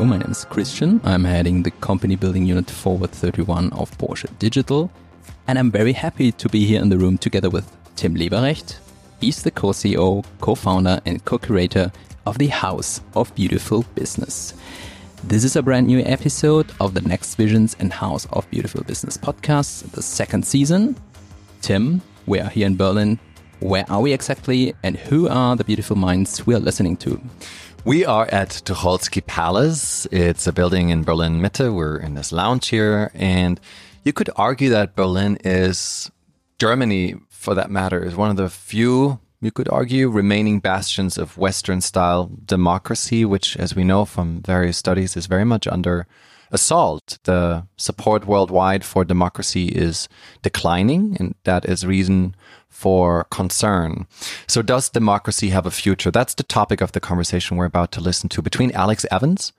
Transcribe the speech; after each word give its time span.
My 0.00 0.16
name 0.16 0.30
is 0.30 0.46
Christian. 0.46 0.98
I'm 1.04 1.24
heading 1.24 1.62
the 1.62 1.70
company 1.70 2.16
building 2.16 2.46
unit 2.46 2.70
Forward 2.70 3.10
31 3.10 3.70
of 3.74 3.90
Porsche 3.98 4.26
Digital. 4.38 4.90
And 5.46 5.58
I'm 5.58 5.70
very 5.70 5.92
happy 5.92 6.32
to 6.32 6.48
be 6.48 6.64
here 6.64 6.80
in 6.80 6.88
the 6.88 6.96
room 6.96 7.18
together 7.18 7.50
with 7.50 7.70
Tim 7.96 8.14
Leberecht. 8.14 8.80
He's 9.20 9.42
the 9.42 9.50
co-CEO, 9.50 10.24
co-founder 10.40 11.00
and 11.04 11.22
co-curator 11.26 11.92
of 12.24 12.38
the 12.38 12.46
House 12.46 13.02
of 13.14 13.32
Beautiful 13.34 13.84
Business. 13.94 14.54
This 15.22 15.44
is 15.44 15.54
a 15.54 15.62
brand 15.62 15.86
new 15.86 16.00
episode 16.00 16.72
of 16.80 16.94
the 16.94 17.02
Next 17.02 17.34
Visions 17.34 17.76
and 17.78 17.92
House 17.92 18.26
of 18.32 18.50
Beautiful 18.50 18.82
Business 18.84 19.18
podcast, 19.18 19.92
the 19.92 20.02
second 20.02 20.46
season. 20.46 20.96
Tim, 21.60 22.00
we 22.24 22.40
are 22.40 22.48
here 22.48 22.66
in 22.66 22.76
Berlin. 22.76 23.20
Where 23.60 23.84
are 23.90 24.00
we 24.00 24.14
exactly 24.14 24.74
and 24.82 24.96
who 24.96 25.28
are 25.28 25.54
the 25.54 25.64
beautiful 25.64 25.94
minds 25.94 26.46
we 26.46 26.54
are 26.54 26.58
listening 26.58 26.96
to? 26.96 27.20
We 27.84 28.04
are 28.04 28.26
at 28.26 28.50
Tucholsky 28.50 29.24
Palace. 29.24 30.06
It's 30.12 30.46
a 30.46 30.52
building 30.52 30.90
in 30.90 31.02
Berlin 31.02 31.40
Mitte. 31.40 31.74
We're 31.74 31.96
in 31.96 32.14
this 32.14 32.30
lounge 32.30 32.68
here. 32.68 33.10
And 33.14 33.58
you 34.04 34.12
could 34.12 34.28
argue 34.36 34.68
that 34.68 34.94
Berlin 34.94 35.38
is 35.44 36.10
Germany, 36.58 37.14
for 37.30 37.54
that 37.54 37.70
matter, 37.70 38.04
is 38.04 38.14
one 38.14 38.28
of 38.28 38.36
the 38.36 38.50
few, 38.50 39.18
you 39.40 39.50
could 39.50 39.68
argue, 39.70 40.10
remaining 40.10 40.60
bastions 40.60 41.16
of 41.16 41.38
Western 41.38 41.80
style 41.80 42.30
democracy, 42.44 43.24
which, 43.24 43.56
as 43.56 43.74
we 43.74 43.82
know 43.82 44.04
from 44.04 44.42
various 44.42 44.76
studies, 44.76 45.16
is 45.16 45.24
very 45.24 45.46
much 45.46 45.66
under 45.66 46.06
assault. 46.50 47.18
The 47.24 47.66
support 47.78 48.26
worldwide 48.26 48.84
for 48.84 49.06
democracy 49.06 49.68
is 49.68 50.06
declining, 50.42 51.16
and 51.18 51.34
that 51.44 51.64
is 51.64 51.86
reason 51.86 52.36
for 52.70 53.24
concern. 53.30 54.06
So 54.46 54.62
does 54.62 54.88
democracy 54.88 55.50
have 55.50 55.66
a 55.66 55.70
future? 55.70 56.10
That's 56.10 56.34
the 56.34 56.42
topic 56.42 56.80
of 56.80 56.92
the 56.92 57.00
conversation 57.00 57.56
we're 57.56 57.66
about 57.66 57.92
to 57.92 58.00
listen 58.00 58.28
to 58.30 58.40
between 58.40 58.72
Alex 58.72 59.04
Evans 59.10 59.52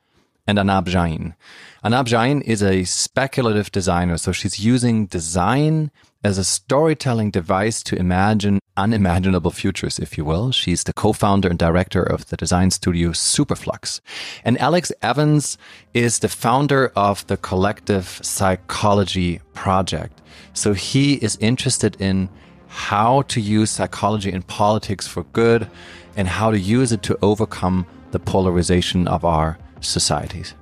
and 0.48 0.58
Anab 0.58 0.86
Jain. 0.86 1.36
Anab 1.84 2.06
Jain 2.06 2.42
is 2.42 2.64
a 2.64 2.84
speculative 2.84 3.72
designer. 3.72 4.18
So 4.18 4.32
she's 4.32 4.60
using 4.60 5.06
design 5.06 5.92
as 6.24 6.38
a 6.38 6.44
storytelling 6.44 7.32
device 7.32 7.82
to 7.84 7.96
imagine 7.96 8.60
unimaginable 8.78 9.52
futures, 9.52 10.00
if 10.00 10.18
you 10.18 10.26
will. 10.26 10.52
She's 10.52 10.84
the 10.84 10.94
co-founder 10.94 11.50
and 11.50 11.60
director 11.60 12.04
of 12.04 12.28
the 12.30 12.38
design 12.38 12.72
studio 12.72 13.10
Superflux. 13.10 14.02
And 14.44 14.60
Alex 14.60 14.92
Evans 15.02 15.58
is 15.94 16.20
the 16.20 16.30
founder 16.30 16.92
of 16.96 17.26
the 17.28 17.38
collective 17.38 18.20
psychology 18.22 19.42
project. 19.54 20.22
So 20.54 20.74
he 20.74 21.16
is 21.16 21.38
interested 21.38 22.00
in 22.00 22.30
how 22.72 23.22
to 23.24 23.42
use 23.42 23.70
psychology 23.70 24.32
in 24.32 24.42
politics 24.44 25.06
for 25.06 25.24
good 25.34 25.70
and 26.16 26.26
how 26.28 26.52
to 26.52 26.58
use 26.58 26.94
it 26.94 27.04
to 27.04 27.18
overcome 27.22 27.86
the 28.12 28.20
polarization 28.20 29.10
of 29.10 29.26
our 29.26 29.58
societies. 29.82 30.54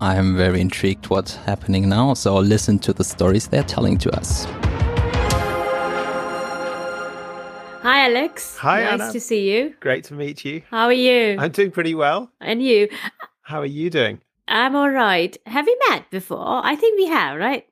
I'm 0.00 0.36
very 0.36 0.60
intrigued 0.60 1.06
what's 1.08 1.36
happening 1.36 1.88
now, 1.88 2.14
so 2.14 2.36
listen 2.36 2.80
to 2.80 2.92
the 2.92 3.04
stories 3.04 3.46
they're 3.46 3.62
telling 3.62 3.96
to 3.98 4.10
us. 4.10 4.44
Hi, 7.82 8.06
Alex. 8.06 8.56
Hi, 8.58 8.82
nice 8.82 8.92
Anna. 9.00 9.12
to 9.12 9.20
see 9.20 9.50
you. 9.52 9.74
Great 9.80 10.04
to 10.04 10.14
meet 10.14 10.44
you. 10.44 10.62
How 10.68 10.86
are 10.86 10.92
you? 10.92 11.36
I'm 11.38 11.52
doing 11.52 11.70
pretty 11.70 11.94
well. 11.94 12.30
and 12.40 12.60
you? 12.62 12.88
How 13.42 13.60
are 13.60 13.66
you 13.66 13.88
doing? 13.88 14.20
I'm 14.48 14.74
all 14.74 14.90
right. 14.90 15.36
Have 15.46 15.66
we 15.66 15.76
met 15.88 16.10
before? 16.10 16.60
I 16.64 16.74
think 16.74 16.98
we 16.98 17.06
have, 17.06 17.38
right? 17.38 17.66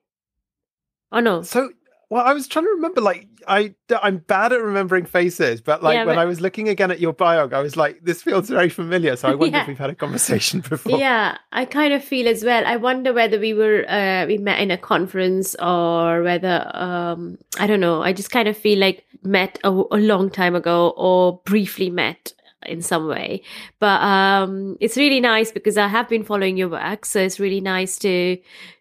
Oh 1.13 1.19
no. 1.21 1.43
So, 1.43 1.71
well, 2.11 2.27
I 2.27 2.33
was 2.35 2.47
trying 2.49 2.65
to 2.67 2.71
remember. 2.73 3.01
Like, 3.01 3.27
I 3.49 3.75
I'm 4.03 4.19
bad 4.19 4.53
at 4.53 4.61
remembering 4.61 5.07
faces, 5.07 5.61
but 5.61 5.83
like 5.83 5.95
Yeah, 5.95 6.05
when 6.05 6.17
but- 6.17 6.21
I 6.21 6.25
was 6.27 6.41
looking 6.41 6.69
again 6.69 6.91
at 6.91 7.01
your 7.01 7.13
bio, 7.13 7.49
I 7.49 7.61
was 7.61 7.77
like, 7.77 8.01
this 8.03 8.21
feels 8.23 8.49
very 8.51 8.69
familiar. 8.69 9.17
So 9.17 9.29
I 9.29 9.35
wonder 9.35 9.57
Yeah. 9.57 9.63
if 9.63 9.69
we've 9.69 9.79
had 9.79 9.91
a 9.91 9.95
conversation 9.95 10.61
before. 10.69 10.99
Yeah, 10.99 11.39
I 11.53 11.65
kind 11.65 11.93
of 11.95 12.03
feel 12.05 12.29
as 12.29 12.45
well. 12.45 12.65
I 12.67 12.77
wonder 12.77 13.13
whether 13.13 13.39
we 13.39 13.55
were 13.55 13.85
uh, 13.89 14.27
we 14.27 14.37
met 14.39 14.61
in 14.61 14.71
a 14.71 14.77
conference 14.79 15.55
or 15.57 16.23
whether 16.23 16.71
um 16.75 17.39
I 17.59 17.67
don't 17.67 17.81
know. 17.81 18.03
I 18.03 18.13
just 18.13 18.31
kind 18.31 18.49
of 18.49 18.57
feel 18.57 18.79
like 18.79 19.05
met 19.23 19.59
a, 19.65 19.69
a 19.71 19.99
long 20.13 20.31
time 20.31 20.55
ago 20.55 20.93
or 20.97 21.41
briefly 21.45 21.91
met 21.91 22.33
in 22.67 22.83
some 22.83 23.07
way. 23.07 23.43
But 23.79 24.03
um 24.03 24.77
it's 24.81 24.97
really 24.97 25.21
nice 25.21 25.51
because 25.53 25.79
I 25.79 25.89
have 25.89 26.09
been 26.09 26.25
following 26.25 26.57
your 26.59 26.69
work, 26.69 27.07
so 27.07 27.21
it's 27.21 27.39
really 27.41 27.61
nice 27.61 27.99
to 28.01 28.37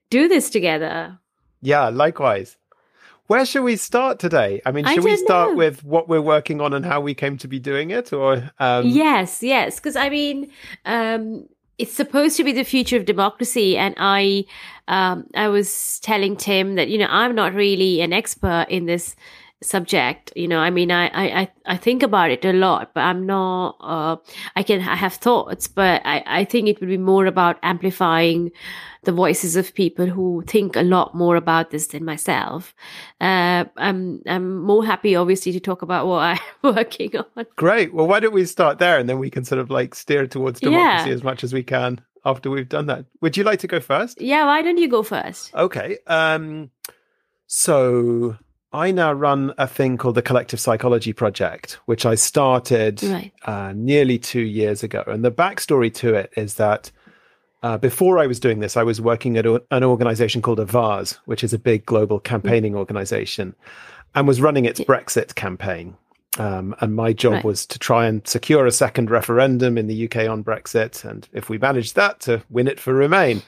do 0.09 0.27
this 0.27 0.49
together. 0.49 1.19
Yeah, 1.61 1.89
likewise. 1.89 2.57
Where 3.29 3.45
should 3.45 3.61
we 3.61 3.75
start 3.75 4.17
today? 4.17 4.59
I 4.65 4.71
mean, 4.71 4.87
I 4.87 4.95
should 4.95 5.03
we 5.03 5.15
start 5.15 5.51
know. 5.51 5.57
with 5.57 5.83
what 5.83 6.09
we're 6.09 6.19
working 6.19 6.61
on 6.61 6.73
and 6.73 6.83
how 6.83 6.99
we 6.99 7.13
came 7.13 7.37
to 7.37 7.47
be 7.47 7.59
doing 7.59 7.91
it, 7.91 8.11
or 8.11 8.49
um, 8.57 8.87
yes, 8.87 9.43
yes, 9.43 9.75
because 9.75 9.95
I 9.95 10.09
mean, 10.09 10.51
um, 10.85 11.47
it's 11.77 11.93
supposed 11.93 12.37
to 12.37 12.43
be 12.43 12.53
the 12.53 12.63
future 12.63 12.97
of 12.97 13.05
democracy, 13.05 13.77
and 13.77 13.93
I, 13.99 14.45
um, 14.87 15.27
I 15.35 15.47
was 15.47 15.99
telling 15.99 16.37
Tim 16.37 16.73
that 16.73 16.89
you 16.89 16.97
know 16.97 17.05
I'm 17.07 17.35
not 17.35 17.53
really 17.53 18.01
an 18.01 18.13
expert 18.13 18.65
in 18.67 18.87
this 18.87 19.15
subject. 19.61 20.31
You 20.35 20.47
know, 20.47 20.59
I 20.59 20.69
mean, 20.69 20.91
I, 20.91 21.07
I, 21.13 21.51
I- 21.65 21.77
think 21.77 22.01
about 22.03 22.31
it 22.31 22.43
a 22.45 22.53
lot, 22.53 22.91
but 22.93 23.01
I'm 23.01 23.25
not. 23.25 23.77
Uh, 23.79 24.15
I 24.55 24.63
can 24.63 24.81
I 24.81 24.95
have 24.95 25.13
thoughts, 25.13 25.67
but 25.67 26.01
I, 26.05 26.23
I 26.25 26.45
think 26.45 26.67
it 26.67 26.79
would 26.79 26.89
be 26.89 26.97
more 26.97 27.25
about 27.25 27.57
amplifying 27.63 28.51
the 29.03 29.11
voices 29.11 29.55
of 29.55 29.73
people 29.73 30.05
who 30.07 30.43
think 30.47 30.75
a 30.75 30.81
lot 30.81 31.15
more 31.15 31.35
about 31.37 31.71
this 31.71 31.87
than 31.87 32.03
myself. 32.03 32.73
Uh, 33.21 33.65
I'm 33.77 34.21
I'm 34.27 34.57
more 34.61 34.85
happy, 34.85 35.15
obviously, 35.15 35.51
to 35.53 35.59
talk 35.59 35.81
about 35.81 36.07
what 36.07 36.19
I'm 36.63 36.75
working 36.75 37.15
on. 37.17 37.45
Great. 37.55 37.93
Well, 37.93 38.07
why 38.07 38.19
don't 38.19 38.33
we 38.33 38.45
start 38.45 38.79
there, 38.79 38.97
and 38.99 39.07
then 39.07 39.19
we 39.19 39.29
can 39.29 39.45
sort 39.45 39.59
of 39.59 39.69
like 39.69 39.93
steer 39.95 40.27
towards 40.27 40.59
democracy 40.59 41.09
Yeah. 41.09 41.15
as 41.15 41.23
much 41.23 41.43
as 41.43 41.53
we 41.53 41.63
can 41.63 42.01
after 42.25 42.49
we've 42.49 42.67
done 42.67 42.87
that. 42.87 43.05
Would 43.21 43.37
you 43.37 43.43
like 43.43 43.59
to 43.59 43.67
go 43.67 43.79
first? 43.79 44.19
Yeah, 44.21 44.45
why 44.45 44.61
don't 44.61 44.77
you 44.77 44.89
go 44.89 45.03
first? 45.03 45.53
Okay. 45.55 45.97
Um, 46.07 46.71
so 47.47 48.35
I 48.71 48.91
now 48.91 49.11
run 49.11 49.53
a 49.57 49.67
thing 49.67 49.97
called 49.97 50.15
the 50.15 50.21
Collective 50.21 50.59
Psychology 50.59 51.11
Project, 51.11 51.79
which 51.85 52.05
I 52.05 52.15
started 52.15 53.01
Right. 53.03 53.31
uh, 53.45 53.73
nearly 53.75 54.19
two 54.19 54.41
years 54.41 54.83
ago. 54.83 55.03
And 55.07 55.25
the 55.25 55.31
backstory 55.31 55.91
to 55.95 56.13
it 56.13 56.31
is 56.37 56.55
that 56.55 56.91
uh, 57.63 57.77
before 57.77 58.19
I 58.19 58.27
was 58.27 58.39
doing 58.39 58.59
this, 58.59 58.77
I 58.77 58.83
was 58.83 59.01
working 59.01 59.37
at 59.37 59.45
a, 59.45 59.61
an 59.71 59.83
organization 59.83 60.41
called 60.41 60.59
Avaaz, 60.59 61.17
which 61.25 61.43
is 61.43 61.51
a 61.51 61.59
big 61.59 61.85
global 61.85 62.19
campaigning 62.19 62.75
organization, 62.75 63.55
and 64.15 64.27
was 64.27 64.39
running 64.39 64.65
its 64.65 64.79
Brexit 64.79 65.35
campaign. 65.35 65.97
Um, 66.37 66.75
and 66.79 66.95
my 66.95 67.11
job 67.11 67.33
Right. 67.33 67.43
was 67.43 67.65
to 67.65 67.79
try 67.79 68.05
and 68.05 68.25
secure 68.27 68.65
a 68.67 68.71
second 68.71 69.09
referendum 69.09 69.77
in 69.79 69.87
the 69.87 70.05
UK 70.05 70.29
on 70.29 70.43
Brexit. 70.43 71.03
And 71.03 71.27
if 71.33 71.49
we 71.49 71.57
managed 71.57 71.95
that, 71.95 72.19
to 72.21 72.43
win 72.51 72.67
it 72.67 72.79
for 72.79 72.93
Remain. 72.93 73.41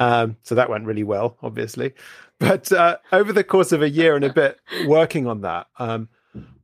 Um, 0.00 0.36
so 0.42 0.54
that 0.56 0.70
went 0.70 0.86
really 0.86 1.04
well, 1.04 1.36
obviously. 1.42 1.92
But 2.40 2.72
uh, 2.72 2.96
over 3.12 3.32
the 3.32 3.44
course 3.44 3.70
of 3.70 3.82
a 3.82 3.90
year 3.90 4.16
and 4.16 4.24
a 4.24 4.32
bit 4.32 4.58
working 4.86 5.26
on 5.26 5.42
that, 5.42 5.66
um, 5.78 6.08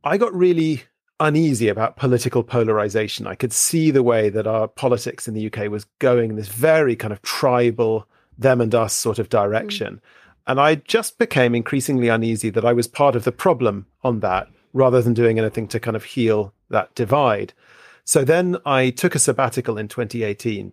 I 0.02 0.16
got 0.16 0.34
really 0.34 0.84
uneasy 1.20 1.68
about 1.68 1.96
political 1.96 2.42
polarization. 2.42 3.26
I 3.26 3.34
could 3.34 3.52
see 3.52 3.90
the 3.90 4.02
way 4.02 4.30
that 4.30 4.46
our 4.46 4.68
politics 4.68 5.28
in 5.28 5.34
the 5.34 5.46
UK 5.46 5.70
was 5.70 5.84
going 5.98 6.30
in 6.30 6.36
this 6.36 6.48
very 6.48 6.96
kind 6.96 7.12
of 7.12 7.22
tribal, 7.22 8.08
them 8.38 8.60
and 8.60 8.74
us 8.74 8.94
sort 8.94 9.18
of 9.18 9.28
direction. 9.28 10.00
And 10.46 10.58
I 10.60 10.76
just 10.76 11.18
became 11.18 11.54
increasingly 11.54 12.08
uneasy 12.08 12.50
that 12.50 12.64
I 12.64 12.72
was 12.72 12.88
part 12.88 13.16
of 13.16 13.24
the 13.24 13.32
problem 13.32 13.86
on 14.02 14.20
that 14.20 14.48
rather 14.72 15.02
than 15.02 15.14
doing 15.14 15.38
anything 15.38 15.68
to 15.68 15.80
kind 15.80 15.96
of 15.96 16.04
heal 16.04 16.54
that 16.70 16.94
divide. 16.94 17.52
So 18.04 18.24
then 18.24 18.56
I 18.64 18.90
took 18.90 19.14
a 19.14 19.18
sabbatical 19.18 19.76
in 19.76 19.88
2018 19.88 20.72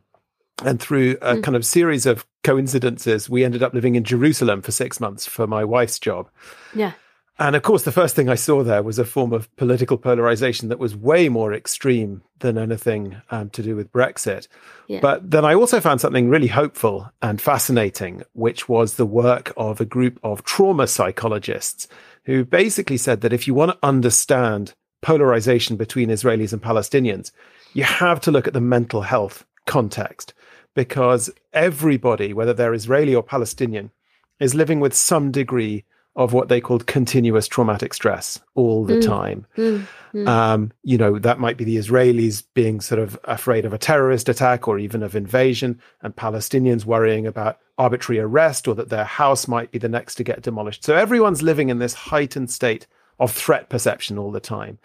and 0.62 0.80
through 0.80 1.18
a 1.22 1.40
kind 1.42 1.56
of 1.56 1.66
series 1.66 2.06
of 2.06 2.26
coincidences, 2.44 3.30
we 3.30 3.44
ended 3.44 3.64
up 3.64 3.74
living 3.74 3.96
in 3.96 4.04
Jerusalem 4.04 4.62
for 4.62 4.72
six 4.72 5.00
months 5.00 5.26
for 5.26 5.48
my 5.48 5.64
wife's 5.64 6.00
job. 6.00 6.30
Yeah. 6.76 6.94
And 7.40 7.56
of 7.56 7.64
course, 7.64 7.84
the 7.84 7.92
first 7.92 8.16
thing 8.16 8.30
I 8.30 8.36
saw 8.36 8.64
there 8.64 8.84
was 8.84 9.00
a 9.00 9.06
form 9.06 9.34
of 9.34 9.54
political 9.56 9.98
polarization 9.98 10.70
that 10.70 10.78
was 10.78 10.96
way 10.96 11.30
more 11.30 11.52
extreme 11.52 12.22
than 12.40 12.60
anything 12.60 13.20
um, 13.32 13.50
to 13.52 13.64
do 13.64 13.76
with 13.76 13.92
Brexit. 13.92 14.48
Yeah. 14.88 15.00
But 15.02 15.32
then 15.32 15.44
I 15.44 15.56
also 15.56 15.82
found 15.82 16.00
something 16.00 16.30
really 16.30 16.48
hopeful 16.48 17.12
and 17.24 17.42
fascinating, 17.42 18.22
which 18.34 18.70
was 18.70 18.96
the 18.96 19.06
work 19.06 19.52
of 19.58 19.82
a 19.82 19.86
group 19.86 20.20
of 20.24 20.44
trauma 20.44 20.86
psychologists 20.86 21.88
who 22.26 22.46
basically 22.46 22.98
said 22.98 23.22
that 23.22 23.34
if 23.34 23.48
you 23.48 23.56
want 23.56 23.72
to 23.72 23.88
understand 23.88 24.76
polarization 25.02 25.76
between 25.76 26.10
Israelis 26.10 26.54
and 26.54 26.62
Palestinians, 26.62 27.32
you 27.74 27.84
have 27.84 28.22
to 28.22 28.32
look 28.32 28.48
at 28.48 28.54
the 28.54 28.62
mental 28.62 29.02
health 29.02 29.44
context 29.66 30.34
because 30.76 31.30
everybody, 31.54 32.34
whether 32.34 32.54
they're 32.54 32.74
Israeli 32.74 33.16
or 33.16 33.24
Palestinian, 33.24 33.92
is 34.40 34.56
living 34.56 34.80
with 34.80 34.94
some 34.94 35.32
degree 35.32 35.86
of 36.16 36.32
what 36.32 36.48
they 36.48 36.62
called 36.62 36.86
continuous 36.86 37.48
traumatic 37.48 37.94
stress 37.94 38.40
all 38.54 38.86
the 38.86 38.96
mm. 38.96 39.06
time. 39.06 39.46
Mm. 39.58 39.88
Mm. 40.14 40.28
Um, 40.28 40.72
you 40.84 40.98
know, 40.98 41.18
that 41.18 41.40
might 41.40 41.58
be 41.58 41.64
the 41.64 41.78
Israelis 41.78 42.44
being 42.54 42.82
sort 42.82 43.00
of 43.00 43.20
afraid 43.24 43.66
of 43.66 43.74
a 43.74 43.80
terrorist 43.80 44.30
attack 44.30 44.68
or 44.68 44.78
even 44.78 45.02
of 45.02 45.16
invasion, 45.16 45.82
and 46.02 46.16
Palestinians 46.16 46.86
worrying 46.86 47.26
about 47.26 47.58
arbitrary 47.80 48.20
arrest 48.20 48.68
or 48.68 48.76
that 48.76 48.90
their 48.90 49.06
house 49.06 49.48
might 49.48 49.72
be 49.72 49.80
the 49.80 49.90
next 49.90 50.16
to 50.16 50.24
get 50.24 50.44
demolished. 50.44 50.84
So 50.84 50.96
everyone's 50.96 51.42
living 51.42 51.70
in 51.70 51.80
this 51.80 51.96
heightened 51.96 52.52
state 52.52 52.86
of 53.20 53.32
threat 53.32 53.70
perception 53.70 54.20
all 54.20 54.32
the 54.32 54.40
time. 54.40 54.78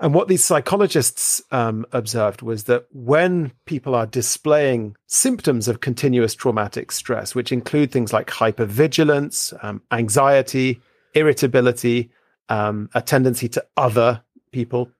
And 0.00 0.12
what 0.12 0.26
these 0.26 0.44
psychologists 0.44 1.40
um, 1.52 1.86
observed 1.92 2.42
was 2.42 2.64
that 2.64 2.86
when 2.92 3.52
people 3.64 3.94
are 3.94 4.06
displaying 4.06 4.96
symptoms 5.06 5.68
of 5.68 5.80
continuous 5.80 6.34
traumatic 6.34 6.90
stress, 6.90 7.34
which 7.34 7.52
include 7.52 7.92
things 7.92 8.12
like 8.12 8.28
hypervigilance, 8.28 9.54
um, 9.64 9.82
anxiety, 9.92 10.80
irritability, 11.14 12.10
um, 12.48 12.90
a 12.94 13.00
tendency 13.00 13.48
to 13.50 13.64
other 13.76 14.22
people, 14.50 14.90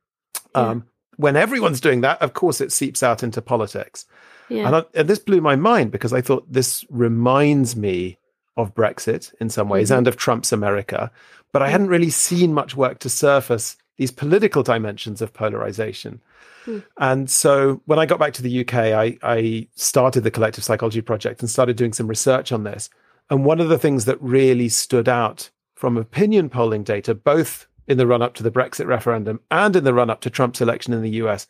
yeah. 0.54 0.68
Um, 0.68 0.86
when 1.16 1.36
everyone's 1.36 1.80
doing 1.80 2.00
that, 2.00 2.20
of 2.22 2.34
course, 2.34 2.60
it 2.60 2.72
seeps 2.72 3.02
out 3.02 3.22
into 3.22 3.40
politics. 3.40 4.06
Yeah. 4.48 4.66
And, 4.66 4.76
I, 4.76 4.84
and, 4.94 5.08
this 5.08 5.18
blew 5.18 5.40
my 5.40 5.56
mind 5.56 5.90
because 5.90 6.12
I 6.12 6.20
thought 6.20 6.52
this 6.52 6.84
reminds 6.90 7.76
me 7.76 8.18
of 8.56 8.74
Brexit 8.74 9.32
in 9.40 9.48
some 9.48 9.68
ways 9.68 9.90
mm-hmm. 9.90 9.98
and 9.98 10.08
of 10.08 10.16
Trump's 10.16 10.52
America. 10.52 11.10
But 11.52 11.62
I 11.62 11.70
hadn't 11.70 11.88
really 11.88 12.10
seen 12.10 12.52
much 12.52 12.76
work 12.76 12.98
to 13.00 13.08
surface 13.08 13.76
these 13.96 14.10
political 14.10 14.62
dimensions 14.62 15.22
of 15.22 15.32
polarization. 15.32 16.20
Mm. 16.66 16.84
And 16.98 17.30
so 17.30 17.82
when 17.86 17.98
I 17.98 18.06
got 18.06 18.18
back 18.18 18.32
to 18.34 18.42
the 18.42 18.60
UK, 18.60 18.74
I, 18.74 19.18
I 19.22 19.68
started 19.74 20.22
the 20.22 20.30
Collective 20.30 20.64
Psychology 20.64 21.00
Project 21.00 21.40
and 21.40 21.50
started 21.50 21.76
doing 21.76 21.92
some 21.92 22.08
research 22.08 22.52
on 22.52 22.64
this. 22.64 22.90
And 23.30 23.44
one 23.44 23.60
of 23.60 23.68
the 23.68 23.78
things 23.78 24.04
that 24.04 24.20
really 24.20 24.68
stood 24.68 25.08
out 25.08 25.50
from 25.74 25.96
opinion 25.96 26.48
polling 26.48 26.82
data, 26.82 27.14
both 27.14 27.66
in 27.86 27.98
the 27.98 28.06
run 28.06 28.22
up 28.22 28.34
to 28.34 28.42
the 28.42 28.50
Brexit 28.50 28.86
referendum 28.86 29.40
and 29.50 29.76
in 29.76 29.84
the 29.84 29.94
run 29.94 30.10
up 30.10 30.20
to 30.22 30.30
Trump's 30.30 30.60
election 30.60 30.92
in 30.92 31.02
the 31.02 31.10
US, 31.10 31.46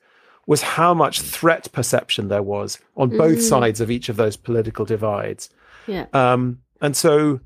was 0.47 0.63
how 0.63 0.93
much 0.93 1.23
threat 1.23 1.71
perception 1.73 2.29
there 2.29 2.43
was 2.43 2.79
on 2.97 3.09
both 3.11 3.39
mm. 3.39 3.49
sides 3.49 3.81
of 3.81 3.91
each 3.91 4.09
of 4.09 4.17
those 4.17 4.37
political 4.37 4.85
divides. 4.85 5.49
Yeah. 5.87 6.07
Um, 6.13 6.59
and 6.81 6.97
so 6.97 7.41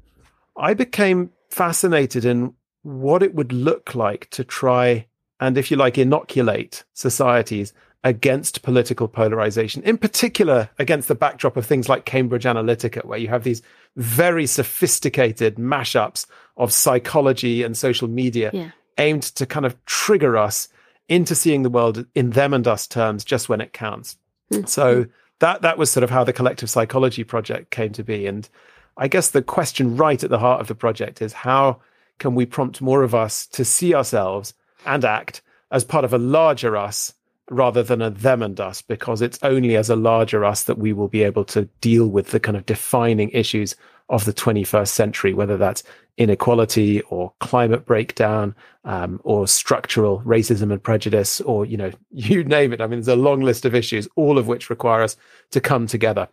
I 0.57 0.75
became 0.75 1.31
fascinated 1.51 2.25
in 2.25 2.55
what 2.83 3.23
it 3.23 3.35
would 3.35 3.53
look 3.53 3.95
like 3.95 4.29
to 4.31 4.45
try 4.45 5.07
and, 5.41 5.57
if 5.57 5.71
you 5.71 5.77
like, 5.77 5.99
inoculate 5.99 6.85
societies 6.95 7.73
against 8.05 8.63
political 8.63 9.09
polarization, 9.09 9.83
in 9.83 9.99
particular 9.99 10.71
against 10.79 11.09
the 11.09 11.15
backdrop 11.15 11.57
of 11.57 11.67
things 11.67 11.89
like 11.89 12.05
Cambridge 12.05 12.45
Analytica, 12.45 13.05
where 13.05 13.19
you 13.19 13.29
have 13.29 13.45
these 13.45 13.63
very 13.97 14.47
sophisticated 14.47 15.57
mashups 15.57 16.27
of 16.57 16.73
psychology 16.73 17.63
and 17.63 17.77
social 17.77 18.09
media 18.09 18.51
yeah. 18.53 18.71
aimed 18.99 19.23
to 19.23 19.47
kind 19.47 19.67
of 19.67 19.85
trigger 19.85 20.37
us 20.37 20.69
into 21.09 21.35
seeing 21.35 21.63
the 21.63 21.71
world 21.71 22.07
in 22.15 22.31
them 22.31 22.55
and 22.55 22.69
us 22.69 22.87
terms 22.87 23.25
just 23.25 23.49
when 23.49 23.61
it 23.61 23.73
counts. 23.73 24.17
Mm-hmm. 24.53 24.67
So 24.67 25.07
that 25.41 25.63
that 25.63 25.79
was 25.79 25.91
sort 25.91 26.05
of 26.05 26.11
how 26.11 26.25
the 26.25 26.33
collective 26.33 26.71
psychology 26.71 27.25
project 27.25 27.71
came 27.71 27.93
to 27.93 28.05
be. 28.05 28.27
And 28.27 28.49
I 28.97 29.09
guess 29.09 29.31
the 29.31 29.43
question 29.43 29.97
right 29.97 30.23
at 30.23 30.31
the 30.31 30.39
heart 30.39 30.61
of 30.61 30.69
the 30.69 30.75
project 30.75 31.23
is 31.23 31.33
how 31.33 31.81
can 32.19 32.35
we 32.35 32.47
prompt 32.47 32.81
more 32.81 33.03
of 33.03 33.15
us 33.15 33.47
to 33.47 33.65
see 33.65 33.95
ourselves 33.95 34.55
and 34.87 35.05
act 35.05 35.43
as 35.71 35.85
part 35.85 36.05
of 36.05 36.13
a 36.13 36.19
larger 36.19 36.77
us 36.77 37.15
rather 37.51 37.83
than 37.83 38.03
a 38.03 38.11
them 38.11 38.43
and 38.43 38.61
us, 38.61 38.83
because 38.83 39.23
it's 39.23 39.39
only 39.43 39.77
as 39.77 39.89
a 39.89 39.97
larger 39.97 40.45
us 40.45 40.65
that 40.65 40.79
we 40.79 40.93
will 40.93 41.09
be 41.09 41.23
able 41.23 41.45
to 41.45 41.65
deal 41.81 42.07
with 42.07 42.31
the 42.31 42.41
kind 42.41 42.57
of 42.57 42.67
defining 42.67 43.31
issues 43.31 43.75
of 44.11 44.25
the 44.25 44.33
21st 44.33 44.89
century, 44.89 45.35
whether 45.35 45.57
that's 45.57 45.83
inequality 46.17 47.01
or 47.03 47.33
climate 47.41 47.87
breakdown 47.87 48.55
um, 48.85 49.21
or 49.25 49.47
structural 49.47 50.21
racism 50.23 50.73
and 50.73 50.83
prejudice, 50.83 51.41
or, 51.43 51.65
you 51.65 51.77
know, 51.77 51.91
you 52.11 52.45
name 52.45 52.73
it. 52.73 52.81
I 52.81 52.87
mean, 52.87 52.99
there's 52.99 53.09
a 53.09 53.17
long 53.17 53.41
list 53.41 53.65
of 53.65 53.75
issues, 53.75 54.09
all 54.17 54.39
of 54.39 54.47
which 54.47 54.71
require 54.71 55.03
us 55.03 55.17
to 55.51 55.61
come 55.61 55.87
together. 55.87 56.29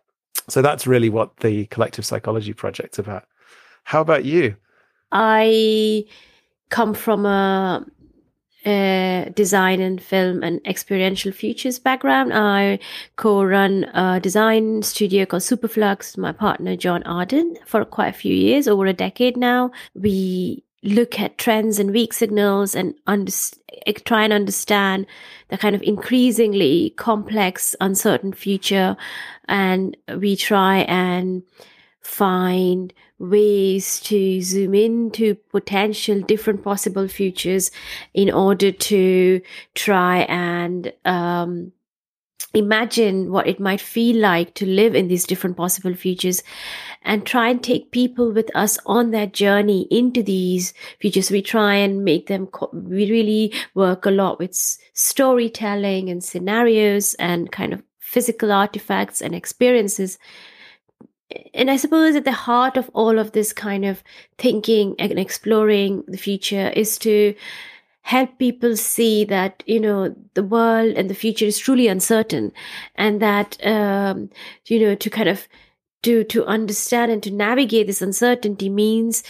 So 0.47 0.61
that's 0.61 0.85
really 0.85 1.09
what 1.09 1.37
the 1.37 1.65
collective 1.67 2.05
psychology 2.05 2.53
project's 2.53 2.99
about. 2.99 3.25
How 3.83 4.01
about 4.01 4.25
you? 4.25 4.55
I 5.17 6.03
come 6.69 6.93
from 6.93 7.25
a 7.25 7.85
uh, 8.65 9.29
design 9.29 9.79
and 9.79 10.01
film 10.01 10.43
and 10.43 10.59
experiential 10.67 11.31
futures 11.31 11.79
background. 11.79 12.33
I 12.33 12.79
co-run 13.15 13.85
a 13.93 14.19
design 14.19 14.83
studio 14.83 15.25
called 15.25 15.43
Superflux. 15.43 16.17
My 16.17 16.33
partner 16.33 16.75
Jon 16.75 17.01
Ardern 17.03 17.55
for 17.65 17.85
quite 17.85 18.09
a 18.09 18.17
few 18.17 18.35
years, 18.35 18.67
over 18.67 18.85
a 18.87 18.93
decade 18.93 19.37
now. 19.37 19.71
We 19.93 20.65
look 20.83 21.17
at 21.17 21.37
trends 21.37 21.79
and 21.79 21.91
weak 21.91 22.11
signals 22.11 22.75
and 22.75 22.93
under- 23.07 23.31
try 24.03 24.25
and 24.25 24.33
understand 24.33 25.05
the 25.47 25.57
kind 25.57 25.75
of 25.75 25.81
increasingly 25.81 26.93
complex, 26.97 27.73
uncertain 27.79 28.33
future, 28.33 28.97
and 29.47 29.95
we 30.17 30.35
try 30.35 30.79
and 30.79 31.43
find 32.05 32.93
ways 33.17 33.99
to 33.99 34.39
zoom 34.41 34.75
into 34.75 35.33
potential 35.49 36.21
different 36.21 36.63
possible 36.63 37.07
futures 37.07 37.71
in 38.13 38.31
order 38.31 38.71
to 38.71 39.41
try 39.73 40.19
and 40.29 40.93
um, 41.03 41.71
imagine 42.53 43.31
what 43.31 43.47
it 43.47 43.59
might 43.59 43.81
feel 43.81 44.17
like 44.17 44.53
to 44.53 44.67
live 44.67 44.93
in 44.93 45.07
these 45.07 45.25
different 45.25 45.57
possible 45.57 45.95
futures 45.95 46.43
and 47.01 47.25
try 47.25 47.49
and 47.49 47.63
take 47.63 47.91
people 47.91 48.31
with 48.31 48.55
us 48.55 48.77
on 48.85 49.09
that 49.09 49.33
journey 49.33 49.87
into 49.89 50.21
these 50.21 50.75
futures. 50.99 51.31
We 51.31 51.41
try 51.41 51.73
and 51.73 52.05
make 52.05 52.27
them 52.27 52.45
co- 52.45 52.69
we 52.71 53.09
really 53.09 53.51
work 53.73 54.05
a 54.05 54.11
lot 54.11 54.37
with 54.37 54.55
storytelling 54.93 56.09
and 56.09 56.23
scenarios 56.23 57.15
and 57.15 57.51
kind 57.51 57.73
of 57.73 57.81
physical 57.99 58.51
artifacts 58.51 59.21
and 59.21 59.33
experiences 59.33 60.19
and 61.53 61.71
I 61.71 61.77
suppose 61.77 62.15
at 62.15 62.25
the 62.25 62.31
heart 62.31 62.77
of 62.77 62.89
all 62.93 63.19
of 63.19 63.31
this 63.31 63.53
kind 63.53 63.85
of 63.85 64.03
thinking 64.37 64.95
and 64.99 65.19
exploring 65.19 66.03
the 66.07 66.17
future 66.17 66.69
is 66.75 66.97
to 66.99 67.35
help 68.01 68.37
people 68.37 68.77
see 68.77 69.25
that 69.25 69.63
you 69.65 69.79
know 69.79 70.15
the 70.35 70.43
world 70.43 70.95
and 70.95 71.09
the 71.09 71.15
future 71.15 71.45
is 71.45 71.57
truly 71.57 71.87
uncertain, 71.87 72.51
and 72.95 73.21
that 73.21 73.57
um, 73.65 74.29
you 74.67 74.79
know 74.79 74.95
to 74.95 75.09
kind 75.09 75.29
of 75.29 75.47
to 76.03 76.23
to 76.25 76.45
understand 76.45 77.11
and 77.11 77.23
to 77.23 77.31
navigate 77.31 77.87
this 77.87 78.01
uncertainty 78.01 78.69
means 78.69 79.23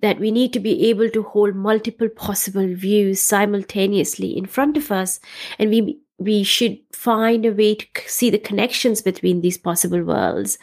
that 0.00 0.18
we 0.18 0.30
need 0.30 0.52
to 0.52 0.60
be 0.60 0.88
able 0.88 1.10
to 1.10 1.22
hold 1.22 1.54
multiple 1.54 2.08
possible 2.08 2.74
views 2.74 3.20
simultaneously 3.20 4.36
in 4.36 4.46
front 4.46 4.76
of 4.76 4.90
us 4.90 5.20
and 5.58 5.70
we 5.70 5.98
we 6.20 6.42
should 6.42 6.78
find 6.92 7.46
a 7.46 7.52
way 7.52 7.74
to 7.74 7.86
see 8.06 8.28
the 8.28 8.38
connections 8.38 9.00
between 9.00 9.40
these 9.40 9.56
possible 9.56 10.02
worlds. 10.02 10.58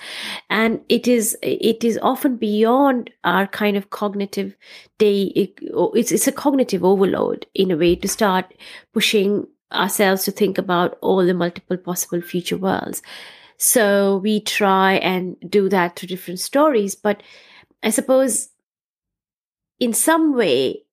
And 0.49 0.79
it 0.87 1.07
is 1.07 1.35
it 1.41 1.83
is 1.83 1.99
often 2.01 2.37
beyond 2.37 3.09
our 3.23 3.47
kind 3.47 3.75
of 3.75 3.89
cognitive 3.89 4.55
day 4.99 5.23
it's 5.35 6.11
it's 6.11 6.27
a 6.27 6.31
cognitive 6.31 6.85
overload 6.85 7.47
in 7.55 7.71
a 7.71 7.77
way 7.77 7.95
to 7.95 8.07
start 8.07 8.53
pushing 8.93 9.47
ourselves 9.73 10.23
to 10.23 10.31
think 10.31 10.57
about 10.57 10.97
all 11.01 11.25
the 11.25 11.33
multiple 11.33 11.77
possible 11.77 12.21
future 12.21 12.57
worlds. 12.57 13.01
So 13.57 14.17
we 14.17 14.39
try 14.39 14.93
and 14.93 15.35
do 15.49 15.67
that 15.69 15.95
through 15.95 16.07
different 16.07 16.39
stories 16.39 16.93
but 16.93 17.23
i 17.83 17.89
suppose 17.89 18.49
in 19.79 19.93
some 19.93 20.35
way 20.35 20.83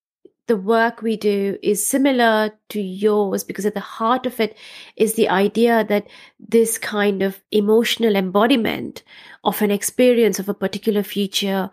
the 0.46 0.56
work 0.56 1.00
we 1.00 1.16
do 1.16 1.58
is 1.62 1.86
similar 1.86 2.52
to 2.68 2.80
yours 2.80 3.44
because 3.44 3.64
at 3.64 3.74
the 3.74 3.80
heart 3.80 4.26
of 4.26 4.40
it 4.40 4.56
is 4.96 5.14
the 5.14 5.28
idea 5.28 5.84
that 5.84 6.06
this 6.38 6.76
kind 6.76 7.22
of 7.22 7.40
emotional 7.50 8.14
embodiment 8.14 9.02
of 9.42 9.62
an 9.62 9.70
experience 9.70 10.38
of 10.38 10.48
a 10.48 10.54
particular 10.54 11.02
future 11.02 11.70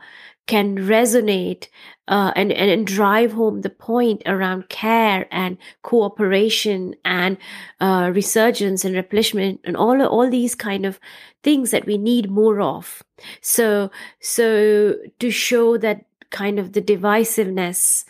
can 0.47 0.77
resonate 0.77 1.67
uh, 2.07 2.31
and, 2.35 2.51
and, 2.51 2.71
and 2.71 2.87
drive 2.87 3.31
home 3.31 3.61
the 3.61 3.69
point 3.69 4.21
around 4.25 4.67
care 4.69 5.27
and 5.31 5.57
cooperation 5.81 6.95
and 7.05 7.37
uh, 7.79 8.11
resurgence 8.13 8.83
and 8.83 8.95
replenishment 8.95 9.61
and 9.63 9.77
all 9.77 10.01
all 10.01 10.29
these 10.29 10.55
kind 10.55 10.85
of 10.85 10.99
things 11.43 11.71
that 11.71 11.85
we 11.85 11.97
need 11.97 12.29
more 12.29 12.59
of. 12.59 13.03
So 13.41 13.91
so 14.19 14.95
to 15.19 15.31
show 15.31 15.77
that 15.77 16.05
kind 16.31 16.59
of 16.59 16.73
the 16.73 16.81
divisiveness 16.81 18.03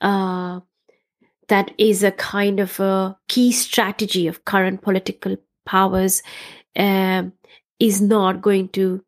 uh, 0.00 0.60
that 1.48 1.72
is 1.78 2.02
a 2.02 2.12
kind 2.12 2.60
of 2.60 2.78
a 2.80 3.16
key 3.28 3.52
strategy 3.52 4.26
of 4.26 4.44
current 4.44 4.82
political 4.82 5.36
powers 5.64 6.22
um, 6.76 7.32
is 7.80 8.00
not 8.00 8.42
going 8.42 8.68
to 8.70 9.02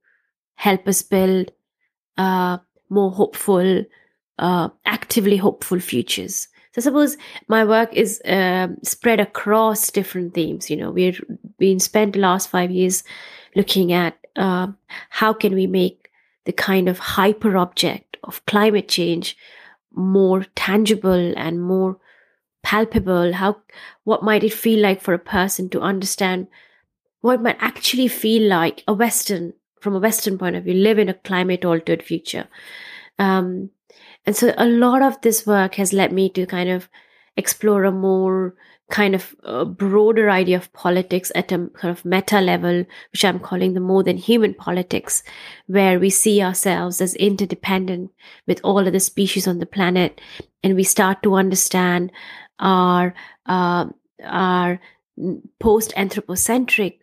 help 0.55 0.87
us 0.89 1.03
build 1.03 1.53
uh, 2.17 2.59
more 2.89 3.11
hopeful, 3.11 3.85
uh, 4.39 4.69
actively 4.85 5.37
hopeful 5.37 5.81
futures. 5.81 6.49
So 6.75 6.81
suppose 6.81 7.17
my 7.49 7.65
work 7.65 7.93
is 7.95 8.23
um, 8.25 8.77
spread 8.83 9.21
across 9.21 9.91
different 9.91 10.35
themes. 10.35 10.71
You 10.71 10.77
know, 10.77 10.91
we've 10.91 11.21
been 11.59 11.81
spent 11.81 12.13
the 12.13 12.21
last 12.21 12.49
five 12.49 12.71
years 12.71 13.03
looking 13.57 13.93
at 13.93 14.17
uh, 14.37 14.69
how 15.09 15.33
can 15.33 15.55
we 15.55 15.67
make 15.67 16.11
the 16.45 16.53
kind 16.53 16.89
of 16.89 16.99
hyper 16.99 17.57
object 17.57 18.17
of 18.23 18.45
climate 18.47 18.89
change 18.89 19.37
more 19.95 20.47
tangible 20.55 21.35
and 21.37 21.63
more 21.63 21.99
palpable? 22.63 23.33
How 23.35 23.63
what 24.05 24.23
might 24.23 24.45
it 24.45 24.53
feel 24.53 24.81
like 24.81 25.01
for 25.01 25.15
a 25.15 25.19
person 25.19 25.69
to 25.71 25.81
understand 25.81 26.49
what 27.21 27.43
might 27.43 27.57
actually 27.61 28.09
feel 28.09 28.49
like 28.49 28.83
a 28.89 28.95
western 28.95 29.55
from 29.81 29.95
a 29.95 30.01
western 30.01 30.37
point 30.39 30.57
of 30.57 30.65
view 30.65 30.75
live 30.75 30.99
in 30.99 31.09
a 31.09 31.15
climate 31.15 31.65
altered 31.65 32.03
future? 32.03 32.49
Um, 33.19 33.71
and 34.27 34.37
so 34.37 34.55
a 34.57 34.67
lot 34.67 35.03
of 35.03 35.21
this 35.21 35.47
work 35.47 35.77
has 35.77 35.93
led 35.93 36.13
me 36.13 36.29
to 36.31 36.47
kind 36.47 36.71
of 36.71 36.89
explore 37.37 37.85
a 37.85 37.93
more 37.93 38.55
kind 38.91 39.15
of 39.15 39.35
a 39.43 39.65
broader 39.65 40.31
idea 40.31 40.57
of 40.57 40.73
politics 40.73 41.33
at 41.35 41.53
a 41.53 41.69
kind 41.75 41.91
of 41.91 42.05
meta 42.05 42.41
level, 42.41 42.85
which 43.13 43.25
I'm 43.25 43.39
calling 43.39 43.75
the 43.75 43.81
more 43.81 44.03
than 44.03 44.17
human 44.17 44.55
politics, 44.55 45.23
where 45.67 45.99
we 45.99 46.11
see 46.11 46.43
ourselves 46.43 47.01
as 47.01 47.15
interdependent 47.15 48.11
with 48.47 48.61
all 48.63 48.87
of 48.87 48.93
the 48.93 49.01
species 49.01 49.47
on 49.47 49.59
the 49.59 49.67
planet, 49.67 50.21
and 50.63 50.75
we 50.75 50.85
start 50.85 51.23
to 51.23 51.35
understand 51.35 52.13
our 52.59 53.15
uh, 53.47 53.87
our 54.25 54.81
post 55.59 55.93
anthropocentric 55.97 57.01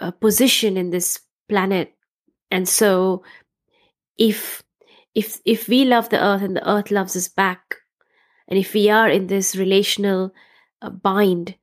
uh, 0.00 0.10
position 0.10 0.76
in 0.76 0.90
this 0.90 1.20
planet, 1.48 1.94
and 2.50 2.68
so 2.68 3.22
if 4.18 4.62
if 5.14 5.40
if 5.44 5.68
we 5.68 5.84
love 5.84 6.08
the 6.10 6.22
earth 6.22 6.42
and 6.42 6.56
the 6.56 6.70
earth 6.70 6.90
loves 6.90 7.16
us 7.16 7.28
back 7.28 7.76
and 8.48 8.58
if 8.58 8.74
we 8.74 8.88
are 8.90 9.08
in 9.08 9.26
this 9.26 9.54
relational 9.54 10.26
uh, 10.26 10.47
bind, 10.80 11.54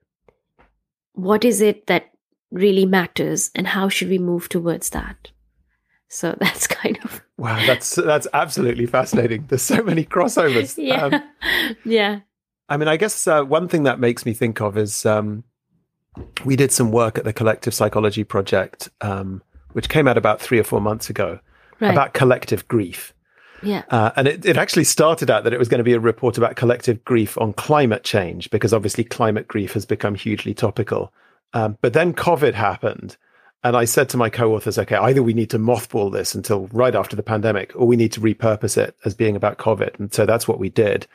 what 1.13 1.45
is 1.45 1.61
it 1.61 1.87
that 1.87 2.11
really 2.51 2.85
matters 2.85 3.51
and 3.55 3.67
how 3.67 3.89
should 3.89 4.09
we 4.09 4.19
move 4.19 4.49
towards 4.49 4.89
that? 4.91 5.31
So 6.07 6.35
that's 6.39 6.67
kind 6.67 6.97
of 7.03 7.21
wow. 7.37 7.63
That's 7.65 7.95
that's 7.95 8.27
absolutely 8.33 8.85
fascinating. 8.85 9.45
There's 9.47 9.61
so 9.61 9.83
many 9.83 10.05
crossovers. 10.05 10.75
yeah, 10.81 11.05
um, 11.05 11.23
yeah. 11.85 12.19
I 12.67 12.77
mean, 12.77 12.87
I 12.87 12.97
guess 12.97 13.27
uh, 13.27 13.43
one 13.43 13.67
thing 13.67 13.83
that 13.83 13.99
makes 13.99 14.25
me 14.25 14.33
think 14.33 14.59
of 14.59 14.75
is 14.77 15.05
um, 15.05 15.43
we 16.43 16.55
did 16.55 16.71
some 16.71 16.91
work 16.91 17.17
at 17.17 17.23
the 17.23 17.33
Collective 17.33 17.75
Psychology 17.75 18.23
Project, 18.23 18.89
um, 19.01 19.43
which 19.73 19.87
came 19.87 20.07
out 20.07 20.17
about 20.17 20.41
three 20.41 20.57
or 20.57 20.63
four 20.63 20.81
months 20.81 21.09
ago, 21.09 21.39
right. 21.79 21.91
about 21.91 22.13
collective 22.13 22.67
grief. 22.67 23.13
Yeah. 23.65 23.83
Uh, 23.89 24.11
and 24.15 24.27
it, 24.27 24.45
it 24.45 24.57
actually 24.57 24.83
started 24.83 25.29
out 25.29 25.43
that 25.43 25.53
it 25.53 25.59
was 25.59 25.67
going 25.67 25.79
to 25.79 25.83
be 25.83 25.93
a 25.93 25.99
report 25.99 26.37
about 26.37 26.55
collective 26.55 27.03
grief 27.03 27.37
on 27.37 27.53
climate 27.53 28.03
change, 28.03 28.49
because 28.49 28.73
obviously 28.73 29.03
climate 29.03 29.47
grief 29.47 29.73
has 29.73 29.85
become 29.85 30.15
hugely 30.15 30.53
topical. 30.53 31.11
Um, 31.53 31.77
but 31.81 31.93
then 31.93 32.13
COVID 32.13 32.53
happened. 32.53 33.17
And 33.63 33.75
I 33.75 33.85
said 33.85 34.09
to 34.09 34.17
my 34.17 34.29
co 34.29 34.53
authors, 34.53 34.77
okay, 34.77 34.95
either 34.95 35.23
we 35.23 35.33
need 35.33 35.49
to 35.49 35.57
mothball 35.57 36.11
this 36.11 36.35
until 36.35 36.67
right 36.67 36.93
after 36.93 37.15
the 37.15 37.23
pandemic, 37.23 37.75
or 37.75 37.87
we 37.87 37.95
need 37.95 38.11
to 38.11 38.21
repurpose 38.21 38.77
it 38.77 38.95
as 39.05 39.15
being 39.15 39.35
about 39.35 39.57
COVID. 39.57 39.99
And 39.99 40.13
so 40.13 40.25
that's 40.25 40.47
what 40.47 40.59
we 40.59 40.69
did. 40.69 41.07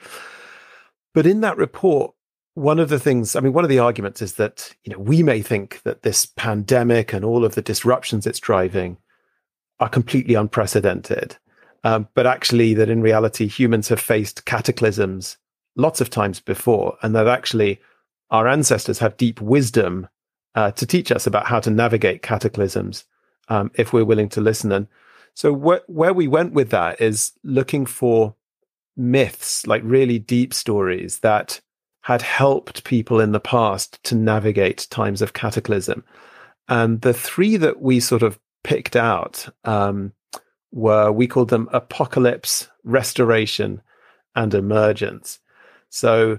But 1.15 1.27
in 1.27 1.43
that 1.43 1.57
report, 1.57 2.13
one 2.55 2.81
of 2.81 2.89
the 2.89 2.99
things, 2.99 3.37
I 3.37 3.41
mean, 3.41 3.53
one 3.53 3.65
of 3.65 3.71
the 3.71 3.79
arguments 3.79 4.21
is 4.21 4.35
that, 4.35 4.75
you 4.83 4.93
know, 4.93 4.99
we 4.99 5.23
may 5.23 5.43
think 5.43 5.81
that 5.83 6.03
this 6.03 6.27
pandemic 6.27 7.13
and 7.13 7.25
all 7.25 7.45
of 7.45 7.55
the 7.55 7.63
disruptions 7.63 8.27
it's 8.27 8.41
driving 8.41 8.97
are 9.79 9.89
completely 9.89 10.35
unprecedented. 10.35 11.37
Um, 11.83 12.09
but 12.15 12.27
actually, 12.27 12.75
that 12.75 12.91
in 12.91 13.01
reality, 13.01 13.47
humans 13.47 13.89
have 13.89 14.01
faced 14.01 14.45
cataclysms 14.45 15.39
lots 15.77 16.01
of 16.01 16.11
times 16.11 16.41
before, 16.41 16.97
and 17.03 17.15
that 17.15 17.27
actually 17.27 17.81
our 18.31 18.47
ancestors 18.47 18.99
have 18.99 19.17
deep 19.17 19.41
wisdom 19.41 20.09
uh, 20.55 20.71
to 20.73 20.87
teach 20.87 21.11
us 21.11 21.27
about 21.27 21.47
how 21.47 21.61
to 21.61 21.71
navigate 21.71 22.23
cataclysms 22.23 23.05
um, 23.49 23.71
if 23.75 23.93
we're 23.93 24.05
willing 24.05 24.29
to 24.31 24.41
listen. 24.41 24.73
And 24.73 24.89
so, 25.35 25.55
wh- 25.55 25.89
where 25.89 26.13
we 26.13 26.29
went 26.29 26.53
with 26.53 26.71
that 26.71 27.01
is 27.01 27.33
looking 27.43 27.87
for 27.87 28.35
myths, 28.97 29.67
like 29.67 29.83
really 29.85 30.19
deep 30.19 30.53
stories 30.53 31.21
that 31.21 31.61
had 32.03 32.23
helped 32.23 32.85
people 32.85 33.21
in 33.21 33.33
the 33.33 33.41
past 33.41 34.03
to 34.05 34.15
navigate 34.15 34.87
times 34.91 35.23
of 35.23 35.33
cataclysm. 35.33 36.05
And 36.69 37.01
the 37.01 37.15
three 37.15 37.57
that 37.57 37.81
we 37.81 38.01
sort 38.01 38.23
of 38.23 38.39
picked 38.65 38.97
out 38.97 39.49
um, 39.65 40.13
were 40.73 41.11
we 41.11 41.27
called 41.27 41.51
them 41.51 41.69
apocalypse, 41.73 42.69
restoration, 42.85 43.83
and 44.35 44.55
emergence. 44.55 45.39
So 45.89 46.39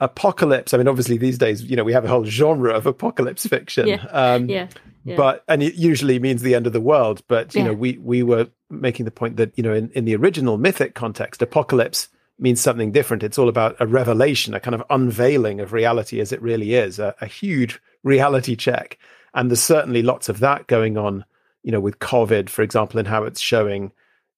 apocalypse, 0.00 0.74
I 0.74 0.78
mean, 0.78 0.88
obviously 0.88 1.16
these 1.16 1.38
days, 1.38 1.62
you 1.62 1.76
know, 1.76 1.84
we 1.84 1.92
have 1.92 2.04
a 2.04 2.08
whole 2.08 2.24
genre 2.24 2.72
of 2.72 2.86
apocalypse 2.86 3.46
fiction. 3.46 3.88
Yeah. 3.88 4.04
Um, 4.10 4.48
yeah. 4.48 4.68
yeah. 5.04 5.16
But 5.16 5.44
and 5.48 5.62
it 5.62 5.74
usually 5.74 6.18
means 6.18 6.42
the 6.42 6.54
end 6.54 6.66
of 6.66 6.72
the 6.72 6.80
world. 6.80 7.22
But 7.28 7.54
you 7.54 7.60
yeah. 7.60 7.68
know, 7.68 7.74
we 7.74 7.98
we 7.98 8.22
were 8.22 8.48
making 8.70 9.04
the 9.04 9.10
point 9.10 9.36
that, 9.36 9.52
you 9.56 9.62
know, 9.62 9.74
in, 9.74 9.90
in 9.90 10.04
the 10.04 10.16
original 10.16 10.58
mythic 10.58 10.94
context, 10.94 11.42
apocalypse 11.42 12.08
means 12.38 12.60
something 12.60 12.92
different. 12.92 13.22
It's 13.22 13.38
all 13.38 13.48
about 13.48 13.76
a 13.78 13.86
revelation, 13.86 14.54
a 14.54 14.60
kind 14.60 14.74
of 14.74 14.82
unveiling 14.90 15.60
of 15.60 15.72
reality 15.72 16.20
as 16.20 16.32
it 16.32 16.42
really 16.42 16.74
is, 16.74 16.98
a, 16.98 17.14
a 17.20 17.26
huge 17.26 17.80
reality 18.02 18.56
check. 18.56 18.98
And 19.34 19.50
there's 19.50 19.62
certainly 19.62 20.02
lots 20.02 20.28
of 20.28 20.40
that 20.40 20.66
going 20.66 20.96
on 20.96 21.24
you 21.64 21.72
know, 21.72 21.80
with 21.80 21.98
COVID, 21.98 22.48
for 22.48 22.62
example, 22.62 22.98
and 23.00 23.08
how 23.08 23.24
it's 23.24 23.40
showing, 23.40 23.90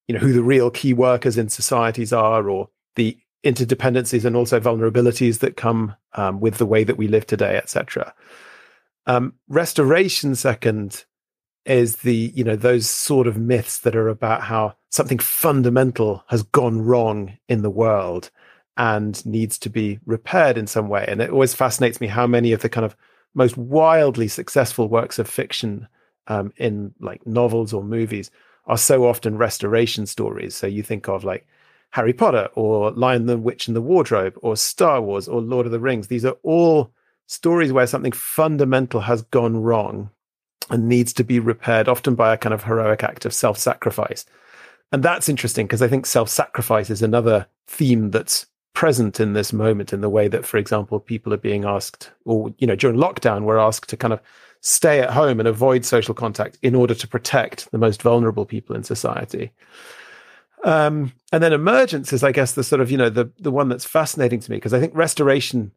you 0.09 0.15
know, 0.15 0.21
who 0.21 0.33
the 0.33 0.43
real 0.43 0.71
key 0.71 0.95
workers 0.95 1.37
in 1.37 1.51
societies 1.51 2.13
are, 2.13 2.49
or 2.49 2.71
the 2.95 3.19
interdependencies 3.45 4.25
and 4.25 4.35
also 4.35 4.59
vulnerabilities 4.59 5.41
that 5.41 5.57
come 5.57 5.95
um, 6.15 6.41
with 6.41 6.57
the 6.57 6.67
way 6.67 6.85
that 6.85 6.97
we 6.97 7.09
live 7.09 7.27
today, 7.27 7.57
etc. 7.57 8.15
Um, 9.07 9.35
restoration, 9.49 10.35
second, 10.35 11.05
is 11.67 11.97
the 11.97 12.33
you 12.35 12.45
know 12.45 12.57
those 12.57 12.89
sort 12.89 13.27
of 13.27 13.37
myths 13.37 13.81
that 13.81 13.97
are 13.97 14.09
about 14.09 14.43
how 14.43 14.77
something 14.91 15.19
fundamental 15.19 16.25
has 16.29 16.43
gone 16.45 16.81
wrong 16.81 17.37
in 17.49 17.63
the 17.63 17.71
world 17.71 18.31
and 18.77 19.25
needs 19.27 19.59
to 19.59 19.71
be 19.71 19.99
repaired 20.07 20.57
in 20.57 20.67
some 20.67 20.89
way. 20.89 21.05
And 21.09 21.21
it 21.21 21.31
always 21.31 21.55
fascinates 21.55 22.01
me 22.01 22.07
how 22.07 22.27
many 22.27 22.53
of 22.53 22.61
the 22.61 22.69
kind 22.69 22.85
of 22.85 22.97
most 23.35 23.57
wildly 23.57 24.29
successful 24.29 24.89
works 24.89 25.19
of 25.19 25.29
fiction 25.29 25.89
um, 26.29 26.53
in 26.57 26.95
like 27.01 27.27
novels 27.27 27.73
or 27.73 27.83
movies 27.83 28.31
are 28.67 28.79
so 28.79 29.07
often 29.07 29.39
restoration 29.39 30.07
stories. 30.07 30.55
So 30.55 30.67
you 30.67 30.83
think 30.83 31.09
of 31.09 31.25
like 31.25 31.47
Harry 31.91 32.13
Potter 32.13 32.49
or 32.55 32.91
Lion 32.93 33.27
the 33.27 33.39
Witch 33.39 33.69
and 33.69 33.77
the 33.77 33.83
Wardrobe 33.83 34.35
or 34.43 34.57
Star 34.57 35.01
Wars 35.01 35.29
or 35.29 35.41
Lord 35.41 35.67
of 35.67 35.73
the 35.73 35.81
Rings. 35.81 36.09
These 36.09 36.25
are 36.25 36.37
all 36.43 36.93
stories 37.27 37.73
where 37.73 37.87
something 37.87 38.13
fundamental 38.13 39.01
has 39.01 39.23
gone 39.23 39.57
wrong 39.57 40.11
and 40.71 40.89
needs 40.89 41.13
to 41.15 41.25
be 41.25 41.39
repaired, 41.39 41.89
often 41.89 42.15
by 42.15 42.33
a 42.33 42.37
kind 42.37 42.53
of 42.53 42.65
heroic 42.65 43.03
act 43.03 43.25
of 43.25 43.33
self 43.33 43.59
sacrifice. 43.59 44.25
And 44.93 45.03
that's 45.03 45.29
interesting 45.29 45.67
because 45.67 45.83
I 45.83 45.89
think 45.89 46.07
self 46.07 46.29
sacrifice 46.29 46.91
is 46.91 47.03
another 47.03 47.47
theme 47.67 48.11
that's 48.11 48.47
present 48.75 49.21
in 49.21 49.33
this 49.33 49.53
moment 49.53 49.93
in 49.93 50.01
the 50.01 50.11
way 50.11 50.29
that, 50.29 50.45
for 50.45 50.59
example, 50.59 51.01
people 51.01 51.33
are 51.33 51.39
being 51.39 51.65
asked, 51.65 52.11
or, 52.25 52.55
you 52.59 52.67
know, 52.67 52.77
during 52.77 52.97
lockdown, 52.97 53.45
we're 53.45 53.59
asked 53.59 53.89
to 53.89 53.97
kind 53.97 54.13
of 54.13 54.21
stay 54.61 55.01
at 55.01 55.11
home 55.11 55.39
and 55.39 55.49
avoid 55.49 55.85
social 55.85 56.15
contact 56.15 56.59
in 56.63 56.75
order 56.75 56.95
to 56.95 57.09
protect 57.09 57.71
the 57.71 57.79
most 57.79 58.03
vulnerable 58.03 58.45
people 58.45 58.75
in 58.75 58.83
society. 58.83 59.53
Um, 60.65 61.13
and 61.33 61.43
then 61.43 61.53
emergence 61.53 62.13
is, 62.13 62.25
I 62.25 62.33
guess, 62.33 62.53
the 62.53 62.65
sort 62.65 62.81
of 62.81 62.91
you 62.91 62.99
know 62.99 63.11
the 63.11 63.31
the 63.39 63.51
one 63.51 63.69
that's 63.69 63.85
fascinating 63.85 64.41
to 64.41 64.51
me 64.51 64.57
because 64.57 64.75
I 64.75 64.81
think 64.81 64.95
restoration 64.95 65.73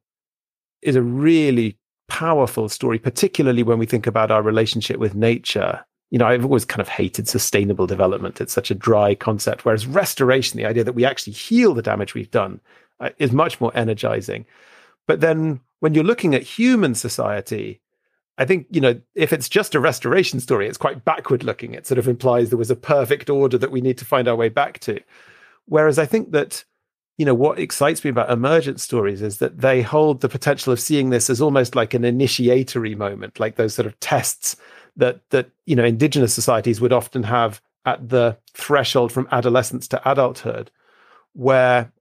is 0.82 0.96
a 0.96 1.02
really 1.02 1.78
powerful 2.08 2.70
story, 2.70 2.98
particularly 3.00 3.64
when 3.64 3.78
we 3.78 3.86
think 3.86 4.08
about 4.08 4.32
our 4.32 4.42
relationship 4.42 4.98
with 4.98 5.16
nature. 5.16 5.86
You 6.10 6.18
know, 6.18 6.26
I've 6.26 6.44
always 6.44 6.66
kind 6.66 6.82
of 6.82 6.88
hated 6.88 7.28
sustainable 7.28 7.86
development. 7.86 8.42
It's 8.42 8.54
such 8.54 8.72
a 8.72 8.76
dry 8.76 9.14
concept, 9.14 9.64
whereas 9.64 9.86
restoration, 9.86 10.58
the 10.58 10.66
idea 10.66 10.84
that 10.84 10.96
we 10.96 11.06
actually 11.06 11.34
heal 11.34 11.76
the 11.76 11.84
damage 11.84 12.16
we've 12.16 12.32
done, 12.32 12.60
uh, 13.00 13.10
is 13.20 13.32
much 13.32 13.62
more 13.62 13.72
energizing. 13.76 14.46
But 15.06 15.22
then 15.22 15.60
when 15.82 15.94
you're 15.94 16.04
looking 16.04 16.34
at 16.34 16.42
human 16.42 16.96
society, 16.96 17.80
I 18.40 18.46
think, 18.46 18.68
you 18.72 18.80
know, 18.80 19.00
if 19.16 19.34
it's 19.34 19.50
just 19.50 19.76
a 19.76 19.82
restoration 19.82 20.40
story, 20.40 20.68
it's 20.68 20.78
quite 20.78 21.04
backward 21.04 21.44
looking. 21.44 21.74
It 21.74 21.86
sort 21.86 22.00
of 22.00 22.08
implies 22.08 22.50
there 22.50 22.58
was 22.58 22.72
a 22.72 22.76
perfect 22.76 23.30
order 23.30 23.58
that 23.58 23.70
we 23.70 23.82
need 23.82 23.98
to 23.98 24.06
find 24.06 24.30
our 24.30 24.36
way 24.36 24.48
back 24.48 24.80
to. 24.80 25.02
Whereas 25.66 26.00
I 26.00 26.06
think 26.06 26.32
that, 26.32 26.64
you 27.18 27.26
know, 27.26 27.36
what 27.36 27.60
excites 27.60 28.02
me 28.02 28.10
about 28.10 28.32
emergent 28.32 28.80
stories 28.80 29.22
is 29.22 29.40
that 29.40 29.60
they 29.60 29.82
hold 29.82 30.22
the 30.22 30.30
potential 30.30 30.72
of 30.72 30.80
seeing 30.80 31.10
this 31.10 31.30
as 31.30 31.42
almost 31.42 31.76
like 31.76 31.94
an 31.94 32.06
initiatory 32.06 32.96
moment, 32.96 33.42
like 33.42 33.58
those 33.58 33.74
sort 33.74 33.86
of 33.86 34.00
tests 34.00 34.56
that 34.96 35.20
that, 35.32 35.50
you 35.66 35.76
know, 35.76 35.84
indigenous 35.84 36.34
societies 36.34 36.80
would 36.80 36.94
often 36.94 37.24
have 37.24 37.62
at 37.86 38.08
the 38.08 38.38
threshold 38.54 39.12
from 39.12 39.28
adolescence 39.32 39.86
to 39.90 40.10
adulthood, 40.10 40.72
where 41.34 41.92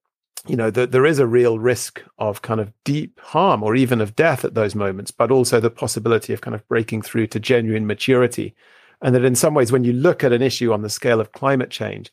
you 0.47 0.57
know, 0.57 0.71
that 0.71 0.93
there 0.93 1.07
is 1.07 1.19
a 1.19 1.27
real 1.27 1.59
risk 1.59 2.03
of 2.19 2.43
kind 2.43 2.61
of 2.61 2.73
deep 2.85 3.19
harm 3.21 3.63
or 3.63 3.75
even 3.75 4.01
of 4.01 4.17
death 4.17 4.45
at 4.45 4.55
those 4.55 4.75
moments, 4.75 5.11
but 5.11 5.31
also 5.31 5.61
the 5.61 5.71
possibility 5.71 6.33
of 6.33 6.41
kind 6.41 6.55
of 6.55 6.67
breaking 6.69 7.03
through 7.03 7.27
to 7.29 7.41
genuine 7.41 7.87
maturity. 7.87 8.55
And 9.03 9.15
that 9.15 9.25
in 9.25 9.35
some 9.35 9.55
ways, 9.55 9.73
when 9.73 9.85
you 9.85 9.93
look 9.93 10.25
at 10.25 10.33
an 10.33 10.43
issue 10.43 10.73
on 10.73 10.83
the 10.83 10.91
scale 10.91 11.21
of 11.21 11.33
climate 11.33 11.71
change, 11.71 12.13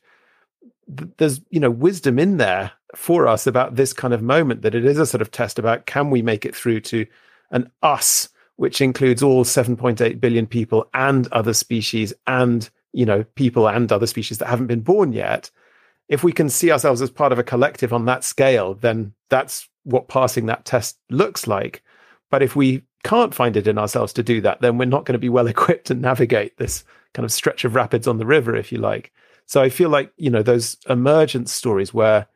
th- 0.96 1.10
there's, 1.18 1.40
you 1.50 1.60
know, 1.60 1.70
wisdom 1.70 2.18
in 2.18 2.36
there 2.36 2.72
for 2.94 3.26
us 3.26 3.46
about 3.46 3.76
this 3.76 3.92
kind 3.92 4.14
of 4.14 4.22
moment 4.22 4.62
that 4.62 4.74
it 4.74 4.84
is 4.84 4.98
a 4.98 5.06
sort 5.06 5.22
of 5.22 5.30
test 5.30 5.58
about 5.58 5.86
can 5.86 6.10
we 6.10 6.22
make 6.22 6.44
it 6.44 6.54
through 6.54 6.80
to 6.80 7.06
an 7.50 7.70
us, 7.82 8.28
which 8.56 8.80
includes 8.80 9.22
all 9.22 9.44
7.8 9.44 10.20
billion 10.20 10.46
people 10.46 10.88
and 10.94 11.28
other 11.28 11.52
species 11.52 12.12
and, 12.26 12.70
you 12.92 13.04
know, 13.04 13.24
people 13.34 13.68
and 13.68 13.90
other 13.92 14.06
species 14.06 14.38
that 14.38 14.48
haven't 14.48 14.68
been 14.68 14.80
born 14.80 15.12
yet 15.12 15.50
if 16.08 16.22
we 16.22 16.32
can 16.32 16.48
see 16.48 16.70
ourselves 16.70 17.02
as 17.02 17.10
part 17.10 17.32
of 17.32 17.38
a 17.38 17.44
collective 17.44 17.92
on 17.92 18.04
that 18.06 18.24
scale, 18.24 18.74
then 18.74 19.12
that's 19.28 19.68
what 19.84 20.08
passing 20.08 20.46
that 20.46 20.64
test 20.64 20.98
looks 21.10 21.46
like. 21.46 21.82
But 22.30 22.42
if 22.42 22.56
we 22.56 22.82
can't 23.04 23.34
find 23.34 23.56
it 23.56 23.66
in 23.66 23.78
ourselves 23.78 24.12
to 24.14 24.22
do 24.22 24.40
that, 24.42 24.60
then 24.60 24.78
we're 24.78 24.84
not 24.84 25.04
going 25.04 25.14
to 25.14 25.18
be 25.18 25.28
well 25.28 25.46
equipped 25.48 25.86
to 25.88 25.94
navigate 25.94 26.56
this 26.56 26.84
kind 27.14 27.24
of 27.24 27.32
stretch 27.32 27.64
of 27.64 27.74
rapids 27.74 28.06
on 28.06 28.18
the 28.18 28.26
river, 28.26 28.54
if 28.54 28.72
you 28.72 28.78
like. 28.78 29.12
So 29.46 29.62
I 29.62 29.68
feel 29.68 29.88
like, 29.88 30.12
you 30.16 30.30
know, 30.30 30.42
those 30.42 30.76
emergent 30.88 31.48
stories 31.48 31.94
where, 31.94 32.26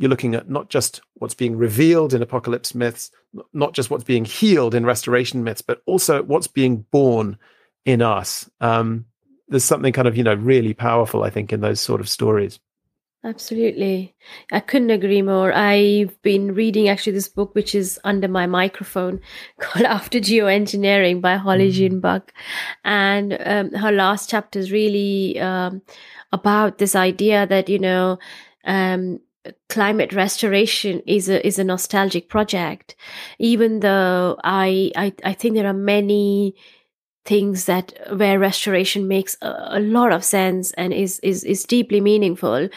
you're 0.00 0.08
looking 0.08 0.34
at 0.34 0.48
not 0.48 0.70
just 0.70 1.02
what's 1.16 1.34
being 1.34 1.58
revealed 1.58 2.14
in 2.14 2.22
apocalypse 2.22 2.74
myths, 2.74 3.10
not 3.52 3.74
just 3.74 3.90
what's 3.90 4.02
being 4.02 4.24
healed 4.24 4.74
in 4.74 4.86
restoration 4.86 5.44
myths, 5.44 5.60
but 5.60 5.82
also 5.84 6.22
what's 6.22 6.46
being 6.46 6.86
born 6.90 7.36
in 7.84 8.00
us. 8.00 8.48
Um, 8.62 9.04
there's 9.48 9.62
something 9.62 9.92
kind 9.92 10.08
of 10.08 10.16
you 10.16 10.24
know 10.24 10.32
really 10.32 10.72
powerful, 10.72 11.22
I 11.22 11.28
think, 11.28 11.52
in 11.52 11.60
those 11.60 11.80
sort 11.80 12.00
of 12.00 12.08
stories. 12.08 12.58
Absolutely. 13.22 14.14
I 14.50 14.60
couldn't 14.60 14.90
agree 14.90 15.20
more. 15.20 15.52
I've 15.52 16.20
been 16.22 16.54
reading 16.54 16.88
actually 16.88 17.12
this 17.12 17.28
book, 17.28 17.54
which 17.54 17.74
is 17.74 18.00
under 18.02 18.28
my 18.28 18.46
microphone 18.46 19.20
called 19.60 19.84
After 19.84 20.18
Geoengineering 20.18 21.20
by 21.20 21.36
Holly 21.36 21.68
mm-hmm. 21.68 21.76
Jean 21.76 22.00
Buck. 22.00 22.32
And 22.82 23.36
um, 23.44 23.72
her 23.72 23.92
last 23.92 24.30
chapter 24.30 24.58
is 24.58 24.72
really 24.72 25.38
um, 25.38 25.82
about 26.32 26.78
this 26.78 26.96
idea 26.96 27.46
that, 27.46 27.68
you 27.68 27.78
know, 27.78 28.18
um, 28.64 29.20
climate 29.68 30.12
restoration 30.12 31.02
is 31.06 31.28
a 31.28 31.44
is 31.46 31.58
a 31.58 31.64
nostalgic 31.64 32.28
project 32.28 32.94
even 33.38 33.80
though 33.80 34.36
i 34.44 34.92
i, 34.96 35.10
I 35.24 35.32
think 35.32 35.54
there 35.54 35.66
are 35.66 35.72
many 35.72 36.54
things 37.24 37.66
that 37.66 37.92
where 38.16 38.38
restoration 38.38 39.06
makes 39.06 39.36
a, 39.42 39.68
a, 39.72 39.80
lot 39.80 40.10
of 40.10 40.24
sense 40.24 40.72
and 40.72 40.92
is 40.92 41.20
is 41.20 41.44
is 41.44 41.64
deeply 41.64 42.00
meaningful. 42.00 42.68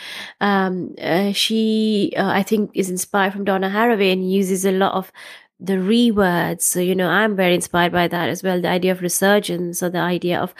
Um, 0.42 0.96
uh, 1.02 1.32
she, 1.32 2.14
uh, 2.18 2.28
I 2.28 2.44
think, 2.44 2.72
is 2.74 2.90
inspired 2.90 3.34
from 3.34 3.46
Donna 3.46 3.70
Haraway 3.70 4.12
and 4.12 4.30
uses 4.30 4.66
a 4.66 4.72
lot 4.72 4.94
of 4.94 5.12
the 5.60 5.74
rewords. 5.74 6.62
So, 6.64 6.80
you 6.80 6.94
know, 6.94 7.10
I'm 7.10 7.36
very 7.36 7.56
inspired 7.56 7.94
by 7.94 8.08
that 8.10 8.28
as 8.28 8.44
well. 8.44 8.60
The 8.60 8.70
idea 8.70 8.92
of 8.92 9.02
resurgence 9.02 9.82
or 9.82 9.90
the 9.90 10.00
idea 10.00 10.40
of 10.40 10.54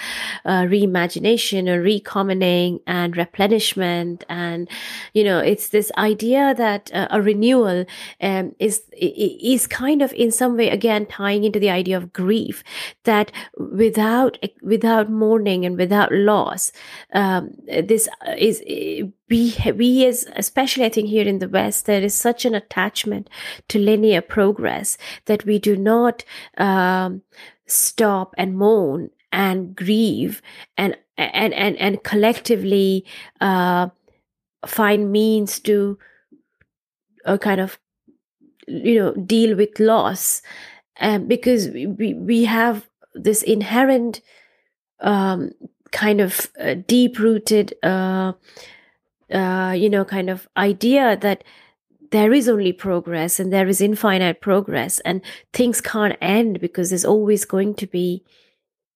uh, 0.46 0.62
reimagination 0.64 1.68
or 1.68 1.82
recommoning 1.82 2.80
and 2.88 3.18
replenishment. 3.18 4.24
And, 4.30 4.70
you 5.14 5.24
know, 5.24 5.40
it's 5.40 5.70
this 5.70 5.92
idea 5.98 6.54
that 6.56 6.90
uh, 6.94 7.08
a 7.12 7.22
renewal 7.22 7.86
um, 8.22 8.56
is, 8.60 8.84
is 8.94 9.68
kind 9.68 10.02
of 10.02 10.14
in 10.14 10.32
some 10.32 10.56
way, 10.56 10.70
again, 10.70 11.06
tying 11.06 11.44
into 11.44 11.60
the 11.60 11.70
idea 11.70 11.98
of 11.98 12.14
grief 12.14 12.64
that 13.04 13.32
without, 13.58 14.38
without 14.62 15.10
mourning 15.10 15.66
and 15.66 15.78
without 15.78 16.14
loss, 16.14 16.72
um, 17.14 17.52
this 17.68 18.08
is, 18.38 18.62
we 19.34 19.72
we 19.76 20.06
as 20.06 20.26
especially 20.36 20.86
i 20.86 20.90
think 20.90 21.10
here 21.10 21.28
in 21.28 21.40
the 21.40 21.50
west 21.50 21.86
there 21.86 22.04
is 22.10 22.14
such 22.14 22.46
an 22.46 22.56
attachment 22.56 23.30
to 23.68 23.80
linear 23.80 24.22
progress 24.22 24.98
that 25.26 25.46
we 25.46 25.58
do 25.60 25.76
not 25.76 26.24
um, 26.58 27.22
stop 27.66 28.36
and 28.38 28.58
moan 28.58 29.10
and 29.32 29.76
grieve 29.76 30.42
and 30.78 30.96
and 31.18 31.54
and, 31.54 31.78
and 31.78 32.04
collectively 32.04 33.06
uh, 33.42 33.90
find 34.66 35.12
means 35.12 35.60
to 35.60 35.98
uh, 37.26 37.38
kind 37.38 37.62
of 37.62 37.80
you 38.68 38.96
know 38.96 39.14
deal 39.14 39.56
with 39.56 39.80
loss. 39.80 40.42
Um, 41.00 41.28
because 41.28 41.70
we 41.70 42.14
we 42.14 42.46
have 42.46 42.88
this 43.16 43.42
inherent 43.42 44.22
um, 45.00 45.52
kind 45.92 46.22
of 46.22 46.52
uh, 46.60 46.76
deep 46.88 47.20
rooted 47.20 47.74
uh, 49.32 49.74
you 49.78 49.90
know, 49.90 50.06
kind 50.06 50.30
of 50.30 50.48
idea 50.58 51.18
that 51.18 51.44
there 52.12 52.32
is 52.32 52.48
only 52.48 52.72
progress 52.72 53.40
and 53.40 53.52
there 53.52 53.68
is 53.68 53.82
infinite 53.82 54.40
progress 54.40 55.00
and 55.00 55.22
things 55.52 55.82
can't 55.82 56.16
end 56.22 56.60
because 56.60 56.90
there's 56.90 57.06
always 57.06 57.44
going 57.44 57.74
to 57.74 57.88
be 57.88 58.24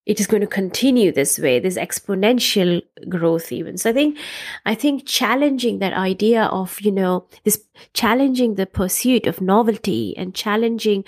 it 0.05 0.21
is 0.21 0.27
going 0.27 0.41
to 0.41 0.47
continue 0.47 1.11
this 1.11 1.37
way 1.39 1.59
this 1.59 1.77
exponential 1.77 2.81
growth 3.09 3.51
even. 3.51 3.75
So 3.75 3.89
i 3.89 3.93
think 3.93 4.19
i 4.67 4.75
think 4.75 5.07
challenging 5.07 5.79
that 5.79 5.93
idea 5.93 6.43
of 6.45 6.79
you 6.79 6.91
know 6.91 7.27
this 7.43 7.59
challenging 7.93 8.53
the 8.53 8.67
pursuit 8.67 9.25
of 9.25 9.41
novelty 9.41 10.15
and 10.15 10.35
challenging 10.35 11.03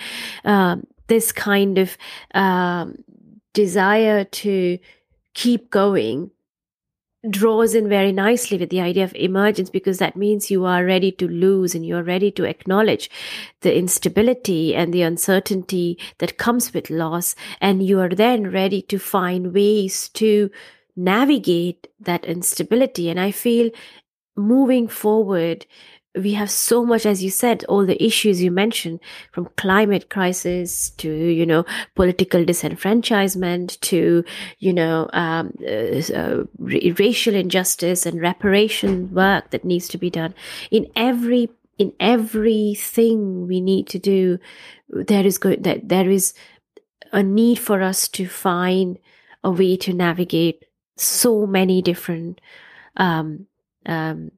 um, 0.45 0.87
this 1.07 1.31
kind 1.31 1.77
of 1.77 1.95
um, 2.33 2.95
desire 3.53 4.23
to 4.23 4.79
keep 5.35 5.69
going 5.69 6.31
draws 7.29 7.75
in 7.75 7.89
very 7.89 8.11
nicely 8.11 8.57
with 8.57 8.69
the 8.69 8.79
idea 8.79 9.03
of 9.03 9.13
emergence 9.15 9.69
because 9.69 9.97
that 9.97 10.15
means 10.15 10.49
you 10.49 10.63
are 10.65 10.85
ready 10.85 11.11
to 11.11 11.27
lose 11.27 11.75
and 11.75 11.85
you're 11.85 12.03
ready 12.03 12.31
to 12.31 12.45
acknowledge 12.45 13.09
the 13.61 13.75
instability 13.75 14.73
and 14.73 14.93
the 14.93 15.01
uncertainty 15.01 15.97
that 16.19 16.37
comes 16.37 16.73
with 16.73 16.89
loss. 16.89 17.35
And 17.59 17.85
you 17.85 17.99
are 17.99 18.09
then 18.09 18.51
ready 18.51 18.81
to 18.83 18.97
find 18.99 19.53
ways 19.53 20.07
to 20.09 20.49
navigate 20.95 21.87
that 21.99 22.23
instability. 22.23 23.09
And 23.09 23.19
I 23.19 23.31
feel 23.31 23.69
moving 24.37 24.87
forward, 24.87 25.65
we 26.19 26.33
have 26.33 26.51
so 26.51 26.85
much, 26.85 27.05
as 27.05 27.23
you 27.23 27.29
said, 27.29 27.63
all 27.65 27.85
the 27.85 28.01
issues 28.03 28.41
you 28.41 28.51
mentioned, 28.51 28.99
from 29.31 29.49
climate 29.57 30.09
crisis 30.09 30.89
to 30.91 31.11
you 31.11 31.45
know 31.45 31.65
political 31.95 32.43
disenfranchisement 32.43 33.79
to 33.81 34.23
you 34.59 34.73
know 34.73 35.09
um, 35.13 35.53
uh, 35.61 36.01
uh, 36.13 36.43
racial 36.59 37.35
injustice 37.35 38.05
and 38.05 38.21
reparation 38.21 39.13
work 39.13 39.49
that 39.51 39.65
needs 39.65 39.87
to 39.87 39.97
be 39.97 40.09
done 40.09 40.33
in 40.71 40.87
every 40.95 41.49
in 41.77 41.93
everything 41.99 43.47
we 43.47 43.61
need 43.61 43.87
to 43.87 43.99
do. 43.99 44.37
There 44.89 45.25
is 45.25 45.37
go- 45.37 45.55
that 45.55 45.89
there 45.89 46.09
is 46.09 46.33
a 47.11 47.23
need 47.23 47.59
for 47.59 47.81
us 47.81 48.07
to 48.09 48.27
find 48.27 48.99
a 49.43 49.51
way 49.51 49.77
to 49.77 49.93
navigate 49.93 50.65
so 50.97 51.47
many 51.47 51.81
different 51.81 52.41
um, 52.97 53.47
um, 53.85 54.31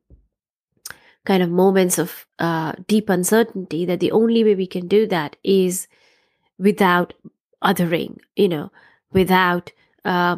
kind 1.25 1.43
of 1.43 1.49
moments 1.49 1.97
of 1.97 2.25
uh, 2.39 2.73
deep 2.87 3.09
uncertainty 3.09 3.85
that 3.85 3.99
the 3.99 4.11
only 4.11 4.43
way 4.43 4.55
we 4.55 4.67
can 4.67 4.87
do 4.87 5.05
that 5.07 5.35
is 5.43 5.87
without 6.57 7.13
othering, 7.63 8.17
you 8.35 8.47
know, 8.47 8.71
without 9.11 9.71
uh, 10.03 10.37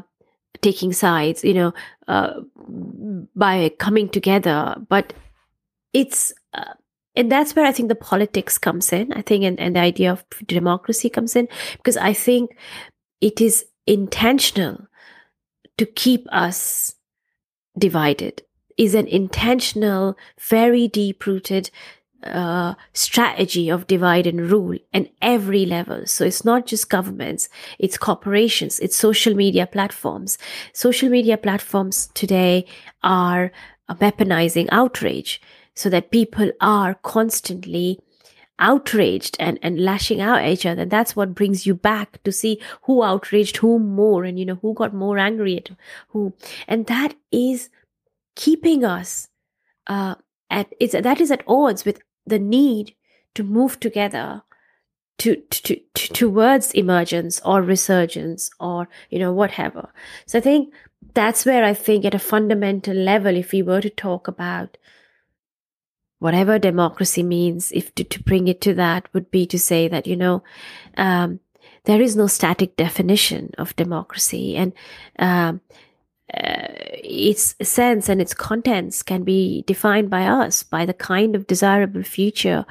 taking 0.61 0.91
sides, 0.91 1.43
you 1.43 1.53
know, 1.53 1.73
uh, 2.07 2.41
by 3.35 3.69
coming 3.79 4.09
together. 4.09 4.75
But 4.89 5.13
it's, 5.93 6.33
uh, 6.53 6.73
and 7.15 7.31
that's 7.31 7.55
where 7.55 7.65
I 7.65 7.71
think 7.71 7.89
the 7.89 7.95
politics 7.95 8.57
comes 8.57 8.91
in, 8.91 9.13
I 9.13 9.21
think, 9.21 9.43
and, 9.43 9.59
and 9.59 9.75
the 9.75 9.81
idea 9.81 10.11
of 10.11 10.25
democracy 10.45 11.09
comes 11.09 11.35
in, 11.35 11.47
because 11.77 11.95
I 11.97 12.13
think 12.13 12.57
it 13.21 13.39
is 13.39 13.65
intentional 13.87 14.87
to 15.77 15.85
keep 15.85 16.27
us 16.31 16.95
divided 17.77 18.41
is 18.77 18.95
an 18.95 19.07
intentional, 19.07 20.17
very 20.39 20.87
deep 20.87 21.25
rooted 21.25 21.69
uh, 22.23 22.73
strategy 22.93 23.69
of 23.69 23.87
divide 23.87 24.25
and 24.25 24.49
rule 24.49 24.77
and 24.93 25.09
every 25.21 25.65
level. 25.65 26.05
So 26.05 26.23
it's 26.23 26.45
not 26.45 26.65
just 26.65 26.89
governments, 26.89 27.49
it's 27.79 27.97
corporations, 27.97 28.79
it's 28.79 28.95
social 28.95 29.35
media 29.35 29.67
platforms. 29.67 30.37
Social 30.71 31.09
media 31.09 31.37
platforms 31.37 32.09
today 32.13 32.65
are 33.03 33.51
weaponizing 33.89 34.67
outrage 34.71 35.41
so 35.75 35.89
that 35.89 36.11
people 36.11 36.51
are 36.61 36.95
constantly 36.95 37.99
outraged 38.59 39.35
and, 39.39 39.59
and 39.61 39.79
lashing 39.79 40.21
out 40.21 40.41
at 40.41 40.49
each 40.49 40.65
other. 40.65 40.85
That's 40.85 41.15
what 41.15 41.35
brings 41.35 41.65
you 41.65 41.75
back 41.75 42.23
to 42.23 42.31
see 42.31 42.61
who 42.83 43.03
outraged 43.03 43.57
whom 43.57 43.93
more 43.95 44.23
and, 44.23 44.39
you 44.39 44.45
know, 44.45 44.59
who 44.61 44.73
got 44.73 44.93
more 44.93 45.17
angry 45.17 45.57
at 45.57 45.69
who. 46.09 46.33
And 46.67 46.85
that 46.85 47.15
is 47.31 47.69
keeping 48.35 48.83
us 48.83 49.27
uh, 49.87 50.15
at 50.49 50.73
it's 50.79 50.93
that 50.93 51.21
is 51.21 51.31
at 51.31 51.43
odds 51.47 51.85
with 51.85 51.99
the 52.25 52.39
need 52.39 52.95
to 53.35 53.43
move 53.43 53.79
together 53.79 54.43
to, 55.19 55.35
to, 55.35 55.79
to 55.93 56.13
towards 56.13 56.71
emergence 56.71 57.39
or 57.45 57.61
resurgence 57.61 58.49
or 58.59 58.87
you 59.09 59.19
know 59.19 59.31
whatever. 59.31 59.89
So 60.25 60.37
i 60.37 60.41
think 60.41 60.73
that's 61.13 61.45
where 61.45 61.63
i 61.63 61.73
think 61.73 62.05
at 62.05 62.15
a 62.15 62.19
fundamental 62.19 62.95
level 62.95 63.35
if 63.35 63.51
we 63.51 63.61
were 63.61 63.81
to 63.81 63.89
talk 63.89 64.27
about 64.27 64.77
whatever 66.19 66.57
democracy 66.57 67.21
means 67.21 67.71
if 67.73 67.93
to, 67.95 68.03
to 68.05 68.23
bring 68.23 68.47
it 68.47 68.61
to 68.61 68.73
that 68.73 69.13
would 69.13 69.29
be 69.29 69.45
to 69.45 69.59
say 69.59 69.89
that 69.89 70.07
you 70.07 70.15
know 70.15 70.41
um, 70.95 71.41
there 71.85 72.01
is 72.01 72.15
no 72.15 72.27
static 72.27 72.75
definition 72.75 73.51
of 73.57 73.75
democracy. 73.75 74.55
And 74.55 74.73
um, 75.19 75.61
uh, 76.33 76.67
its 77.03 77.55
sense 77.61 78.09
and 78.09 78.21
its 78.21 78.33
contents 78.33 79.03
can 79.03 79.23
be 79.23 79.63
defined 79.67 80.09
by 80.09 80.25
us, 80.25 80.63
by 80.63 80.85
the 80.85 80.93
kind 80.93 81.35
of 81.35 81.47
desirable 81.47 82.03
future 82.03 82.65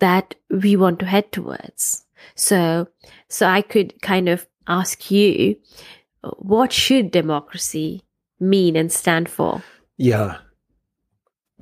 that 0.00 0.34
we 0.50 0.76
want 0.76 0.98
to 1.00 1.06
head 1.06 1.30
towards. 1.32 2.04
So, 2.34 2.88
so 3.28 3.46
I 3.46 3.62
could 3.62 4.00
kind 4.02 4.28
of 4.28 4.46
ask 4.66 5.10
you, 5.10 5.56
what 6.38 6.72
should 6.72 7.10
democracy 7.10 8.02
mean 8.38 8.76
and 8.76 8.92
stand 8.92 9.28
for? 9.28 9.62
Yeah, 9.96 10.38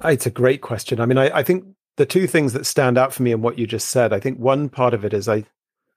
it's 0.04 0.26
a 0.26 0.30
great 0.30 0.60
question. 0.60 1.00
I 1.00 1.06
mean, 1.06 1.18
I, 1.18 1.38
I 1.38 1.42
think 1.42 1.64
the 1.96 2.06
two 2.06 2.26
things 2.26 2.52
that 2.52 2.66
stand 2.66 2.98
out 2.98 3.12
for 3.12 3.22
me 3.22 3.32
in 3.32 3.42
what 3.42 3.58
you 3.58 3.66
just 3.66 3.88
said, 3.90 4.12
I 4.12 4.20
think 4.20 4.38
one 4.38 4.68
part 4.68 4.92
of 4.92 5.04
it 5.04 5.14
is 5.14 5.28
I 5.28 5.44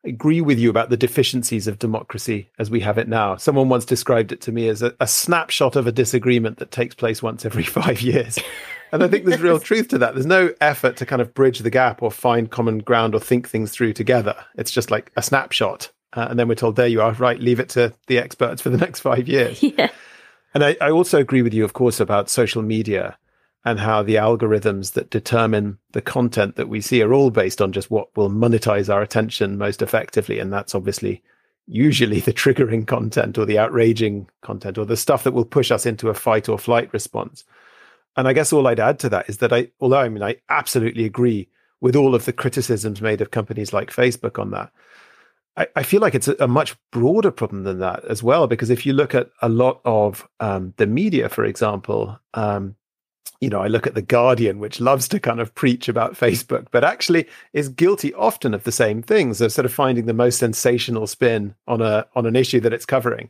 agree 0.03 0.41
with 0.41 0.57
you 0.57 0.69
about 0.69 0.89
the 0.89 0.97
deficiencies 0.97 1.67
of 1.67 1.79
democracy 1.79 2.49
as 2.57 2.69
we 2.69 2.79
have 2.79 2.97
it 2.97 3.07
now. 3.07 3.35
Someone 3.35 3.69
once 3.69 3.85
described 3.85 4.31
it 4.31 4.41
to 4.41 4.51
me 4.51 4.67
as 4.69 4.81
a, 4.81 4.95
a 4.99 5.07
snapshot 5.07 5.75
of 5.75 5.87
a 5.87 5.91
disagreement 5.91 6.57
that 6.57 6.71
takes 6.71 6.95
place 6.95 7.21
once 7.21 7.45
every 7.45 7.63
five 7.79 8.01
years. 8.01 8.39
And 8.91 9.03
I 9.03 9.07
think 9.07 9.25
there's 9.25 9.41
real 9.41 9.59
truth 9.59 9.89
to 9.89 9.97
that. 9.99 10.13
There's 10.13 10.25
no 10.25 10.53
effort 10.61 10.97
to 10.97 11.05
kind 11.05 11.21
of 11.21 11.33
bridge 11.33 11.59
the 11.59 11.69
gap 11.69 12.01
or 12.01 12.11
find 12.11 12.49
common 12.49 12.79
ground 12.79 13.13
or 13.13 13.19
think 13.19 13.47
things 13.47 13.71
through 13.71 13.93
together. 13.93 14.35
It's 14.55 14.71
just 14.71 14.89
like 14.89 15.11
a 15.15 15.21
snapshot. 15.21 15.91
Uh, 16.13 16.27
and 16.29 16.39
then 16.39 16.47
we're 16.47 16.55
told, 16.55 16.75
there 16.75 16.87
you 16.87 17.01
are, 17.01 17.11
right, 17.13 17.39
leave 17.39 17.59
it 17.59 17.69
to 17.69 17.93
the 18.07 18.17
experts 18.17 18.61
for 18.61 18.69
the 18.69 18.77
next 18.77 19.01
five 19.01 19.27
years. 19.27 19.63
Yeah. 19.77 19.91
And 20.51 20.63
I, 20.63 20.75
I 20.81 20.89
also 20.89 21.19
agree 21.19 21.43
with 21.43 21.53
you, 21.53 21.63
of 21.63 21.73
course, 21.73 21.99
about 21.99 22.27
social 22.27 22.63
media 22.63 23.19
and 23.65 23.79
how 23.79 24.01
the 24.01 24.15
algorithms 24.15 24.93
that 24.93 25.09
determine 25.09 25.77
the 25.91 26.01
content 26.01 26.55
that 26.55 26.69
we 26.69 26.79
see 26.79 27.01
are 27.01 27.13
all 27.13 27.29
based 27.29 27.61
on 27.61 27.71
just 27.71 27.91
what 27.91 28.15
will 28.15 28.29
monetize 28.29 28.93
our 28.93 29.01
attention 29.01 29.57
most 29.57 29.81
effectively. 29.81 30.39
And 30.39 30.51
that's 30.51 30.73
obviously 30.73 31.21
usually 31.67 32.19
the 32.19 32.33
triggering 32.33 32.87
content 32.87 33.37
or 33.37 33.45
the 33.45 33.59
outraging 33.59 34.29
content 34.41 34.77
or 34.77 34.85
the 34.85 34.97
stuff 34.97 35.23
that 35.23 35.33
will 35.33 35.45
push 35.45 35.71
us 35.71 35.85
into 35.85 36.09
a 36.09 36.13
fight 36.13 36.47
or 36.47 36.57
flight 36.57 36.91
response. 36.93 37.43
And 38.15 38.27
I 38.27 38.33
guess 38.33 38.51
all 38.51 38.67
I'd 38.67 38.79
add 38.79 38.99
to 38.99 39.09
that 39.09 39.29
is 39.29 39.37
that 39.37 39.53
I, 39.53 39.69
although 39.79 39.99
I 39.99 40.09
mean, 40.09 40.23
I 40.23 40.37
absolutely 40.49 41.05
agree 41.05 41.49
with 41.81 41.95
all 41.95 42.15
of 42.15 42.25
the 42.25 42.33
criticisms 42.33 43.01
made 43.01 43.21
of 43.21 43.31
companies 43.31 43.71
like 43.71 43.91
Facebook 43.91 44.39
on 44.39 44.51
that. 44.51 44.71
I, 45.75 45.83
feel 45.83 45.99
like 45.99 46.15
it's 46.15 46.29
a, 46.29 46.37
a, 46.39 46.47
much 46.47 46.77
broader 46.91 47.31
problem 47.31 47.63
than 47.63 47.79
that 47.79 48.05
as 48.05 48.23
well, 48.23 48.47
because 48.47 48.69
if 48.69 48.85
you 48.85 48.93
look 48.93 49.13
at 49.13 49.29
a 49.41 49.49
lot 49.49 49.81
of 49.83 50.25
um, 50.39 50.73
the 50.77 50.87
media, 50.87 51.27
for 51.27 51.43
example, 51.43 52.17
um, 52.33 52.75
you 53.41 53.49
know, 53.49 53.61
I 53.61 53.67
look 53.67 53.87
at 53.87 53.95
The 53.95 54.01
Guardian, 54.01 54.59
which 54.59 54.81
loves 54.81 55.07
to 55.09 55.19
kind 55.19 55.39
of 55.39 55.55
preach 55.55 55.87
about 55.87 56.13
Facebook, 56.13 56.67
but 56.71 56.83
actually 56.83 57.27
is 57.53 57.69
guilty 57.69 58.13
often 58.13 58.53
of 58.53 58.63
the 58.63 58.71
same 58.71 59.01
things 59.01 59.39
of 59.39 59.51
sort 59.51 59.65
of 59.65 59.73
finding 59.73 60.05
the 60.05 60.13
most 60.13 60.39
sensational 60.39 61.07
spin 61.07 61.55
on 61.67 61.81
a 61.81 62.05
on 62.15 62.25
an 62.25 62.35
issue 62.35 62.59
that 62.61 62.73
it's 62.73 62.85
covering. 62.85 63.29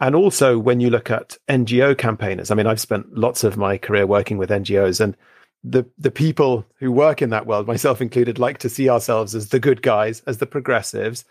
And 0.00 0.14
also 0.14 0.58
when 0.58 0.80
you 0.80 0.90
look 0.90 1.10
at 1.10 1.36
NGO 1.48 1.96
campaigners, 1.96 2.50
I 2.50 2.54
mean, 2.54 2.66
I've 2.66 2.80
spent 2.80 3.16
lots 3.16 3.44
of 3.44 3.56
my 3.56 3.78
career 3.78 4.06
working 4.06 4.38
with 4.38 4.50
NGOs 4.50 5.00
and 5.00 5.16
the 5.64 5.84
the 5.98 6.10
people 6.10 6.64
who 6.76 6.92
work 6.92 7.22
in 7.22 7.30
that 7.30 7.46
world, 7.46 7.66
myself 7.66 8.00
included, 8.00 8.38
like 8.38 8.58
to 8.58 8.68
see 8.68 8.88
ourselves 8.88 9.34
as 9.34 9.48
the 9.48 9.60
good 9.60 9.82
guys, 9.82 10.20
as 10.26 10.38
the 10.38 10.46
progressives. 10.46 11.24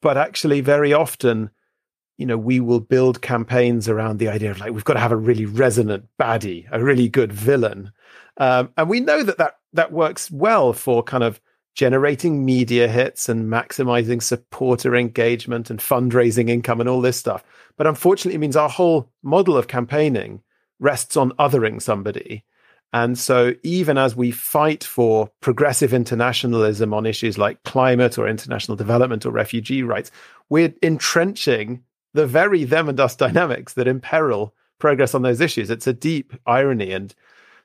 But 0.00 0.16
actually 0.16 0.60
very 0.60 0.92
often 0.92 1.50
you 2.18 2.26
know, 2.26 2.36
we 2.36 2.60
will 2.60 2.80
build 2.80 3.22
campaigns 3.22 3.88
around 3.88 4.18
the 4.18 4.28
idea 4.28 4.50
of 4.50 4.58
like 4.58 4.72
we've 4.72 4.84
got 4.84 4.94
to 4.94 5.00
have 5.00 5.12
a 5.12 5.16
really 5.16 5.46
resonant 5.46 6.06
baddie, 6.20 6.66
a 6.70 6.82
really 6.82 7.08
good 7.08 7.32
villain, 7.32 7.92
um, 8.36 8.70
and 8.76 8.88
we 8.88 9.00
know 9.00 9.22
that 9.22 9.38
that 9.38 9.58
that 9.72 9.92
works 9.92 10.30
well 10.30 10.72
for 10.72 11.02
kind 11.02 11.22
of 11.22 11.40
generating 11.74 12.44
media 12.44 12.88
hits 12.88 13.28
and 13.28 13.48
maximizing 13.48 14.20
supporter 14.20 14.96
engagement 14.96 15.70
and 15.70 15.78
fundraising 15.78 16.50
income 16.50 16.80
and 16.80 16.88
all 16.88 17.00
this 17.00 17.16
stuff. 17.16 17.44
But 17.76 17.86
unfortunately, 17.86 18.34
it 18.34 18.40
means 18.40 18.56
our 18.56 18.68
whole 18.68 19.08
model 19.22 19.56
of 19.56 19.68
campaigning 19.68 20.42
rests 20.80 21.16
on 21.16 21.30
othering 21.32 21.80
somebody. 21.80 22.44
And 22.92 23.18
so, 23.18 23.54
even 23.62 23.98
as 23.98 24.16
we 24.16 24.30
fight 24.32 24.82
for 24.82 25.30
progressive 25.40 25.94
internationalism 25.94 26.92
on 26.92 27.06
issues 27.06 27.38
like 27.38 27.62
climate 27.62 28.18
or 28.18 28.26
international 28.26 28.76
development 28.76 29.24
or 29.26 29.30
refugee 29.30 29.82
rights, 29.82 30.10
we're 30.48 30.74
entrenching 30.82 31.84
the 32.14 32.26
very 32.26 32.64
them 32.64 32.88
and 32.88 32.98
us 32.98 33.16
dynamics 33.16 33.74
that 33.74 33.88
imperil 33.88 34.54
progress 34.78 35.14
on 35.14 35.22
those 35.22 35.40
issues. 35.40 35.70
It's 35.70 35.86
a 35.86 35.92
deep 35.92 36.32
irony. 36.46 36.92
And 36.92 37.14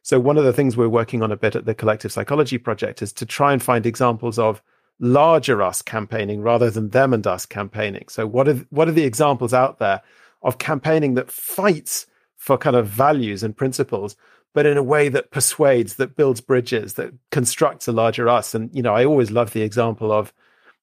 so, 0.02 0.20
one 0.20 0.38
of 0.38 0.44
the 0.44 0.54
things 0.54 0.76
we're 0.76 0.90
working 0.90 1.22
on 1.22 1.32
a 1.32 1.38
bit 1.38 1.56
at 1.56 1.66
the 1.66 1.76
Collective 1.76 2.12
Psychology 2.12 2.58
Project 2.58 3.02
is 3.02 3.14
to 3.14 3.26
try 3.26 3.54
and 3.54 3.64
find 3.64 3.86
examples 3.86 4.38
of 4.38 4.62
larger 5.00 5.62
us 5.62 5.82
campaigning 5.82 6.42
rather 6.42 6.70
than 6.70 6.90
them 6.90 7.14
and 7.14 7.26
us 7.26 7.46
campaigning. 7.46 8.06
So, 8.10 8.28
what 8.28 8.48
are 8.48 8.56
what 8.70 8.88
are 8.88 8.94
the 8.94 9.06
examples 9.06 9.54
out 9.54 9.80
there 9.80 10.02
of 10.42 10.58
campaigning 10.58 11.14
that 11.14 11.32
fights 11.32 12.06
for 12.36 12.58
kind 12.58 12.76
of 12.76 12.88
values 12.88 13.44
and 13.44 13.56
principles, 13.56 14.18
but 14.54 14.66
in 14.66 14.76
a 14.76 14.84
way 14.84 15.08
that 15.08 15.32
persuades, 15.32 15.96
that 15.96 16.18
builds 16.18 16.42
bridges, 16.42 16.96
that 16.96 17.14
constructs 17.32 17.88
a 17.88 17.94
larger 17.94 18.28
us? 18.28 18.54
And 18.54 18.70
you 18.76 18.82
know, 18.82 18.94
I 18.94 19.06
always 19.06 19.32
love 19.32 19.54
the 19.54 19.62
example 19.62 20.12
of 20.12 20.34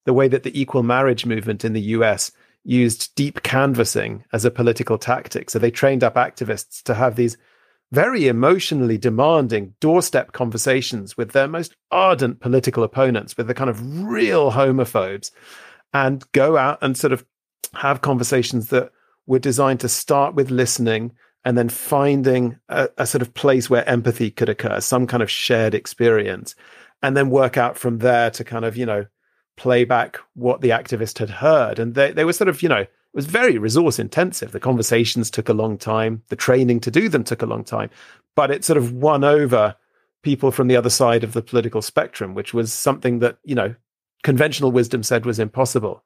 the 0.06 0.14
way 0.14 0.28
that 0.28 0.44
the 0.44 0.58
equal 0.58 0.82
marriage 0.82 1.26
movement 1.26 1.64
in 1.64 1.74
the 1.74 1.80
US 1.80 2.32
used 2.64 3.14
deep 3.14 3.42
canvassing 3.42 4.24
as 4.32 4.44
a 4.44 4.50
political 4.50 4.98
tactic. 4.98 5.50
So 5.50 5.58
they 5.58 5.70
trained 5.70 6.04
up 6.04 6.14
activists 6.14 6.82
to 6.84 6.94
have 6.94 7.16
these 7.16 7.36
very 7.92 8.28
emotionally 8.28 8.98
demanding 8.98 9.74
doorstep 9.80 10.32
conversations 10.32 11.16
with 11.16 11.32
their 11.32 11.48
most 11.48 11.74
ardent 11.90 12.40
political 12.40 12.84
opponents, 12.84 13.36
with 13.36 13.46
the 13.48 13.54
kind 13.54 13.70
of 13.70 14.04
real 14.04 14.52
homophobes, 14.52 15.30
and 15.92 16.24
go 16.32 16.56
out 16.56 16.78
and 16.82 16.96
sort 16.96 17.12
of 17.12 17.24
have 17.74 18.00
conversations 18.00 18.68
that 18.68 18.90
were 19.26 19.38
designed 19.38 19.80
to 19.80 19.88
start 19.88 20.34
with 20.34 20.50
listening 20.50 21.12
and 21.44 21.56
then 21.56 21.68
finding 21.68 22.58
a, 22.68 22.88
a 22.98 23.06
sort 23.06 23.22
of 23.22 23.34
place 23.34 23.70
where 23.70 23.88
empathy 23.88 24.30
could 24.30 24.48
occur, 24.48 24.80
some 24.80 25.06
kind 25.06 25.22
of 25.22 25.30
shared 25.30 25.74
experience, 25.74 26.54
and 27.02 27.16
then 27.16 27.30
work 27.30 27.56
out 27.56 27.78
from 27.78 27.98
there 27.98 28.30
to 28.30 28.44
kind 28.44 28.64
of, 28.64 28.76
you 28.76 28.86
know, 28.86 29.06
play 29.60 29.84
back 29.84 30.18
what 30.32 30.62
the 30.62 30.70
activist 30.70 31.18
had 31.18 31.28
heard. 31.28 31.78
And 31.78 31.94
they, 31.94 32.12
they 32.12 32.24
were 32.24 32.32
sort 32.32 32.48
of, 32.48 32.62
you 32.62 32.68
know, 32.68 32.78
it 32.78 32.88
was 33.12 33.26
very 33.26 33.58
resource 33.58 33.98
intensive. 33.98 34.52
The 34.52 34.58
conversations 34.58 35.30
took 35.30 35.50
a 35.50 35.52
long 35.52 35.76
time. 35.76 36.22
The 36.28 36.36
training 36.36 36.80
to 36.80 36.90
do 36.90 37.10
them 37.10 37.24
took 37.24 37.42
a 37.42 37.46
long 37.46 37.62
time, 37.62 37.90
but 38.34 38.50
it 38.50 38.64
sort 38.64 38.78
of 38.78 38.94
won 38.94 39.22
over 39.22 39.76
people 40.22 40.50
from 40.50 40.68
the 40.68 40.76
other 40.76 40.88
side 40.88 41.22
of 41.22 41.34
the 41.34 41.42
political 41.42 41.82
spectrum, 41.82 42.32
which 42.32 42.54
was 42.54 42.72
something 42.72 43.18
that, 43.18 43.36
you 43.44 43.54
know, 43.54 43.74
conventional 44.22 44.72
wisdom 44.72 45.02
said 45.02 45.26
was 45.26 45.38
impossible. 45.38 46.02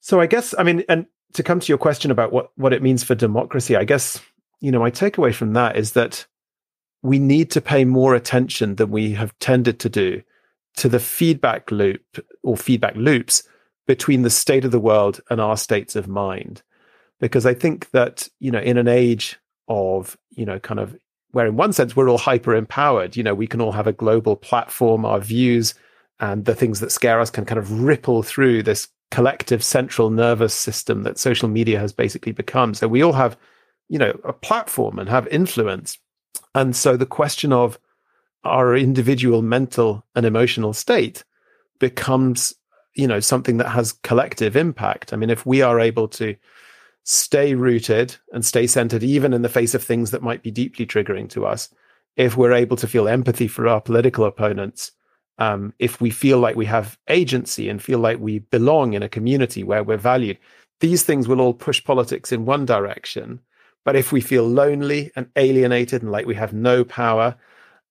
So 0.00 0.18
I 0.18 0.26
guess, 0.26 0.54
I 0.58 0.62
mean, 0.62 0.82
and 0.88 1.04
to 1.34 1.42
come 1.42 1.60
to 1.60 1.68
your 1.68 1.78
question 1.78 2.10
about 2.10 2.32
what, 2.32 2.52
what 2.56 2.72
it 2.72 2.82
means 2.82 3.04
for 3.04 3.14
democracy, 3.14 3.76
I 3.76 3.84
guess, 3.84 4.18
you 4.60 4.72
know, 4.72 4.80
my 4.80 4.90
takeaway 4.90 5.34
from 5.34 5.52
that 5.52 5.76
is 5.76 5.92
that 5.92 6.26
we 7.02 7.18
need 7.18 7.50
to 7.50 7.60
pay 7.60 7.84
more 7.84 8.14
attention 8.14 8.76
than 8.76 8.90
we 8.90 9.12
have 9.12 9.38
tended 9.40 9.78
to 9.80 9.90
do 9.90 10.22
to 10.76 10.88
the 10.88 11.00
feedback 11.00 11.70
loop 11.70 12.02
or 12.42 12.56
feedback 12.56 12.94
loops 12.96 13.42
between 13.86 14.22
the 14.22 14.30
state 14.30 14.64
of 14.64 14.70
the 14.70 14.80
world 14.80 15.20
and 15.30 15.40
our 15.40 15.56
states 15.56 15.96
of 15.96 16.08
mind. 16.08 16.62
Because 17.20 17.46
I 17.46 17.54
think 17.54 17.90
that, 17.90 18.28
you 18.40 18.50
know, 18.50 18.60
in 18.60 18.76
an 18.76 18.88
age 18.88 19.38
of, 19.68 20.18
you 20.30 20.44
know, 20.44 20.58
kind 20.58 20.80
of 20.80 20.96
where 21.30 21.46
in 21.46 21.56
one 21.56 21.72
sense 21.72 21.96
we're 21.96 22.08
all 22.08 22.18
hyper 22.18 22.54
empowered, 22.54 23.16
you 23.16 23.22
know, 23.22 23.34
we 23.34 23.46
can 23.46 23.60
all 23.60 23.72
have 23.72 23.86
a 23.86 23.92
global 23.92 24.36
platform, 24.36 25.04
our 25.04 25.20
views 25.20 25.74
and 26.20 26.44
the 26.44 26.54
things 26.54 26.80
that 26.80 26.92
scare 26.92 27.20
us 27.20 27.30
can 27.30 27.44
kind 27.44 27.58
of 27.58 27.82
ripple 27.82 28.22
through 28.22 28.62
this 28.62 28.88
collective 29.10 29.62
central 29.62 30.10
nervous 30.10 30.54
system 30.54 31.02
that 31.02 31.18
social 31.18 31.48
media 31.48 31.78
has 31.78 31.92
basically 31.92 32.32
become. 32.32 32.74
So 32.74 32.88
we 32.88 33.02
all 33.02 33.12
have, 33.12 33.36
you 33.88 33.98
know, 33.98 34.18
a 34.24 34.32
platform 34.32 34.98
and 34.98 35.08
have 35.08 35.26
influence. 35.28 35.98
And 36.54 36.74
so 36.74 36.96
the 36.96 37.06
question 37.06 37.52
of 37.52 37.78
our 38.44 38.76
individual 38.76 39.42
mental 39.42 40.04
and 40.14 40.24
emotional 40.26 40.72
state 40.72 41.24
becomes 41.78 42.54
you 42.94 43.06
know 43.06 43.20
something 43.20 43.58
that 43.58 43.68
has 43.68 43.92
collective 43.92 44.56
impact. 44.56 45.12
I 45.12 45.16
mean 45.16 45.30
if 45.30 45.44
we 45.44 45.62
are 45.62 45.80
able 45.80 46.08
to 46.08 46.36
stay 47.04 47.54
rooted 47.54 48.16
and 48.32 48.44
stay 48.44 48.66
centered 48.66 49.02
even 49.02 49.32
in 49.32 49.42
the 49.42 49.48
face 49.48 49.74
of 49.74 49.82
things 49.82 50.10
that 50.10 50.22
might 50.22 50.42
be 50.42 50.50
deeply 50.50 50.86
triggering 50.86 51.28
to 51.30 51.46
us 51.46 51.68
if 52.16 52.36
we're 52.36 52.52
able 52.52 52.76
to 52.76 52.88
feel 52.88 53.06
empathy 53.06 53.46
for 53.46 53.68
our 53.68 53.80
political 53.80 54.24
opponents 54.24 54.90
um, 55.38 55.72
if 55.78 56.00
we 56.00 56.10
feel 56.10 56.38
like 56.38 56.56
we 56.56 56.64
have 56.64 56.98
agency 57.08 57.68
and 57.68 57.80
feel 57.80 58.00
like 58.00 58.18
we 58.18 58.40
belong 58.40 58.94
in 58.94 59.04
a 59.04 59.08
community 59.08 59.62
where 59.62 59.84
we're 59.84 59.96
valued 59.96 60.36
these 60.80 61.02
things 61.02 61.26
will 61.26 61.40
all 61.40 61.54
push 61.54 61.82
politics 61.82 62.32
in 62.32 62.44
one 62.44 62.66
direction. 62.66 63.40
But 63.84 63.96
if 63.96 64.12
we 64.12 64.20
feel 64.20 64.46
lonely 64.46 65.10
and 65.16 65.30
alienated 65.36 66.02
and 66.02 66.12
like 66.12 66.26
we 66.26 66.34
have 66.34 66.52
no 66.52 66.84
power 66.84 67.36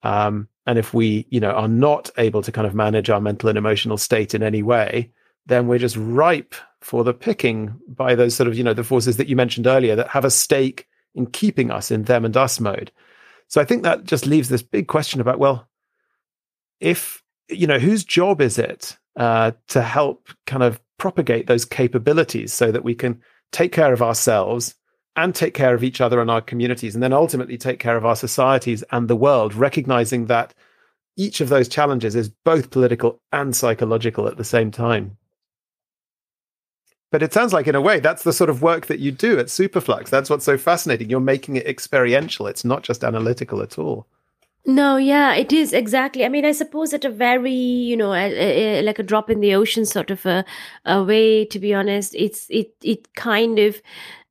um, 0.06 0.48
and 0.66 0.78
if 0.78 0.94
we, 0.94 1.26
you 1.30 1.40
know, 1.40 1.50
are 1.50 1.66
not 1.68 2.10
able 2.16 2.40
to 2.42 2.52
kind 2.52 2.66
of 2.66 2.74
manage 2.74 3.10
our 3.10 3.20
mental 3.20 3.48
and 3.48 3.58
emotional 3.58 3.98
state 3.98 4.34
in 4.34 4.42
any 4.42 4.62
way, 4.62 5.10
then 5.46 5.66
we're 5.66 5.80
just 5.80 5.96
ripe 5.96 6.54
for 6.80 7.02
the 7.02 7.12
picking 7.12 7.74
by 7.88 8.14
those 8.14 8.34
sort 8.36 8.46
of, 8.48 8.56
you 8.56 8.62
know, 8.62 8.72
the 8.72 8.84
forces 8.84 9.16
that 9.16 9.26
you 9.28 9.34
mentioned 9.34 9.66
earlier 9.66 9.96
that 9.96 10.08
have 10.08 10.24
a 10.24 10.30
stake 10.30 10.86
in 11.16 11.26
keeping 11.26 11.72
us 11.72 11.90
in 11.90 12.04
them 12.04 12.24
and 12.24 12.36
us 12.36 12.60
mode. 12.60 12.92
So 13.48 13.60
I 13.60 13.64
think 13.64 13.82
that 13.82 14.04
just 14.04 14.26
leaves 14.26 14.48
this 14.48 14.62
big 14.62 14.86
question 14.86 15.20
about, 15.20 15.40
well, 15.40 15.68
if, 16.78 17.22
you 17.48 17.66
know, 17.66 17.80
whose 17.80 18.04
job 18.04 18.40
is 18.40 18.58
it 18.58 18.96
uh, 19.16 19.52
to 19.68 19.82
help 19.82 20.28
kind 20.46 20.62
of 20.62 20.80
propagate 20.98 21.48
those 21.48 21.64
capabilities 21.64 22.52
so 22.52 22.70
that 22.70 22.84
we 22.84 22.94
can 22.94 23.20
take 23.50 23.72
care 23.72 23.92
of 23.92 24.02
ourselves 24.02 24.76
and 25.16 25.34
take 25.34 25.54
care 25.54 25.74
of 25.74 25.82
each 25.82 26.00
other 26.00 26.20
and 26.20 26.30
our 26.30 26.40
communities, 26.40 26.94
and 26.94 27.02
then 27.02 27.12
ultimately 27.12 27.56
take 27.56 27.78
care 27.78 27.96
of 27.96 28.04
our 28.04 28.16
societies 28.16 28.84
and 28.92 29.08
the 29.08 29.16
world, 29.16 29.54
recognizing 29.54 30.26
that 30.26 30.54
each 31.16 31.40
of 31.40 31.48
those 31.48 31.68
challenges 31.68 32.14
is 32.14 32.28
both 32.28 32.70
political 32.70 33.18
and 33.32 33.56
psychological 33.56 34.28
at 34.28 34.36
the 34.36 34.44
same 34.44 34.70
time. 34.70 35.16
But 37.10 37.22
it 37.22 37.32
sounds 37.32 37.52
like, 37.52 37.66
in 37.66 37.74
a 37.74 37.80
way, 37.80 38.00
that's 38.00 38.24
the 38.24 38.32
sort 38.32 38.50
of 38.50 38.62
work 38.62 38.86
that 38.86 38.98
you 38.98 39.12
do 39.12 39.38
at 39.38 39.46
Superflux. 39.46 40.10
That's 40.10 40.28
what's 40.28 40.44
so 40.44 40.58
fascinating. 40.58 41.08
You're 41.08 41.20
making 41.20 41.56
it 41.56 41.66
experiential, 41.66 42.46
it's 42.46 42.64
not 42.64 42.82
just 42.82 43.04
analytical 43.04 43.62
at 43.62 43.78
all. 43.78 44.06
No, 44.68 44.96
yeah, 44.96 45.32
it 45.34 45.52
is 45.52 45.72
exactly. 45.72 46.24
I 46.24 46.28
mean, 46.28 46.44
I 46.44 46.50
suppose 46.50 46.92
at 46.92 47.04
a 47.04 47.08
very, 47.08 47.52
you 47.52 47.96
know, 47.96 48.12
a, 48.12 48.80
a, 48.80 48.82
like 48.82 48.98
a 48.98 49.04
drop 49.04 49.30
in 49.30 49.38
the 49.38 49.54
ocean 49.54 49.86
sort 49.86 50.10
of 50.10 50.26
a, 50.26 50.44
a 50.84 51.04
way. 51.04 51.44
To 51.44 51.60
be 51.60 51.72
honest, 51.72 52.16
it's 52.16 52.48
it 52.50 52.74
it 52.82 53.14
kind 53.14 53.60
of 53.60 53.80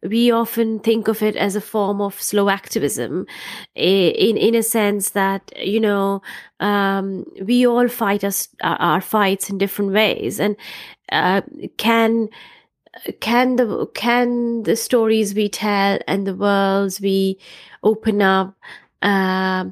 we 0.09 0.31
often 0.31 0.79
think 0.79 1.07
of 1.07 1.21
it 1.21 1.35
as 1.35 1.55
a 1.55 1.61
form 1.61 2.01
of 2.01 2.21
slow 2.21 2.49
activism 2.49 3.25
in 3.75 4.37
in 4.37 4.55
a 4.55 4.63
sense 4.63 5.11
that 5.11 5.51
you 5.57 5.79
know 5.79 6.21
um, 6.59 7.25
we 7.41 7.65
all 7.65 7.87
fight 7.87 8.23
us 8.23 8.47
our, 8.61 9.01
fights 9.01 9.49
in 9.49 9.57
different 9.57 9.91
ways. 9.91 10.39
And 10.39 10.55
uh, 11.11 11.41
can 11.77 12.29
can 13.19 13.55
the 13.57 13.87
can 13.93 14.63
the 14.63 14.75
stories 14.75 15.33
we 15.33 15.49
tell 15.49 15.99
and 16.07 16.25
the 16.25 16.35
worlds 16.35 17.01
we 17.01 17.37
open 17.83 18.21
up 18.21 18.55
uh, 19.01 19.65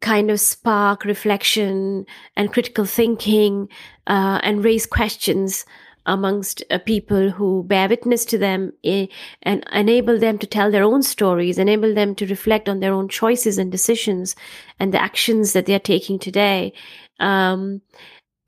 kind 0.00 0.30
of 0.30 0.40
spark 0.40 1.04
reflection 1.04 2.06
and 2.36 2.52
critical 2.52 2.86
thinking 2.86 3.68
uh, 4.06 4.40
and 4.42 4.64
raise 4.64 4.86
questions 4.86 5.66
amongst 6.06 6.62
uh, 6.70 6.78
people 6.78 7.30
who 7.30 7.62
bear 7.64 7.88
witness 7.88 8.24
to 8.24 8.38
them 8.38 8.72
eh, 8.84 9.06
and 9.42 9.64
enable 9.72 10.18
them 10.18 10.38
to 10.38 10.46
tell 10.46 10.70
their 10.70 10.84
own 10.84 11.02
stories, 11.02 11.58
enable 11.58 11.94
them 11.94 12.14
to 12.14 12.26
reflect 12.26 12.68
on 12.68 12.80
their 12.80 12.92
own 12.92 13.08
choices 13.08 13.58
and 13.58 13.70
decisions 13.70 14.34
and 14.78 14.94
the 14.94 15.02
actions 15.02 15.52
that 15.52 15.66
they 15.66 15.74
are 15.74 15.78
taking 15.78 16.18
today. 16.18 16.72
Um, 17.18 17.82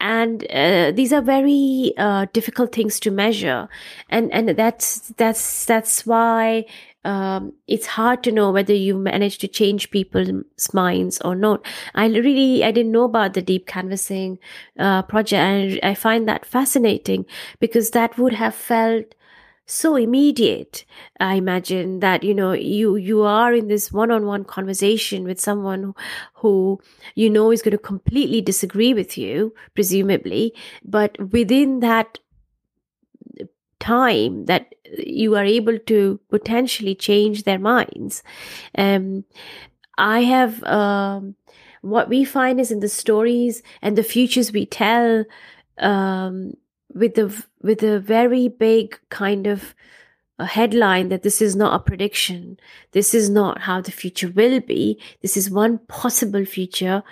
and 0.01 0.45
uh, 0.51 0.91
these 0.91 1.13
are 1.13 1.23
very 1.23 1.93
uh, 1.97 2.27
difficult 2.33 2.75
things 2.75 2.99
to 3.01 3.13
measure, 3.13 3.69
and 4.11 4.33
and 4.33 4.49
that's 4.49 4.99
that's 5.17 5.65
that's 5.65 6.05
why 6.05 6.65
um, 7.05 7.53
it's 7.67 7.87
hard 7.87 8.23
to 8.25 8.33
know 8.33 8.51
whether 8.51 8.75
you 8.75 8.97
manage 8.97 9.39
to 9.39 9.49
change 9.49 9.91
people's 9.91 10.73
minds 10.73 11.21
or 11.23 11.35
not. 11.35 11.65
I 11.95 12.07
really, 12.07 12.65
I 12.65 12.71
didn't 12.71 12.93
know 12.93 13.05
about 13.05 13.35
the 13.35 13.43
deep 13.43 13.67
canvassing 13.67 14.39
uh, 14.79 15.03
project, 15.03 15.41
and 15.41 15.81
I 15.83 15.95
find 15.95 16.29
that 16.29 16.47
fascinating 16.47 17.27
because 17.59 17.91
that 17.91 18.19
would 18.19 18.35
have 18.35 18.55
felt 18.55 19.15
so 19.65 19.95
immediate 19.95 20.85
i 21.21 21.35
imagine 21.35 22.01
that 22.01 22.25
you 22.25 22.35
know 22.35 22.53
you 22.53 22.97
you 22.97 23.23
are 23.23 23.55
in 23.55 23.69
this 23.69 23.93
one-on-one 23.93 24.45
conversation 24.45 25.23
with 25.23 25.41
someone 25.41 25.83
who, 25.85 25.95
who 26.35 26.81
you 27.15 27.31
know 27.31 27.51
is 27.53 27.63
going 27.63 27.73
to 27.73 27.79
completely 27.79 28.41
disagree 28.41 28.93
with 28.93 29.17
you 29.17 29.55
presumably 29.75 30.53
but 30.85 31.17
within 31.31 31.79
that 31.79 32.19
time 33.83 34.47
that 34.47 34.75
you 34.97 35.35
are 35.37 35.45
able 35.45 35.79
to 35.79 36.21
potentially 36.31 36.95
change 36.95 37.43
their 37.43 37.59
minds. 37.59 38.23
Um, 38.79 39.25
I 39.99 40.21
have 40.21 40.63
um, 40.65 41.35
what 41.83 42.09
we 42.09 42.25
find 42.25 42.61
is 42.61 42.71
in 42.71 42.81
the 42.81 42.89
stories 42.89 43.63
and 43.83 43.99
the 43.99 44.03
futures 44.03 44.53
we 44.53 44.67
tell 44.67 45.25
um, 45.79 46.55
with 46.95 47.15
the 47.15 47.45
with 47.61 47.83
a 47.83 47.99
very 47.99 48.49
big 48.49 48.99
kind 49.09 49.47
of 49.47 49.75
a 50.39 50.47
headline 50.47 51.09
that 51.09 51.23
this 51.23 51.43
is 51.43 51.55
not 51.55 51.75
a 51.75 51.85
prediction. 51.85 52.59
This 52.93 53.15
is 53.15 53.29
not 53.29 53.63
how 53.63 53.81
the 53.81 53.93
future 53.93 54.29
will 54.29 54.61
be. 54.61 55.01
This 55.21 55.37
is 55.37 55.51
one 55.51 55.79
possible 55.89 56.45
future 56.45 57.03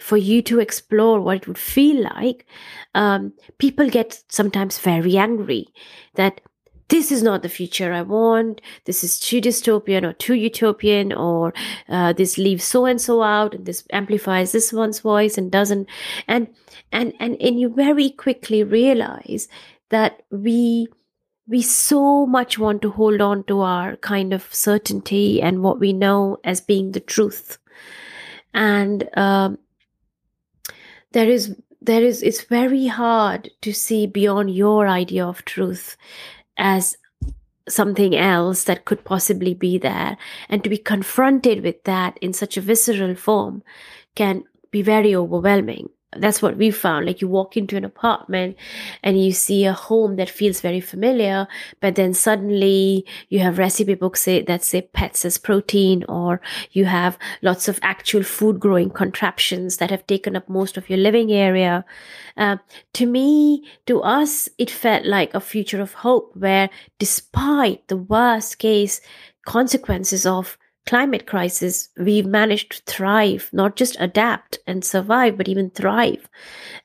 for 0.00 0.16
you 0.16 0.42
to 0.42 0.60
explore 0.60 1.20
what 1.20 1.36
it 1.38 1.48
would 1.48 1.58
feel 1.58 2.02
like, 2.02 2.46
um, 2.94 3.32
people 3.58 3.88
get 3.88 4.22
sometimes 4.28 4.78
very 4.78 5.16
angry 5.16 5.66
that 6.14 6.40
this 6.88 7.12
is 7.12 7.22
not 7.22 7.42
the 7.42 7.48
future 7.48 7.92
I 7.92 8.02
want. 8.02 8.60
This 8.86 9.04
is 9.04 9.18
too 9.18 9.40
dystopian 9.40 10.04
or 10.04 10.14
too 10.14 10.34
utopian, 10.34 11.12
or 11.12 11.52
uh, 11.88 12.14
this 12.14 12.38
leaves 12.38 12.64
so 12.64 12.86
and 12.86 13.00
so 13.00 13.22
out, 13.22 13.54
and 13.54 13.66
this 13.66 13.84
amplifies 13.92 14.52
this 14.52 14.72
one's 14.72 15.00
voice 15.00 15.36
and 15.36 15.52
doesn't. 15.52 15.88
And 16.26 16.48
and 16.90 17.12
and 17.20 17.36
and 17.40 17.60
you 17.60 17.68
very 17.68 18.10
quickly 18.10 18.64
realize 18.64 19.48
that 19.90 20.22
we 20.30 20.88
we 21.46 21.62
so 21.62 22.26
much 22.26 22.58
want 22.58 22.82
to 22.82 22.90
hold 22.90 23.20
on 23.20 23.44
to 23.44 23.60
our 23.60 23.96
kind 23.96 24.32
of 24.32 24.54
certainty 24.54 25.40
and 25.42 25.62
what 25.62 25.78
we 25.78 25.92
know 25.92 26.38
as 26.44 26.60
being 26.60 26.92
the 26.92 27.00
truth, 27.00 27.58
and 28.54 29.08
um, 29.16 29.58
there 31.12 31.28
is 31.28 31.54
there 31.80 32.02
is 32.02 32.22
it's 32.22 32.42
very 32.44 32.86
hard 32.86 33.50
to 33.62 33.72
see 33.72 34.06
beyond 34.06 34.54
your 34.54 34.88
idea 34.88 35.24
of 35.24 35.44
truth 35.44 35.96
as 36.56 36.96
something 37.68 38.16
else 38.16 38.64
that 38.64 38.84
could 38.84 39.04
possibly 39.04 39.54
be 39.54 39.78
there. 39.78 40.16
And 40.48 40.64
to 40.64 40.70
be 40.70 40.78
confronted 40.78 41.62
with 41.62 41.84
that 41.84 42.18
in 42.20 42.32
such 42.32 42.56
a 42.56 42.60
visceral 42.60 43.14
form 43.14 43.62
can 44.14 44.44
be 44.70 44.82
very 44.82 45.14
overwhelming 45.14 45.90
that's 46.16 46.40
what 46.40 46.56
we 46.56 46.70
found. 46.70 47.04
Like 47.04 47.20
you 47.20 47.28
walk 47.28 47.56
into 47.56 47.76
an 47.76 47.84
apartment 47.84 48.56
and 49.02 49.22
you 49.22 49.32
see 49.32 49.66
a 49.66 49.74
home 49.74 50.16
that 50.16 50.30
feels 50.30 50.60
very 50.60 50.80
familiar 50.80 51.46
but 51.80 51.96
then 51.96 52.14
suddenly 52.14 53.04
you 53.28 53.40
have 53.40 53.58
recipe 53.58 53.94
books 53.94 54.24
that 54.24 54.64
say 54.64 54.82
pets 54.82 55.24
as 55.26 55.36
protein 55.36 56.04
or 56.08 56.40
you 56.72 56.86
have 56.86 57.18
lots 57.42 57.68
of 57.68 57.78
actual 57.82 58.22
food 58.22 58.58
growing 58.58 58.88
contraptions 58.88 59.76
that 59.76 59.90
have 59.90 60.06
taken 60.06 60.34
up 60.34 60.48
most 60.48 60.78
of 60.78 60.88
your 60.88 60.98
living 60.98 61.30
area. 61.30 61.84
Uh, 62.36 62.56
to 62.94 63.04
me 63.04 63.64
to 63.84 64.00
us 64.00 64.48
it 64.56 64.70
felt 64.70 65.04
like 65.04 65.34
a 65.34 65.40
future 65.40 65.80
of 65.80 65.92
hope 65.92 66.34
where 66.34 66.70
despite 66.98 67.86
the 67.88 67.96
worst 67.96 68.58
case 68.58 69.02
consequences 69.44 70.24
of 70.24 70.56
climate 70.88 71.26
crisis, 71.26 71.90
we've 71.98 72.24
managed 72.24 72.72
to 72.72 72.92
thrive, 72.92 73.50
not 73.52 73.76
just 73.76 73.94
adapt 74.00 74.58
and 74.66 74.82
survive, 74.82 75.36
but 75.36 75.46
even 75.46 75.68
thrive. 75.68 76.30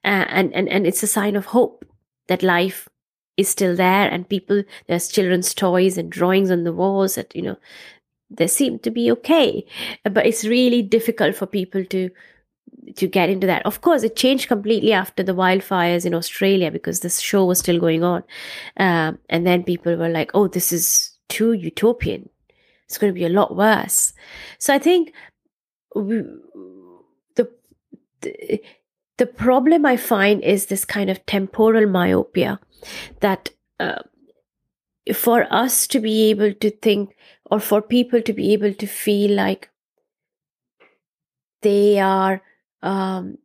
Uh, 0.03 0.27
and, 0.27 0.53
and, 0.53 0.67
and 0.67 0.85
it's 0.85 1.03
a 1.03 1.07
sign 1.07 1.37
of 1.37 1.45
hope 1.45 1.85
that 2.27 2.43
life 2.43 2.89
is 3.37 3.47
still 3.47 3.77
there 3.77 4.09
and 4.09 4.27
people, 4.27 4.61
there's 4.87 5.07
children's 5.07 5.53
toys 5.53 5.97
and 5.97 6.11
drawings 6.11 6.51
on 6.51 6.65
the 6.65 6.73
walls 6.73 7.15
that, 7.15 7.33
you 7.33 7.41
know, 7.41 7.55
they 8.29 8.45
seem 8.45 8.77
to 8.79 8.91
be 8.91 9.09
okay. 9.09 9.65
But 10.03 10.25
it's 10.25 10.43
really 10.43 10.81
difficult 10.81 11.33
for 11.33 11.45
people 11.45 11.85
to, 11.85 12.09
to 12.97 13.07
get 13.07 13.29
into 13.29 13.47
that. 13.47 13.65
Of 13.65 13.79
course, 13.79 14.03
it 14.03 14.17
changed 14.17 14.49
completely 14.49 14.91
after 14.91 15.23
the 15.23 15.33
wildfires 15.33 16.05
in 16.05 16.13
Australia 16.13 16.71
because 16.71 16.99
this 16.99 17.21
show 17.21 17.45
was 17.45 17.59
still 17.59 17.79
going 17.79 18.03
on. 18.03 18.23
Um, 18.75 19.19
and 19.29 19.47
then 19.47 19.63
people 19.63 19.95
were 19.95 20.09
like, 20.09 20.31
oh, 20.33 20.49
this 20.49 20.73
is 20.73 21.11
too 21.29 21.53
utopian 21.53 22.27
it's 22.85 22.97
going 22.97 23.11
to 23.13 23.19
be 23.19 23.25
a 23.25 23.29
lot 23.29 23.55
worse. 23.55 24.13
So 24.57 24.73
I 24.73 24.79
think 24.79 25.13
the, 25.93 27.49
the 28.21 28.61
the 29.17 29.25
problem 29.25 29.85
I 29.85 29.97
find 29.97 30.43
is 30.43 30.65
this 30.65 30.85
kind 30.85 31.09
of 31.09 31.25
temporal 31.25 31.87
myopia 31.87 32.59
that 33.19 33.51
uh, 33.79 34.01
for 35.13 35.45
us 35.53 35.87
to 35.87 35.99
be 35.99 36.29
able 36.29 36.53
to 36.53 36.71
think 36.71 37.15
or 37.45 37.59
for 37.59 37.81
people 37.81 38.21
to 38.21 38.33
be 38.33 38.53
able 38.53 38.73
to 38.73 38.87
feel 38.87 39.35
like 39.35 39.69
they 41.61 41.99
are 41.99 42.41
um, 42.81 43.37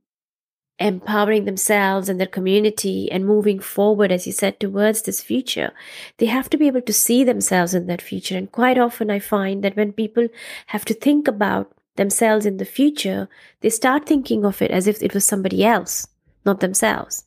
empowering 0.79 1.45
themselves 1.45 2.09
and 2.09 2.21
their 2.21 2.27
community 2.27 3.11
and 3.11 3.27
moving 3.27 3.59
forward, 3.59 4.13
as 4.13 4.27
you 4.27 4.33
said, 4.33 4.61
towards 4.61 5.03
this 5.03 5.23
future, 5.23 5.73
they 6.19 6.27
have 6.27 6.49
to 6.51 6.57
be 6.57 6.67
able 6.67 6.83
to 6.83 6.93
see 6.93 7.25
themselves 7.25 7.75
in 7.75 7.87
that 7.87 8.03
future. 8.03 8.37
And 8.37 8.51
quite 8.51 8.79
often, 8.79 9.11
I 9.11 9.19
find 9.19 9.65
that 9.65 9.77
when 9.77 9.93
people 9.93 10.29
have 10.67 10.85
to 10.87 10.95
think 10.95 11.27
about 11.27 11.73
themselves 11.97 12.47
in 12.47 12.59
the 12.59 12.65
future, 12.65 13.29
they 13.61 13.71
start 13.71 14.07
thinking 14.07 14.45
of 14.45 14.63
it 14.63 14.71
as 14.71 14.87
if 14.87 15.03
it 15.03 15.15
was 15.15 15.25
somebody 15.25 15.65
else, 15.65 16.07
not 16.45 16.61
themselves. 16.61 17.25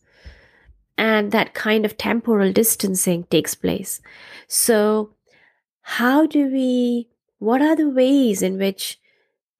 And 0.97 1.31
that 1.31 1.53
kind 1.53 1.85
of 1.85 1.97
temporal 1.97 2.53
distancing 2.53 3.25
takes 3.25 3.55
place. 3.55 4.01
So, 4.47 5.13
how 5.81 6.25
do 6.25 6.47
we, 6.47 7.09
what 7.39 7.61
are 7.61 7.75
the 7.75 7.89
ways 7.89 8.41
in 8.41 8.57
which 8.57 8.99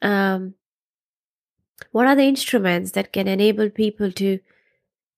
um, 0.01 0.53
what 1.91 2.07
are 2.07 2.15
the 2.15 2.23
instruments 2.23 2.91
that 2.91 3.13
can 3.13 3.27
enable 3.27 3.69
people 3.69 4.11
to 4.13 4.39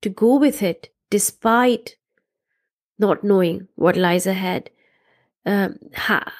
to 0.01 0.09
go 0.09 0.37
with 0.37 0.61
it 0.61 0.89
despite 1.09 1.95
not 2.99 3.23
knowing 3.23 3.67
what 3.75 3.95
lies 3.95 4.27
ahead? 4.27 4.69
Um, 5.45 5.77
ha- 5.95 6.31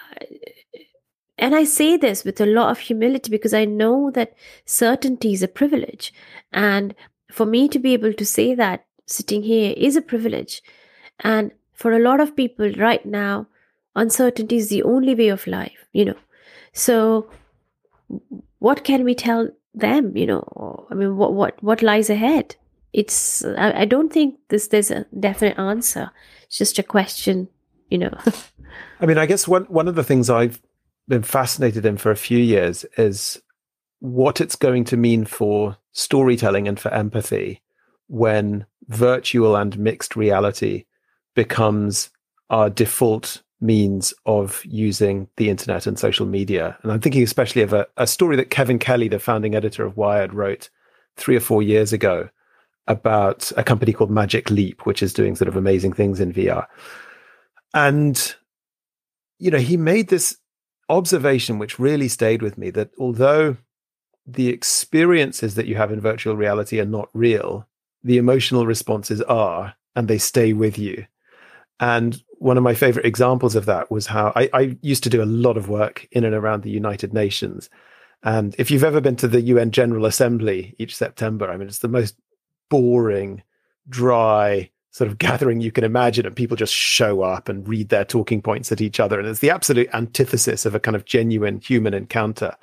and 1.38 1.56
I 1.56 1.63
say 1.63 1.98
this 1.98 2.24
with 2.24 2.39
a 2.39 2.46
lot 2.46 2.72
of 2.72 2.80
humility 2.80 3.30
because 3.30 3.54
I 3.54 3.65
know 3.65 4.12
that 4.12 4.34
certainty 4.65 5.34
is 5.34 5.43
a 5.43 5.48
privilege. 5.48 6.13
And 6.52 6.96
for 7.32 7.46
me 7.46 7.67
to 7.69 7.80
be 7.80 7.93
able 7.93 8.13
to 8.13 8.26
say 8.26 8.56
that 8.56 8.86
sitting 9.08 9.43
here 9.43 9.74
is 9.76 9.96
a 9.96 10.02
privilege. 10.02 10.62
And 11.19 11.52
for 11.74 11.91
a 11.91 12.00
lot 12.00 12.19
of 12.19 12.36
people 12.36 12.72
right 12.74 13.06
now, 13.06 13.48
uncertainty 13.96 14.58
is 14.58 14.69
the 14.69 14.84
only 14.84 15.15
way 15.15 15.30
of 15.30 15.48
life, 15.48 15.86
you 15.91 16.06
know. 16.06 16.17
So, 16.72 17.30
what 18.60 18.84
can 18.84 19.04
we 19.04 19.15
tell 19.15 19.50
them 19.74 20.16
you 20.16 20.26
know. 20.26 20.88
I 20.90 20.96
mean 20.96 21.18
what 21.18 21.34
what 21.34 21.62
what 21.64 21.82
lies 21.82 22.10
ahead? 22.10 22.56
It's 22.92 23.44
I, 23.44 23.82
I 23.82 23.86
don't 23.86 24.12
think 24.12 24.36
this 24.50 24.68
there's 24.68 24.92
a 24.92 25.06
definite 25.20 25.58
answer. 25.60 26.12
It's 26.44 26.58
just 26.58 26.80
a 26.80 26.84
question 26.84 27.50
you 27.90 27.98
know. 28.00 28.18
I 29.00 29.06
mean 29.06 29.18
i 29.18 29.26
guess 29.26 29.48
one 29.48 29.66
one 29.66 29.88
of 29.88 29.96
the 29.96 30.04
things 30.04 30.30
i've 30.30 30.62
been 31.08 31.24
fascinated 31.24 31.86
in 31.86 31.98
for 31.98 32.12
a 32.12 32.16
few 32.16 32.38
years 32.38 32.86
is 32.98 33.42
what 34.00 34.42
it's 34.42 34.56
going 34.56 34.84
to 34.86 34.98
mean 34.98 35.26
for 35.26 35.78
storytelling 35.92 36.68
and 36.68 36.80
for 36.80 36.94
empathy 36.94 37.62
when 38.08 38.66
virtual 38.88 39.56
and 39.56 39.78
mixed 39.78 40.16
reality 40.16 40.86
becomes 41.36 42.10
our 42.50 42.70
default 42.70 43.44
means 43.63 44.13
of 44.26 44.63
using 44.65 45.28
the 45.38 45.49
internet 45.49 45.88
and 45.88 45.97
social 45.97 46.26
media. 46.26 46.78
And 46.84 46.91
I'm 46.91 46.99
thinking 46.99 47.23
especially 47.23 47.62
of 47.62 47.73
a, 47.73 47.88
a 47.97 48.06
story 48.06 48.36
that 48.36 48.49
Kevin 48.49 48.78
Kelly, 48.78 49.08
the 49.08 49.19
founding 49.19 49.56
editor 49.56 49.86
of 49.86 49.97
Wired, 49.97 50.34
wrote 50.34 50.69
three 51.15 51.36
or 51.36 51.39
four 51.39 51.63
years 51.63 51.93
ago 51.93 52.30
about 52.88 53.52
a 53.56 53.63
company 53.63 53.93
called 53.93 54.12
Magic 54.12 54.49
Leap, 54.49 54.86
which 54.86 55.02
is 55.02 55.13
doing 55.13 55.36
sort 55.36 55.47
of 55.47 55.56
amazing 55.56 55.93
things 55.93 56.19
in 56.19 56.34
VR. 56.34 56.67
And, 57.73 58.36
you 59.39 59.49
know, 59.49 59.58
he 59.58 59.78
made 59.78 60.10
this 60.10 60.38
observation 60.89 61.58
which 61.58 61.80
really 61.80 62.10
stayed 62.10 62.41
with 62.41 62.58
me 62.58 62.69
that 62.71 62.91
although 62.99 63.56
the 64.26 64.49
experiences 64.49 65.56
that 65.56 65.65
you 65.65 65.76
have 65.76 65.91
in 65.91 66.02
virtual 66.02 66.36
reality 66.36 66.80
are 66.80 66.86
not 66.86 67.10
real, 67.13 67.67
the 68.04 68.17
emotional 68.17 68.65
responses 68.65 69.21
are, 69.21 69.76
and 69.95 70.08
they 70.08 70.17
stay 70.17 70.54
with 70.54 70.78
you. 70.78 71.06
And 71.80 72.21
one 72.44 72.58
of 72.58 72.64
my 72.64 72.74
favorite 72.74 73.06
examples 73.06 73.56
of 73.56 73.66
that 73.68 73.90
was 73.90 74.08
how 74.08 74.34
I, 74.36 74.50
I, 74.54 74.78
used 74.82 75.04
to 75.04 75.10
do 75.10 75.24
a 75.24 75.26
lot 75.26 75.56
of 75.56 75.70
work 75.70 76.06
in 76.12 76.26
and 76.26 76.36
around 76.36 76.64
the 76.64 76.70
United 76.70 77.14
Nations. 77.14 77.70
And 78.22 78.54
if 78.58 78.70
you've 78.70 78.84
ever 78.84 79.00
been 79.00 79.16
to 79.18 79.30
the 79.30 79.40
UN 79.40 79.72
General 79.72 80.06
Assembly 80.06 80.76
each 80.78 80.94
September, 80.94 81.50
I 81.50 81.56
mean, 81.56 81.70
it's 81.70 81.80
the 81.80 81.88
most 81.88 82.18
boring, 82.70 83.44
dry 83.88 84.70
sort 84.92 85.10
of 85.10 85.18
gathering 85.20 85.62
you 85.62 85.72
can 85.72 85.86
imagine. 85.86 86.26
And 86.26 86.36
people 86.36 86.58
just 86.58 86.74
show 86.74 87.22
up 87.22 87.48
and 87.48 87.66
read 87.66 87.88
their 87.88 88.04
talking 88.04 88.42
points 88.42 88.74
at 88.74 88.82
each 88.82 89.00
other. 89.00 89.18
And 89.18 89.28
it's 89.28 89.40
the 89.40 89.50
absolute 89.50 89.88
antithesis 89.94 90.66
of 90.66 90.76
a 90.76 90.82
kind 90.82 90.96
of 90.98 91.06
genuine 91.06 91.62
human 91.62 91.94
encounter. 91.94 92.58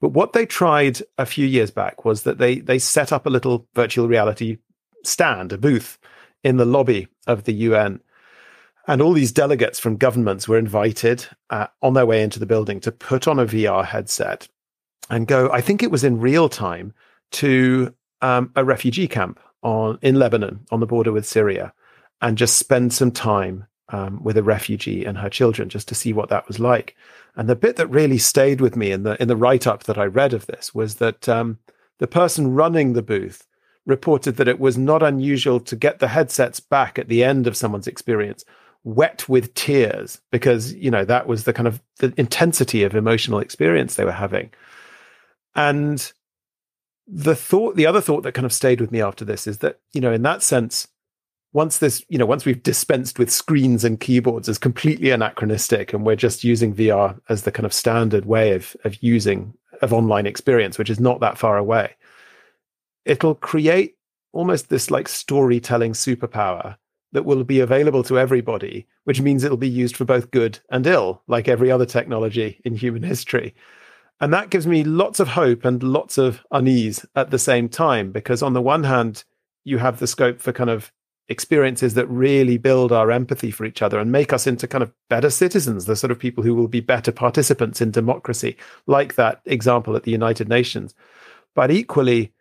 But 0.00 0.10
what 0.10 0.32
they 0.32 0.46
tried 0.46 1.00
a 1.16 1.26
few 1.26 1.46
years 1.46 1.70
back 1.70 2.04
was 2.04 2.24
that 2.24 2.38
they 2.38 2.58
they 2.58 2.80
set 2.80 3.12
up 3.12 3.24
a 3.24 3.30
little 3.30 3.68
virtual 3.72 4.08
reality 4.08 4.58
stand, 5.04 5.52
a 5.52 5.58
booth 5.58 5.96
in 6.42 6.56
the 6.56 6.64
lobby 6.64 7.06
of 7.28 7.44
the 7.44 7.54
UN. 7.54 8.00
And 8.86 9.02
all 9.02 9.12
these 9.12 9.32
delegates 9.32 9.78
from 9.78 9.96
governments 9.96 10.46
were 10.46 10.58
invited 10.58 11.26
uh, 11.50 11.66
on 11.82 11.94
their 11.94 12.06
way 12.06 12.22
into 12.22 12.38
the 12.38 12.46
building 12.46 12.80
to 12.80 12.92
put 12.92 13.26
on 13.26 13.38
a 13.38 13.46
VR 13.46 13.84
headset 13.84 14.48
and 15.10 15.26
go, 15.26 15.50
I 15.50 15.60
think 15.60 15.82
it 15.82 15.90
was 15.90 16.04
in 16.04 16.20
real 16.20 16.48
time, 16.48 16.94
to 17.32 17.92
um, 18.22 18.52
a 18.54 18.64
refugee 18.64 19.08
camp 19.08 19.40
on 19.62 19.98
in 20.02 20.16
Lebanon 20.16 20.64
on 20.70 20.80
the 20.80 20.86
border 20.86 21.12
with 21.12 21.26
Syria 21.26 21.72
and 22.20 22.38
just 22.38 22.56
spend 22.56 22.92
some 22.92 23.10
time 23.10 23.66
um, 23.88 24.22
with 24.22 24.36
a 24.36 24.42
refugee 24.42 25.04
and 25.04 25.18
her 25.18 25.28
children 25.28 25.68
just 25.68 25.88
to 25.88 25.94
see 25.94 26.12
what 26.12 26.28
that 26.28 26.46
was 26.46 26.58
like. 26.58 26.96
And 27.36 27.48
the 27.48 27.56
bit 27.56 27.76
that 27.76 27.88
really 27.88 28.18
stayed 28.18 28.60
with 28.60 28.76
me 28.76 28.92
in 28.92 29.02
the 29.02 29.20
in 29.20 29.28
the 29.28 29.36
write 29.36 29.66
up 29.66 29.84
that 29.84 29.98
I 29.98 30.04
read 30.04 30.32
of 30.32 30.46
this 30.46 30.74
was 30.74 30.96
that 30.96 31.28
um, 31.28 31.58
the 31.98 32.06
person 32.06 32.54
running 32.54 32.92
the 32.92 33.02
booth 33.02 33.46
reported 33.84 34.36
that 34.36 34.48
it 34.48 34.58
was 34.58 34.76
not 34.76 35.02
unusual 35.02 35.60
to 35.60 35.76
get 35.76 35.98
the 35.98 36.08
headsets 36.08 36.60
back 36.60 36.98
at 36.98 37.08
the 37.08 37.22
end 37.22 37.46
of 37.46 37.56
someone's 37.56 37.86
experience 37.86 38.44
wet 38.86 39.28
with 39.28 39.52
tears 39.54 40.20
because 40.30 40.72
you 40.74 40.92
know 40.92 41.04
that 41.04 41.26
was 41.26 41.42
the 41.42 41.52
kind 41.52 41.66
of 41.66 41.82
the 41.98 42.14
intensity 42.16 42.84
of 42.84 42.94
emotional 42.94 43.40
experience 43.40 43.96
they 43.96 44.04
were 44.04 44.12
having. 44.12 44.50
And 45.56 46.12
the 47.08 47.34
thought 47.34 47.76
the 47.76 47.86
other 47.86 48.00
thought 48.00 48.22
that 48.22 48.32
kind 48.32 48.46
of 48.46 48.52
stayed 48.52 48.80
with 48.80 48.92
me 48.92 49.02
after 49.02 49.24
this 49.24 49.46
is 49.46 49.58
that 49.58 49.80
you 49.92 50.00
know 50.00 50.12
in 50.12 50.22
that 50.22 50.42
sense 50.42 50.86
once 51.52 51.78
this, 51.78 52.04
you 52.10 52.18
know, 52.18 52.26
once 52.26 52.44
we've 52.44 52.62
dispensed 52.62 53.18
with 53.18 53.32
screens 53.32 53.82
and 53.82 53.98
keyboards 53.98 54.46
as 54.46 54.58
completely 54.58 55.10
anachronistic 55.10 55.94
and 55.94 56.04
we're 56.04 56.14
just 56.14 56.44
using 56.44 56.74
VR 56.74 57.18
as 57.30 57.44
the 57.44 57.50
kind 57.50 57.64
of 57.64 57.72
standard 57.72 58.26
way 58.26 58.52
of, 58.52 58.76
of 58.84 59.02
using 59.02 59.54
of 59.80 59.90
online 59.90 60.26
experience, 60.26 60.76
which 60.76 60.90
is 60.90 61.00
not 61.00 61.20
that 61.20 61.38
far 61.38 61.56
away, 61.56 61.96
it'll 63.06 63.34
create 63.34 63.96
almost 64.34 64.68
this 64.68 64.90
like 64.90 65.08
storytelling 65.08 65.94
superpower 65.94 66.76
that 67.16 67.24
will 67.24 67.44
be 67.44 67.60
available 67.60 68.02
to 68.02 68.18
everybody, 68.18 68.86
which 69.04 69.22
means 69.22 69.42
it'll 69.42 69.56
be 69.56 69.66
used 69.66 69.96
for 69.96 70.04
both 70.04 70.30
good 70.32 70.58
and 70.68 70.86
ill, 70.86 71.22
like 71.28 71.48
every 71.48 71.70
other 71.70 71.86
technology 71.86 72.60
in 72.66 72.74
human 72.74 73.02
history. 73.02 73.54
And 74.20 74.34
that 74.34 74.50
gives 74.50 74.66
me 74.66 74.84
lots 74.84 75.18
of 75.18 75.28
hope 75.28 75.64
and 75.64 75.82
lots 75.82 76.18
of 76.18 76.44
unease 76.50 77.06
at 77.14 77.30
the 77.30 77.38
same 77.38 77.70
time, 77.70 78.12
because 78.12 78.42
on 78.42 78.52
the 78.52 78.60
one 78.60 78.84
hand, 78.84 79.24
you 79.64 79.78
have 79.78 79.98
the 79.98 80.06
scope 80.06 80.42
for 80.42 80.52
kind 80.52 80.68
of 80.68 80.92
experiences 81.30 81.94
that 81.94 82.06
really 82.08 82.58
build 82.58 82.92
our 82.92 83.10
empathy 83.10 83.50
for 83.50 83.64
each 83.64 83.80
other 83.80 83.98
and 83.98 84.12
make 84.12 84.34
us 84.34 84.46
into 84.46 84.68
kind 84.68 84.82
of 84.82 84.92
better 85.08 85.30
citizens, 85.30 85.86
the 85.86 85.96
sort 85.96 86.10
of 86.10 86.18
people 86.18 86.44
who 86.44 86.54
will 86.54 86.68
be 86.68 86.80
better 86.80 87.12
participants 87.12 87.80
in 87.80 87.90
democracy, 87.90 88.58
like 88.86 89.14
that 89.14 89.40
example 89.46 89.96
at 89.96 90.02
the 90.02 90.10
United 90.10 90.50
Nations. 90.50 90.94
But 91.54 91.70
equally, 91.70 92.34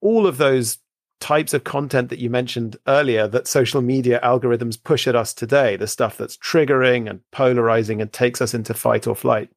all 0.00 0.26
of 0.26 0.38
those 0.38 0.78
types 1.20 1.54
of 1.54 1.64
content 1.64 2.08
that 2.08 2.18
you 2.18 2.30
mentioned 2.30 2.76
earlier 2.86 3.28
that 3.28 3.46
social 3.46 3.82
media 3.82 4.20
algorithms 4.22 4.82
push 4.82 5.06
at 5.06 5.14
us 5.14 5.32
today, 5.34 5.76
the 5.76 5.86
stuff 5.86 6.16
that's 6.16 6.36
triggering 6.38 7.08
and 7.08 7.20
polarizing 7.30 8.00
and 8.00 8.12
takes 8.12 8.40
us 8.40 8.54
into 8.54 8.74
fight 8.74 9.06
or 9.06 9.14
flight, 9.14 9.50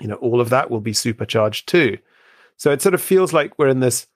you 0.00 0.08
know, 0.08 0.16
all 0.16 0.40
of 0.40 0.50
that 0.50 0.70
will 0.70 0.80
be 0.80 0.92
supercharged 0.92 1.68
too. 1.68 1.98
So 2.56 2.70
it 2.70 2.82
sort 2.82 2.94
of 2.94 3.02
feels 3.02 3.32
like 3.32 3.58
we're 3.58 3.68
in 3.68 3.80
this 3.80 4.06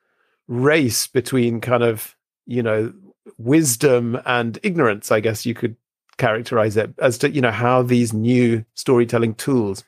race 0.48 1.06
between 1.06 1.60
kind 1.60 1.82
of, 1.82 2.16
you 2.46 2.62
know, 2.62 2.92
wisdom 3.38 4.18
and 4.24 4.58
ignorance, 4.62 5.12
I 5.12 5.20
guess 5.20 5.44
you 5.44 5.54
could 5.54 5.76
characterize 6.16 6.76
it 6.76 6.94
as 6.98 7.18
to 7.18 7.30
you 7.30 7.40
know 7.40 7.50
how 7.50 7.82
these 7.82 8.12
new 8.12 8.64
storytelling 8.74 9.34
tools 9.34 9.84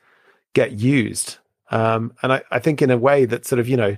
get 0.54 0.72
used. 0.72 1.38
Um, 1.70 2.12
and 2.22 2.32
I, 2.32 2.42
I 2.50 2.58
think 2.58 2.82
in 2.82 2.90
a 2.90 2.98
way 2.98 3.24
that 3.24 3.46
sort 3.46 3.60
of 3.60 3.68
you 3.68 3.76
know 3.76 3.96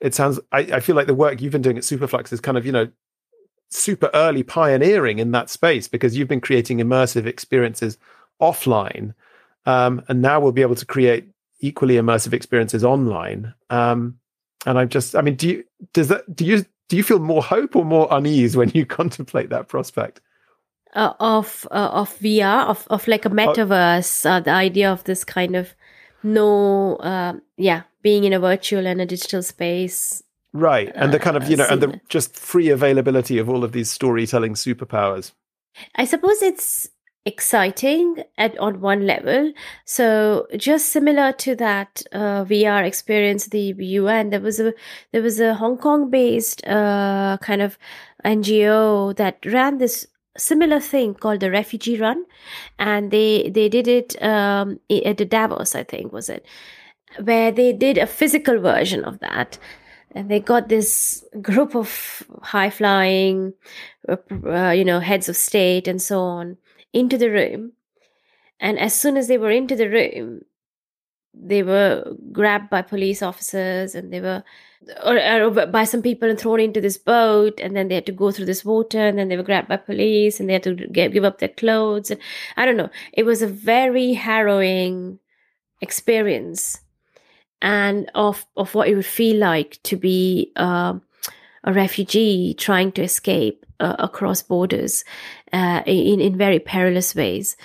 it 0.00 0.14
sounds 0.14 0.40
I, 0.52 0.60
I 0.60 0.80
feel 0.80 0.96
like 0.96 1.06
the 1.06 1.14
work 1.14 1.40
you've 1.40 1.52
been 1.52 1.62
doing 1.62 1.78
at 1.78 1.84
Superflux 1.84 2.32
is 2.32 2.40
kind 2.40 2.58
of 2.58 2.66
you 2.66 2.72
know 2.72 2.88
super 3.70 4.10
early 4.14 4.42
pioneering 4.42 5.18
in 5.18 5.30
that 5.30 5.48
space 5.48 5.86
because 5.86 6.16
you've 6.16 6.28
been 6.28 6.40
creating 6.40 6.78
immersive 6.78 7.26
experiences 7.26 7.98
offline 8.40 9.14
um, 9.66 10.02
and 10.08 10.20
now 10.22 10.40
we'll 10.40 10.52
be 10.52 10.62
able 10.62 10.74
to 10.74 10.86
create 10.86 11.28
equally 11.60 11.94
immersive 11.94 12.32
experiences 12.32 12.82
online 12.82 13.54
um, 13.68 14.18
and 14.66 14.76
i'm 14.76 14.88
just 14.88 15.14
i 15.14 15.20
mean 15.20 15.36
do 15.36 15.48
you 15.48 15.64
does 15.92 16.08
that 16.08 16.34
do 16.34 16.44
you 16.44 16.64
do 16.90 16.96
you 16.96 17.04
feel 17.04 17.20
more 17.20 17.42
hope 17.42 17.76
or 17.76 17.84
more 17.84 18.08
unease 18.10 18.56
when 18.56 18.68
you 18.70 18.84
contemplate 19.00 19.48
that 19.48 19.68
prospect? 19.68 20.20
Uh, 20.92 21.12
of 21.20 21.68
uh, 21.70 21.88
of 21.92 22.18
VR, 22.18 22.66
of 22.66 22.86
of 22.90 23.06
like 23.06 23.24
a 23.24 23.30
metaverse, 23.30 24.28
uh, 24.28 24.40
the 24.40 24.50
idea 24.50 24.92
of 24.92 25.04
this 25.04 25.22
kind 25.22 25.54
of 25.54 25.72
no, 26.22 26.96
uh, 26.96 27.34
yeah, 27.56 27.82
being 28.02 28.24
in 28.24 28.32
a 28.32 28.40
virtual 28.40 28.86
and 28.86 29.00
a 29.00 29.06
digital 29.06 29.42
space, 29.42 30.22
right? 30.52 30.90
And 30.94 31.12
the 31.12 31.18
kind 31.18 31.36
of 31.36 31.48
you 31.48 31.56
know, 31.56 31.66
and 31.68 31.82
the 31.82 32.00
just 32.08 32.36
free 32.36 32.70
availability 32.70 33.38
of 33.38 33.48
all 33.48 33.64
of 33.64 33.72
these 33.72 33.90
storytelling 33.90 34.54
superpowers. 34.54 35.32
I 35.94 36.04
suppose 36.04 36.42
it's 36.42 36.88
exciting 37.26 38.24
at 38.38 38.56
on 38.58 38.80
one 38.80 39.06
level 39.06 39.52
so 39.84 40.46
just 40.56 40.86
similar 40.86 41.32
to 41.32 41.54
that 41.54 42.02
uh, 42.12 42.42
vr 42.46 42.82
experience 42.82 43.48
the 43.48 43.74
un 43.74 44.30
there 44.30 44.40
was 44.40 44.58
a 44.58 44.72
there 45.12 45.20
was 45.20 45.38
a 45.38 45.54
hong 45.54 45.76
kong 45.76 46.08
based 46.08 46.66
uh, 46.66 47.36
kind 47.42 47.60
of 47.60 47.76
ngo 48.24 49.14
that 49.16 49.44
ran 49.44 49.76
this 49.76 50.06
similar 50.36 50.80
thing 50.80 51.14
called 51.14 51.40
the 51.40 51.50
refugee 51.50 51.98
run 51.98 52.24
and 52.78 53.10
they 53.10 53.50
they 53.50 53.68
did 53.68 53.88
it 53.88 54.20
um, 54.22 54.78
at 55.04 55.18
the 55.18 55.24
davos 55.24 55.74
i 55.74 55.82
think 55.82 56.12
was 56.12 56.28
it 56.28 56.46
where 57.22 57.50
they 57.50 57.72
did 57.72 57.98
a 57.98 58.06
physical 58.06 58.60
version 58.60 59.04
of 59.04 59.18
that 59.18 59.58
and 60.12 60.30
they 60.30 60.40
got 60.40 60.68
this 60.68 61.24
group 61.40 61.74
of 61.74 62.22
high 62.42 62.70
flying 62.70 63.52
uh, 64.08 64.16
uh, 64.46 64.70
you 64.70 64.84
know 64.84 65.00
heads 65.00 65.28
of 65.28 65.36
state 65.36 65.88
and 65.88 66.00
so 66.00 66.20
on 66.20 66.56
into 66.92 67.16
the 67.16 67.30
room. 67.30 67.72
And 68.58 68.78
as 68.78 68.94
soon 68.94 69.16
as 69.16 69.28
they 69.28 69.38
were 69.38 69.50
into 69.50 69.74
the 69.74 69.88
room, 69.88 70.42
they 71.32 71.62
were 71.62 72.14
grabbed 72.32 72.70
by 72.70 72.82
police 72.82 73.22
officers 73.22 73.94
and 73.94 74.12
they 74.12 74.20
were 74.20 74.42
or, 75.04 75.18
or, 75.18 75.66
by 75.66 75.84
some 75.84 76.02
people 76.02 76.28
and 76.28 76.38
thrown 76.38 76.58
into 76.58 76.80
this 76.80 76.96
boat 76.96 77.60
and 77.60 77.76
then 77.76 77.88
they 77.88 77.94
had 77.94 78.06
to 78.06 78.12
go 78.12 78.30
through 78.30 78.46
this 78.46 78.64
water 78.64 78.98
and 78.98 79.18
then 79.18 79.28
they 79.28 79.36
were 79.36 79.42
grabbed 79.42 79.68
by 79.68 79.76
police 79.76 80.40
and 80.40 80.48
they 80.48 80.54
had 80.54 80.62
to 80.62 80.74
give 80.74 81.24
up 81.24 81.38
their 81.38 81.48
clothes 81.48 82.10
and 82.10 82.20
i 82.56 82.64
don't 82.64 82.76
know 82.76 82.90
it 83.12 83.24
was 83.24 83.42
a 83.42 83.46
very 83.46 84.14
harrowing 84.14 85.18
experience 85.80 86.80
and 87.62 88.10
of 88.14 88.46
of 88.56 88.74
what 88.74 88.88
it 88.88 88.94
would 88.94 89.06
feel 89.06 89.36
like 89.36 89.78
to 89.82 89.96
be 89.96 90.50
uh, 90.56 90.94
a 91.64 91.72
refugee 91.72 92.54
trying 92.54 92.90
to 92.92 93.02
escape 93.02 93.66
uh, 93.80 93.96
across 93.98 94.42
borders 94.42 95.04
uh, 95.52 95.82
in 95.86 96.20
in 96.20 96.36
very 96.36 96.58
perilous 96.58 97.14
ways. 97.14 97.56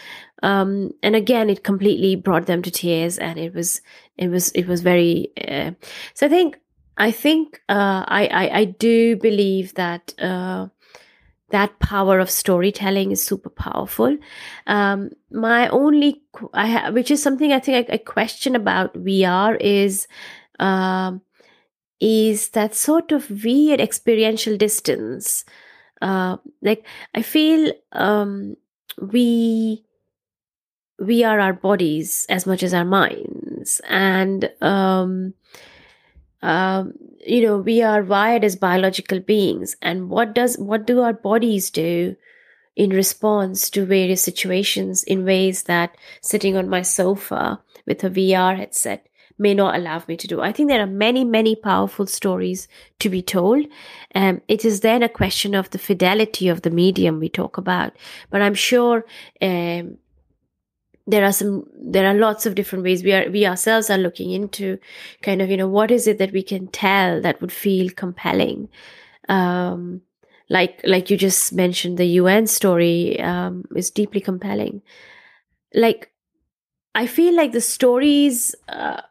Um, 0.45 0.91
and 1.01 1.15
again, 1.15 1.49
it 1.49 1.63
completely 1.63 2.15
brought 2.15 2.45
them 2.45 2.61
to 2.61 2.69
tears, 2.69 3.17
and 3.17 3.39
it 3.39 3.55
was 3.55 3.81
it 4.15 4.27
was 4.29 4.51
it 4.51 4.67
was 4.67 4.81
very. 4.81 5.31
Uh, 5.35 5.71
so 6.13 6.27
I 6.27 6.29
think 6.29 6.59
I 6.97 7.09
think 7.09 7.61
uh, 7.67 8.05
I, 8.07 8.27
I, 8.27 8.57
I 8.59 8.65
do 8.65 9.15
believe 9.15 9.73
that 9.73 10.13
uh, 10.21 10.67
that 11.49 11.79
power 11.79 12.19
of 12.19 12.29
storytelling 12.29 13.11
is 13.11 13.25
super 13.25 13.49
powerful. 13.49 14.17
Um, 14.67 15.09
my 15.31 15.67
only 15.69 16.21
I 16.53 16.67
ha- 16.67 16.91
which 16.91 17.09
is 17.09 17.23
something 17.23 17.51
I 17.51 17.59
think 17.59 17.89
I, 17.89 17.93
I 17.93 17.97
question 17.97 18.55
about 18.55 18.93
VR 18.93 19.55
is 19.55 20.07
um, 20.59 21.21
is 21.99 22.49
that 22.49 22.75
sort 22.75 23.11
of 23.11 23.43
weird 23.43 23.81
experiential 23.81 24.57
distance. 24.57 25.43
Uh, 26.03 26.37
like 26.61 26.85
I 27.15 27.23
feel 27.23 27.73
um, 27.93 28.57
we 29.01 29.85
we 30.99 31.23
are 31.23 31.39
our 31.39 31.53
bodies 31.53 32.25
as 32.29 32.45
much 32.45 32.63
as 32.63 32.73
our 32.73 32.85
minds, 32.85 33.81
and 33.87 34.49
um, 34.61 35.33
um, 36.41 36.93
you 37.25 37.41
know 37.41 37.57
we 37.57 37.81
are 37.81 38.03
wired 38.03 38.43
as 38.43 38.55
biological 38.55 39.19
beings. 39.19 39.75
And 39.81 40.09
what 40.09 40.33
does 40.33 40.57
what 40.57 40.85
do 40.85 41.01
our 41.01 41.13
bodies 41.13 41.69
do? 41.69 42.15
in 42.75 42.89
response 42.89 43.69
to 43.69 43.85
various 43.85 44.21
situations 44.21 45.03
in 45.03 45.23
ways 45.23 45.63
that 45.63 45.95
sitting 46.21 46.57
on 46.57 46.67
my 46.67 46.81
sofa 46.81 47.61
with 47.85 48.03
a 48.03 48.09
VR 48.09 48.57
headset 48.57 49.07
may 49.37 49.53
not 49.53 49.75
allow 49.75 50.01
me 50.07 50.15
to 50.15 50.27
do. 50.27 50.41
I 50.41 50.51
think 50.51 50.69
there 50.69 50.81
are 50.81 50.87
many, 50.87 51.23
many 51.23 51.55
powerful 51.55 52.05
stories 52.05 52.67
to 52.99 53.09
be 53.09 53.21
told. 53.21 53.65
Um, 54.13 54.41
it 54.47 54.63
is 54.63 54.79
then 54.79 55.03
a 55.03 55.09
question 55.09 55.53
of 55.55 55.69
the 55.71 55.77
fidelity 55.77 56.47
of 56.47 56.61
the 56.61 56.69
medium 56.69 57.19
we 57.19 57.29
talk 57.29 57.57
about. 57.57 57.93
But 58.29 58.41
I'm 58.41 58.53
sure 58.53 59.05
um, 59.41 59.97
there 61.07 61.23
are 61.23 61.31
some 61.31 61.67
there 61.73 62.07
are 62.07 62.13
lots 62.15 62.45
of 62.45 62.55
different 62.55 62.83
ways 62.83 63.03
we 63.03 63.13
are 63.13 63.29
we 63.29 63.45
ourselves 63.45 63.89
are 63.89 63.97
looking 63.97 64.31
into 64.31 64.79
kind 65.21 65.41
of 65.41 65.49
you 65.49 65.57
know 65.57 65.67
what 65.67 65.91
is 65.91 66.07
it 66.07 66.17
that 66.17 66.31
we 66.31 66.41
can 66.43 66.67
tell 66.67 67.21
that 67.21 67.39
would 67.41 67.51
feel 67.51 67.89
compelling? 67.91 68.69
Um, 69.29 70.01
like 70.49 70.81
like 70.83 71.09
you 71.09 71.17
just 71.17 71.53
mentioned 71.53 71.97
the 71.97 72.07
un 72.19 72.47
story 72.47 73.19
um, 73.19 73.65
is 73.75 73.91
deeply 73.91 74.21
compelling. 74.21 74.81
Like 75.73 76.11
i 76.97 77.05
feel 77.05 77.35
like 77.35 77.51
the 77.51 77.59
stories 77.59 78.55
uh, 78.69 79.01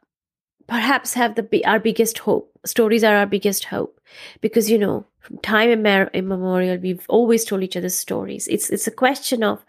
perhaps 0.67 1.13
have 1.13 1.35
the 1.35 1.65
our 1.67 1.79
biggest 1.79 2.19
hope 2.19 2.55
stories 2.65 3.05
are 3.05 3.17
our 3.17 3.27
biggest 3.27 3.65
hope. 3.65 4.01
Because 4.41 4.71
you 4.71 4.79
know 4.79 5.07
from 5.21 5.39
time 5.39 5.71
immemorial 5.71 6.79
we've 6.79 7.07
always 7.09 7.45
told 7.45 7.63
each 7.63 7.77
other 7.77 7.89
stories. 7.89 8.49
It's 8.49 8.71
it's 8.71 8.87
a 8.87 8.91
question 8.91 9.43
of 9.43 9.65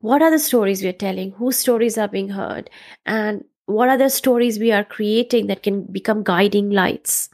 what 0.00 0.22
are 0.22 0.30
the 0.30 0.38
stories 0.38 0.82
we 0.82 0.88
are 0.88 0.92
telling? 0.92 1.32
Whose 1.32 1.56
stories 1.56 1.98
are 1.98 2.08
being 2.08 2.28
heard? 2.30 2.70
And 3.04 3.44
what 3.66 3.88
are 3.88 3.98
the 3.98 4.10
stories 4.10 4.58
we 4.58 4.72
are 4.72 4.84
creating 4.84 5.48
that 5.48 5.62
can 5.62 5.82
become 5.84 6.22
guiding 6.22 6.70
lights 6.70 7.28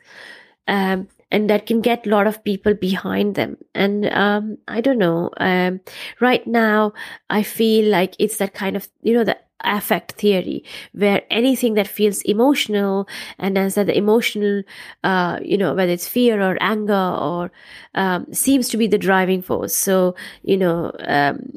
um, 0.68 1.08
and 1.30 1.48
that 1.50 1.66
can 1.66 1.80
get 1.80 2.06
a 2.06 2.10
lot 2.10 2.26
of 2.26 2.44
people 2.44 2.74
behind 2.74 3.34
them? 3.34 3.58
And 3.74 4.06
um, 4.06 4.58
i 4.68 4.80
don't 4.80 4.98
know 4.98 5.30
um, 5.38 5.80
right 6.20 6.46
now 6.46 6.92
i 7.30 7.42
feel 7.42 7.90
like 7.90 8.14
it's 8.18 8.38
that 8.38 8.54
kind 8.54 8.76
of 8.76 8.88
you 9.02 9.12
know 9.14 9.24
the 9.24 9.36
affect 9.64 10.12
theory 10.12 10.64
where 10.92 11.22
anything 11.30 11.74
that 11.74 11.86
feels 11.86 12.20
emotional 12.22 13.06
and 13.38 13.56
as 13.56 13.76
that 13.76 13.86
the 13.86 13.96
emotional 13.96 14.62
uh, 15.04 15.38
you 15.42 15.56
know 15.56 15.74
whether 15.74 15.92
it's 15.92 16.08
fear 16.08 16.40
or 16.42 16.56
anger 16.60 17.16
or 17.20 17.50
um, 17.94 18.26
seems 18.32 18.68
to 18.68 18.76
be 18.76 18.86
the 18.86 18.98
driving 18.98 19.40
force. 19.42 19.76
So 19.76 20.14
you 20.42 20.56
know 20.56 20.92
um, 21.06 21.52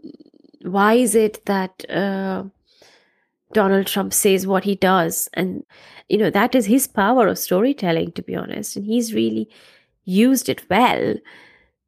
why 0.72 0.94
is 0.94 1.16
it 1.16 1.46
that 1.46 1.90
uh, 1.90 2.44
donald 3.54 3.88
trump 3.88 4.14
says 4.14 4.48
what 4.48 4.64
he 4.64 4.76
does? 4.76 5.30
And 5.34 5.66
you 6.10 6.18
know 6.18 6.30
that 6.30 6.56
is 6.56 6.66
his 6.66 6.88
power 6.88 7.28
of 7.28 7.38
storytelling 7.38 8.12
to 8.14 8.22
be 8.22 8.36
honest 8.36 8.76
and 8.76 8.86
he's 8.86 9.14
really 9.14 9.50
used 10.04 10.50
it 10.50 10.70
well. 10.70 11.16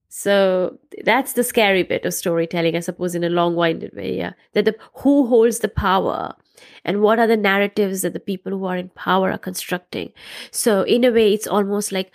So 0.09 0.79
that's 1.03 1.33
the 1.33 1.43
scary 1.43 1.83
bit 1.83 2.05
of 2.05 2.13
storytelling 2.13 2.75
i 2.75 2.79
suppose 2.79 3.13
in 3.13 3.23
a 3.23 3.29
long-winded 3.29 3.93
way 3.93 4.17
yeah. 4.17 4.33
That 4.53 4.65
the 4.65 4.75
who 4.95 5.27
holds 5.27 5.59
the 5.59 5.67
power 5.67 6.35
and 6.83 7.01
what 7.01 7.19
are 7.19 7.27
the 7.27 7.37
narratives 7.37 8.01
that 8.01 8.13
the 8.13 8.19
people 8.19 8.51
who 8.51 8.65
are 8.65 8.77
in 8.77 8.89
power 8.89 9.31
are 9.31 9.37
constructing. 9.37 10.11
So 10.51 10.81
in 10.83 11.03
a 11.03 11.11
way 11.11 11.33
it's 11.33 11.47
almost 11.47 11.91
like 11.91 12.11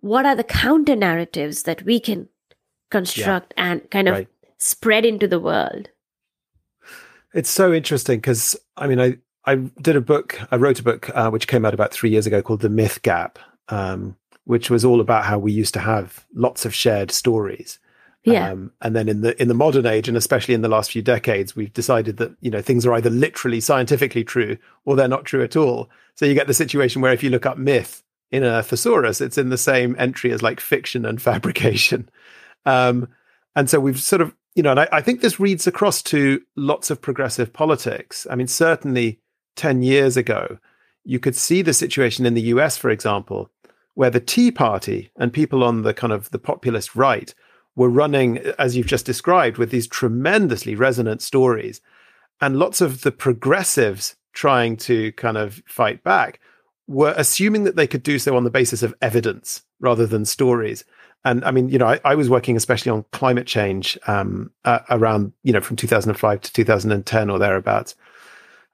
what 0.00 0.26
are 0.26 0.36
the 0.36 0.44
counter 0.44 0.96
narratives 0.96 1.64
that 1.64 1.82
we 1.82 2.00
can 2.00 2.28
construct 2.90 3.54
yeah. 3.56 3.64
and 3.64 3.90
kind 3.90 4.08
of 4.08 4.14
right. 4.14 4.28
spread 4.58 5.04
into 5.04 5.28
the 5.28 5.40
world 5.40 5.88
it's 7.34 7.50
so 7.50 7.72
interesting 7.72 8.18
because 8.18 8.56
i 8.76 8.86
mean 8.86 9.00
i 9.00 9.16
I 9.44 9.56
did 9.80 9.96
a 9.96 10.00
book, 10.00 10.38
I 10.50 10.56
wrote 10.56 10.80
a 10.80 10.82
book 10.82 11.10
uh, 11.14 11.30
which 11.30 11.48
came 11.48 11.64
out 11.64 11.74
about 11.74 11.92
three 11.92 12.10
years 12.10 12.26
ago 12.26 12.42
called 12.42 12.60
The 12.60 12.68
Myth 12.68 13.02
Gap, 13.02 13.38
um, 13.68 14.16
which 14.44 14.70
was 14.70 14.84
all 14.84 15.00
about 15.00 15.24
how 15.24 15.38
we 15.38 15.52
used 15.52 15.74
to 15.74 15.80
have 15.80 16.26
lots 16.34 16.64
of 16.64 16.74
shared 16.74 17.10
stories. 17.10 17.78
Yeah. 18.22 18.50
Um, 18.50 18.70
and 18.82 18.94
then 18.94 19.08
in 19.08 19.22
the 19.22 19.40
in 19.40 19.48
the 19.48 19.54
modern 19.54 19.86
age, 19.86 20.06
and 20.06 20.16
especially 20.16 20.52
in 20.52 20.60
the 20.60 20.68
last 20.68 20.92
few 20.92 21.00
decades, 21.00 21.56
we've 21.56 21.72
decided 21.72 22.18
that 22.18 22.32
you 22.40 22.50
know 22.50 22.60
things 22.60 22.84
are 22.84 22.92
either 22.92 23.08
literally 23.08 23.60
scientifically 23.60 24.24
true 24.24 24.58
or 24.84 24.94
they're 24.94 25.08
not 25.08 25.24
true 25.24 25.42
at 25.42 25.56
all. 25.56 25.88
So 26.16 26.26
you 26.26 26.34
get 26.34 26.46
the 26.46 26.52
situation 26.52 27.00
where 27.00 27.14
if 27.14 27.22
you 27.22 27.30
look 27.30 27.46
up 27.46 27.56
myth 27.56 28.02
in 28.30 28.44
a 28.44 28.62
thesaurus, 28.62 29.22
it's 29.22 29.38
in 29.38 29.48
the 29.48 29.56
same 29.56 29.96
entry 29.98 30.32
as 30.32 30.42
like 30.42 30.60
fiction 30.60 31.06
and 31.06 31.20
fabrication. 31.22 32.10
Um, 32.66 33.08
and 33.56 33.70
so 33.70 33.80
we've 33.80 34.00
sort 34.00 34.20
of 34.20 34.34
you 34.54 34.62
know, 34.62 34.70
and 34.70 34.80
I, 34.80 34.88
I 34.92 35.00
think 35.00 35.20
this 35.20 35.40
reads 35.40 35.66
across 35.66 36.02
to 36.04 36.42
lots 36.56 36.90
of 36.90 37.00
progressive 37.00 37.52
politics. 37.52 38.26
I 38.30 38.34
mean, 38.34 38.48
certainly 38.48 39.20
10 39.56 39.82
years 39.82 40.16
ago, 40.16 40.58
you 41.04 41.18
could 41.18 41.36
see 41.36 41.62
the 41.62 41.72
situation 41.72 42.26
in 42.26 42.34
the 42.34 42.42
US, 42.42 42.76
for 42.76 42.90
example, 42.90 43.50
where 43.94 44.10
the 44.10 44.20
Tea 44.20 44.50
Party 44.50 45.10
and 45.16 45.32
people 45.32 45.64
on 45.64 45.82
the 45.82 45.94
kind 45.94 46.12
of 46.12 46.30
the 46.30 46.38
populist 46.38 46.94
right 46.94 47.34
were 47.76 47.88
running, 47.88 48.38
as 48.58 48.76
you've 48.76 48.86
just 48.86 49.06
described, 49.06 49.56
with 49.56 49.70
these 49.70 49.86
tremendously 49.86 50.74
resonant 50.74 51.22
stories. 51.22 51.80
And 52.40 52.58
lots 52.58 52.80
of 52.80 53.02
the 53.02 53.12
progressives 53.12 54.16
trying 54.32 54.76
to 54.76 55.12
kind 55.12 55.36
of 55.36 55.62
fight 55.66 56.02
back 56.02 56.40
were 56.86 57.14
assuming 57.16 57.64
that 57.64 57.76
they 57.76 57.86
could 57.86 58.02
do 58.02 58.18
so 58.18 58.36
on 58.36 58.44
the 58.44 58.50
basis 58.50 58.82
of 58.82 58.94
evidence 59.00 59.62
rather 59.78 60.06
than 60.06 60.24
stories. 60.24 60.84
And 61.24 61.44
I 61.44 61.50
mean, 61.50 61.68
you 61.68 61.78
know, 61.78 61.86
I, 61.86 62.00
I 62.04 62.14
was 62.14 62.30
working 62.30 62.56
especially 62.56 62.90
on 62.90 63.04
climate 63.12 63.46
change 63.46 63.98
um, 64.06 64.50
uh, 64.64 64.80
around, 64.88 65.32
you 65.42 65.52
know, 65.52 65.60
from 65.60 65.76
2005 65.76 66.40
to 66.40 66.52
2010 66.52 67.30
or 67.30 67.38
thereabouts. 67.38 67.94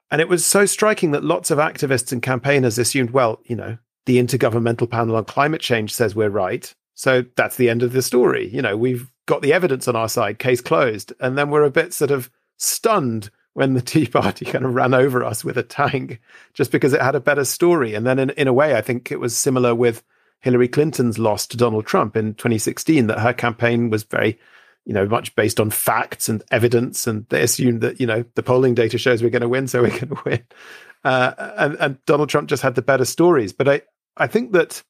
And 0.09 0.21
it 0.21 0.29
was 0.29 0.45
so 0.45 0.65
striking 0.65 1.11
that 1.11 1.23
lots 1.23 1.51
of 1.51 1.57
activists 1.57 2.11
and 2.11 2.21
campaigners 2.21 2.77
assumed, 2.77 3.11
well, 3.11 3.41
you 3.45 3.55
know, 3.55 3.77
the 4.05 4.17
Intergovernmental 4.17 4.89
Panel 4.89 5.17
on 5.17 5.25
Climate 5.25 5.59
Change 5.59 5.93
says 5.93 6.15
we're 6.15 6.29
right. 6.29 6.73
So 6.95 7.25
that's 7.35 7.57
the 7.57 7.69
end 7.69 7.83
of 7.83 7.91
the 7.91 8.01
story. 8.01 8.47
You 8.47 8.61
know, 8.61 8.77
we've 8.77 9.11
got 9.25 9.41
the 9.41 9.51
evidence 9.53 9.87
on 9.87 9.97
our 9.97 10.07
side, 10.07 10.39
case 10.39 10.61
closed. 10.61 11.13
And 11.19 11.37
then 11.37 11.49
we're 11.49 11.63
a 11.63 11.69
bit 11.69 11.93
sort 11.93 12.11
of 12.11 12.31
stunned 12.57 13.29
when 13.53 13.73
the 13.73 13.81
Tea 13.83 14.07
Party 14.07 14.45
kind 14.45 14.65
of 14.65 14.73
ran 14.73 14.93
over 14.93 15.23
us 15.23 15.43
with 15.43 15.57
a 15.57 15.63
tank 15.63 16.21
just 16.53 16.71
because 16.71 16.93
it 16.93 17.01
had 17.01 17.15
a 17.15 17.19
better 17.19 17.43
story. 17.43 17.93
And 17.93 18.05
then 18.05 18.17
in, 18.17 18.29
in 18.31 18.47
a 18.47 18.53
way, 18.53 18.75
I 18.75 18.81
think 18.81 19.11
it 19.11 19.19
was 19.19 19.35
similar 19.35 19.75
with 19.75 20.03
Hillary 20.39 20.67
Clinton's 20.67 21.19
loss 21.19 21.47
to 21.47 21.57
Donald 21.57 21.85
Trump 21.85 22.15
in 22.15 22.33
2016, 22.35 23.07
that 23.07 23.19
her 23.19 23.33
campaign 23.33 23.89
was 23.89 24.03
very 24.03 24.39
you 24.87 24.93
know, 24.93 25.05
much 25.05 25.35
based 25.35 25.59
on 25.59 25.69
facts 25.69 26.29
and 26.29 26.41
evidence, 26.49 27.07
and 27.07 27.27
they 27.27 27.41
assumed 27.41 27.81
that 27.81 27.99
you 27.99 28.07
know 28.07 28.23
the 28.35 28.41
polling 28.41 28.73
data 28.73 28.97
shows 28.97 29.21
we're 29.21 29.29
going 29.29 29.41
to 29.41 29.49
win, 29.49 29.67
so 29.67 29.81
we're 29.81 29.89
going 29.89 30.07
to 30.07 30.21
win. 30.25 30.43
Uh, 31.03 31.33
and, 31.57 31.75
and 31.75 32.05
Donald 32.05 32.29
Trump 32.29 32.47
just 32.47 32.63
had 32.63 32.75
the 32.75 32.81
better 32.81 33.03
stories. 33.03 33.51
But 33.51 33.67
I, 33.67 33.81
I 34.15 34.27
think 34.27 34.53
that 34.53 34.81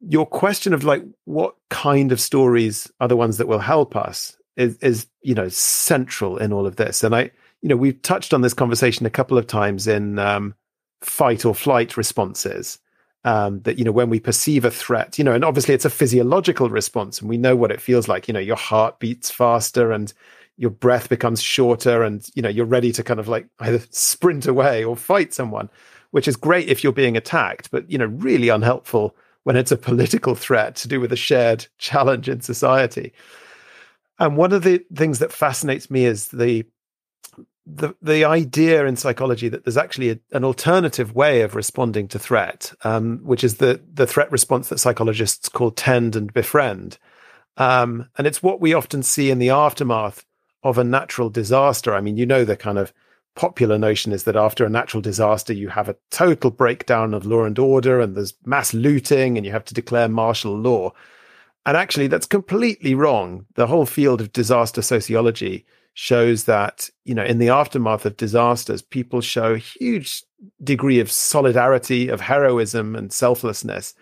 your 0.00 0.26
question 0.26 0.74
of 0.74 0.84
like 0.84 1.02
what 1.24 1.56
kind 1.70 2.12
of 2.12 2.20
stories 2.20 2.90
are 3.00 3.08
the 3.08 3.16
ones 3.16 3.38
that 3.38 3.48
will 3.48 3.58
help 3.58 3.96
us 3.96 4.36
is, 4.56 4.76
is 4.78 5.06
you 5.22 5.34
know 5.34 5.48
central 5.48 6.36
in 6.36 6.52
all 6.52 6.66
of 6.66 6.76
this. 6.76 7.02
And 7.02 7.14
I, 7.14 7.30
you 7.62 7.70
know, 7.70 7.76
we've 7.76 8.02
touched 8.02 8.34
on 8.34 8.42
this 8.42 8.54
conversation 8.54 9.06
a 9.06 9.10
couple 9.10 9.38
of 9.38 9.46
times 9.46 9.86
in 9.86 10.18
um, 10.18 10.54
fight 11.00 11.46
or 11.46 11.54
flight 11.54 11.96
responses 11.96 12.78
um, 13.26 13.60
that 13.62 13.78
you 13.78 13.84
know 13.84 13.92
when 13.92 14.08
we 14.08 14.18
perceive 14.18 14.64
a 14.64 14.70
threat 14.70 15.18
you 15.18 15.24
know 15.24 15.32
and 15.32 15.44
obviously 15.44 15.74
it's 15.74 15.84
a 15.84 15.90
physiological 15.90 16.70
response 16.70 17.20
and 17.20 17.28
we 17.28 17.36
know 17.36 17.54
what 17.54 17.70
it 17.70 17.80
feels 17.80 18.08
like. 18.08 18.26
You 18.28 18.34
know 18.34 18.40
your 18.40 18.56
heart 18.56 18.98
beats 18.98 19.30
faster 19.30 19.92
and 19.92 20.12
your 20.56 20.70
breath 20.70 21.10
becomes 21.10 21.42
shorter 21.42 22.02
and 22.02 22.26
you 22.34 22.40
know 22.40 22.48
you're 22.48 22.64
ready 22.64 22.92
to 22.92 23.02
kind 23.02 23.20
of 23.20 23.28
like 23.28 23.46
either 23.60 23.80
sprint 23.90 24.46
away 24.46 24.82
or 24.82 24.96
fight 24.96 25.34
someone 25.34 25.68
which 26.12 26.26
is 26.26 26.36
great 26.36 26.68
if 26.68 26.82
you're 26.82 26.94
being 26.94 27.16
attacked 27.16 27.70
but 27.70 27.90
you 27.90 27.98
know 27.98 28.06
really 28.06 28.48
unhelpful 28.48 29.14
when 29.46 29.54
it's 29.54 29.70
a 29.70 29.76
political 29.76 30.34
threat 30.34 30.74
to 30.74 30.88
do 30.88 30.98
with 30.98 31.12
a 31.12 31.16
shared 31.16 31.64
challenge 31.78 32.28
in 32.28 32.40
society. 32.40 33.12
And 34.18 34.36
one 34.36 34.52
of 34.52 34.64
the 34.64 34.84
things 34.92 35.20
that 35.20 35.30
fascinates 35.30 35.88
me 35.88 36.04
is 36.04 36.28
the 36.28 36.66
the 37.66 37.94
the 38.00 38.24
idea 38.24 38.86
in 38.86 38.96
psychology 38.96 39.48
that 39.48 39.64
there's 39.64 39.76
actually 39.76 40.10
a, 40.10 40.18
an 40.32 40.44
alternative 40.44 41.14
way 41.14 41.40
of 41.42 41.56
responding 41.56 42.06
to 42.08 42.18
threat, 42.18 42.72
um, 42.82 43.18
which 43.24 43.42
is 43.42 43.56
the 43.56 43.82
the 43.92 44.06
threat 44.06 44.30
response 44.30 44.68
that 44.68 44.78
psychologists 44.78 45.48
call 45.48 45.72
tend 45.72 46.14
and 46.14 46.32
befriend, 46.32 46.98
um, 47.56 48.08
and 48.16 48.26
it's 48.26 48.42
what 48.42 48.60
we 48.60 48.72
often 48.72 49.02
see 49.02 49.30
in 49.30 49.40
the 49.40 49.50
aftermath 49.50 50.24
of 50.62 50.78
a 50.78 50.84
natural 50.84 51.28
disaster. 51.28 51.94
I 51.94 52.00
mean, 52.00 52.16
you 52.16 52.26
know, 52.26 52.44
the 52.44 52.56
kind 52.56 52.78
of 52.78 52.92
popular 53.34 53.78
notion 53.78 54.12
is 54.12 54.24
that 54.24 54.36
after 54.36 54.64
a 54.64 54.70
natural 54.70 55.00
disaster, 55.00 55.52
you 55.52 55.68
have 55.68 55.88
a 55.88 55.96
total 56.10 56.50
breakdown 56.50 57.14
of 57.14 57.26
law 57.26 57.44
and 57.44 57.58
order, 57.58 58.00
and 58.00 58.16
there's 58.16 58.34
mass 58.44 58.74
looting, 58.74 59.36
and 59.36 59.44
you 59.44 59.52
have 59.52 59.64
to 59.64 59.74
declare 59.74 60.08
martial 60.08 60.56
law. 60.56 60.92
And 61.66 61.76
actually, 61.76 62.06
that's 62.06 62.26
completely 62.26 62.94
wrong. 62.94 63.44
The 63.54 63.66
whole 63.66 63.86
field 63.86 64.20
of 64.20 64.32
disaster 64.32 64.82
sociology 64.82 65.66
shows 65.98 66.44
that, 66.44 66.90
you 67.06 67.14
know, 67.14 67.24
in 67.24 67.38
the 67.38 67.48
aftermath 67.48 68.04
of 68.04 68.18
disasters, 68.18 68.82
people 68.82 69.22
show 69.22 69.54
a 69.54 69.58
huge 69.58 70.22
degree 70.62 71.00
of 71.00 71.10
solidarity, 71.10 72.10
of 72.10 72.20
heroism 72.20 72.94
and 72.94 73.10
selflessness. 73.10 73.94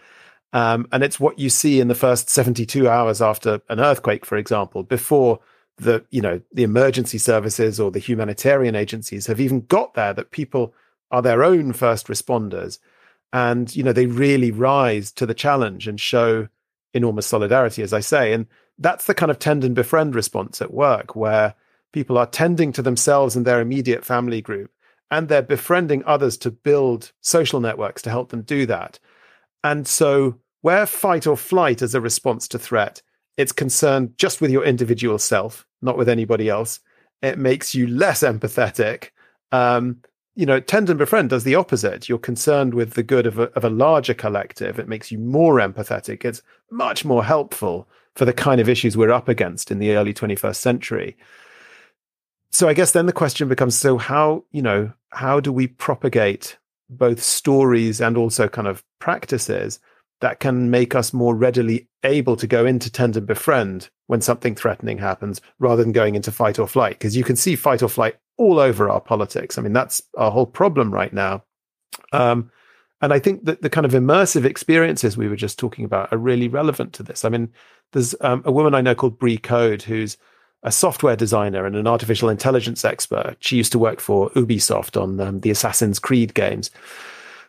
Um, 0.53 0.89
and 0.91 1.05
it's 1.05 1.21
what 1.21 1.39
you 1.39 1.49
see 1.49 1.79
in 1.79 1.87
the 1.87 1.95
first 1.95 2.29
72 2.29 2.89
hours 2.89 3.23
after 3.23 3.61
an 3.69 3.79
earthquake, 3.79 4.27
for 4.27 4.37
example, 4.37 4.83
before 4.83 5.39
the, 5.77 6.05
you 6.11 6.21
know, 6.21 6.41
the 6.53 6.65
emergency 6.65 7.17
services 7.17 7.79
or 7.79 7.93
the 7.93 8.01
humanitarian 8.01 8.75
agencies 8.75 9.29
have 9.29 9.41
even 9.41 9.61
got 9.67 9.95
there, 9.95 10.13
that 10.15 10.33
people 10.33 10.75
are 11.13 11.23
their 11.23 11.45
own 11.45 11.73
first 11.73 12.09
responders. 12.09 12.81
And, 13.33 13.75
you 13.75 13.85
know, 13.85 13.93
they 13.93 14.07
really 14.07 14.51
rise 14.51 15.13
to 15.13 15.27
the 15.27 15.35
challenge 15.35 15.87
and 15.87 16.01
show 16.01 16.49
enormous 16.93 17.29
solidarity, 17.29 17.85
as 17.85 17.93
I 17.93 18.01
say. 18.01 18.33
And 18.33 18.49
that's 18.81 19.07
the 19.07 19.15
kind 19.15 19.31
of 19.31 19.39
tend 19.39 19.63
and 19.63 19.77
befriend 19.77 20.17
response 20.17 20.61
at 20.61 20.75
work 20.75 21.15
where 21.15 21.55
people 21.95 22.19
are 22.19 22.27
tending 22.27 22.73
to 22.73 22.83
themselves 22.83 23.37
and 23.37 23.47
their 23.47 23.61
immediate 23.61 24.05
family 24.05 24.43
group, 24.43 24.71
and 25.13 25.29
they're 25.29 25.41
befriending 25.41 26.03
others 26.05 26.37
to 26.37 26.51
build 26.51 27.13
social 27.21 27.61
networks 27.61 28.03
to 28.03 28.11
help 28.11 28.31
them 28.31 28.43
do 28.43 28.67
that. 28.67 28.99
And 29.63 29.87
so, 29.87 30.41
where 30.61 30.87
fight 30.87 31.27
or 31.27 31.37
flight 31.37 31.83
is 31.83 31.95
a 31.95 32.01
response 32.01 32.49
to 32.49 32.59
threat, 32.59 33.01
it's 33.37 33.53
concerned 33.53 34.15
just 34.19 34.41
with 34.41 34.51
your 34.51 34.65
individual 34.65 35.19
self, 35.19 35.65
not 35.83 35.97
with 35.97 36.09
anybody 36.09 36.49
else. 36.49 36.81
It 37.23 37.39
makes 37.39 37.75
you 37.75 37.87
less 37.87 38.23
empathetic. 38.23 39.11
Um, 39.53 39.99
you 40.35 40.47
know, 40.47 40.59
tend 40.59 40.91
and 40.91 40.99
befriend 40.99 41.31
does 41.31 41.45
the 41.45 41.55
opposite. 41.55 42.09
You're 42.09 42.19
concerned 42.19 42.75
with 42.75 42.95
the 42.95 43.05
good 43.05 43.25
of 43.25 43.39
a, 43.39 43.45
of 43.53 43.65
a 43.65 43.71
larger 43.71 44.15
collective. 44.15 44.81
It 44.81 44.89
makes 44.89 45.13
you 45.13 45.19
more 45.19 45.57
empathetic. 45.57 46.25
It's 46.25 46.43
much 46.73 47.05
more 47.05 47.25
helpful 47.25 47.87
for 48.17 48.25
the 48.25 48.33
kind 48.33 48.61
of 48.61 48.69
issues 48.69 48.97
we're 48.97 49.13
up 49.13 49.29
against 49.29 49.71
in 49.71 49.79
the 49.79 49.93
early 49.93 50.13
21st 50.13 50.57
century 50.57 51.17
so 52.55 52.69
I 52.69 52.75
guess 52.75 52.93
then 52.93 53.07
the 53.07 53.13
question 53.13 53.49
becomes 53.49 53.75
so 53.75 53.99
how, 53.99 54.45
you 54.53 54.63
know, 54.63 54.93
how 55.11 55.41
do 55.41 55.53
we 55.53 55.67
propagate 55.67 56.57
both 56.89 57.23
stories 57.23 58.01
and 58.01 58.17
also 58.17 58.47
kind 58.49 58.69
of 58.69 58.85
practices 59.01 59.81
that 60.21 60.39
can 60.39 60.71
make 60.71 60.95
us 60.95 61.13
more 61.13 61.35
readily 61.35 61.89
able 62.05 62.37
to 62.37 62.47
go 62.47 62.65
into 62.65 62.91
tend 62.91 63.17
and 63.17 63.27
befriend 63.27 63.91
when 64.07 64.21
something 64.21 64.55
threatening 64.55 64.99
happens 64.99 65.41
rather 65.59 65.83
than 65.83 65.93
going 65.93 66.15
into 66.15 66.31
fight 66.31 66.59
or 66.59 66.69
flight 66.69 66.99
because 66.99 67.17
you 67.17 67.25
can 67.25 67.37
see 67.37 67.57
fight 67.57 67.83
or 67.83 67.89
flight 67.89 68.17
all 68.37 68.61
over 68.61 68.89
our 68.89 69.01
politics. 69.01 69.59
I 69.59 69.63
mean, 69.63 69.73
that's 69.73 70.01
our 70.17 70.31
whole 70.31 70.47
problem 70.47 70.95
right 70.95 71.13
now. 71.13 71.43
Um, 72.13 72.51
and 73.01 73.13
I 73.13 73.19
think 73.19 73.45
that 73.47 73.63
the 73.63 73.71
kind 73.71 73.85
of 73.85 73.93
immersive 73.93 74.45
experiences 74.45 75.17
we 75.17 75.29
were 75.29 75.37
just 75.37 75.59
talking 75.59 75.85
about 75.85 76.13
are 76.13 76.19
really 76.19 76.49
relevant 76.49 76.93
to 76.95 77.03
this. 77.03 77.25
I 77.25 77.29
mean, 77.29 77.53
there's 77.93 78.15
um, 78.21 78.43
a 78.45 78.53
woman 78.53 78.75
I 78.75 78.81
know 78.81 78.95
called 78.95 79.19
Brie 79.19 79.39
Code 79.39 79.83
who's 79.83 80.17
a 80.65 80.73
software 80.73 81.17
designer 81.17 81.67
and 81.67 81.77
an 81.77 81.87
artificial 81.87 82.29
intelligence 82.29 82.85
expert. 82.85 83.37
She 83.39 83.57
used 83.57 83.73
to 83.73 83.79
work 83.79 84.01
for 84.01 84.31
Ubisoft 84.31 85.01
on 85.01 85.21
um, 85.21 85.41
the 85.41 85.51
Assassin's 85.51 85.99
Creed 85.99 86.35
games. 86.35 86.71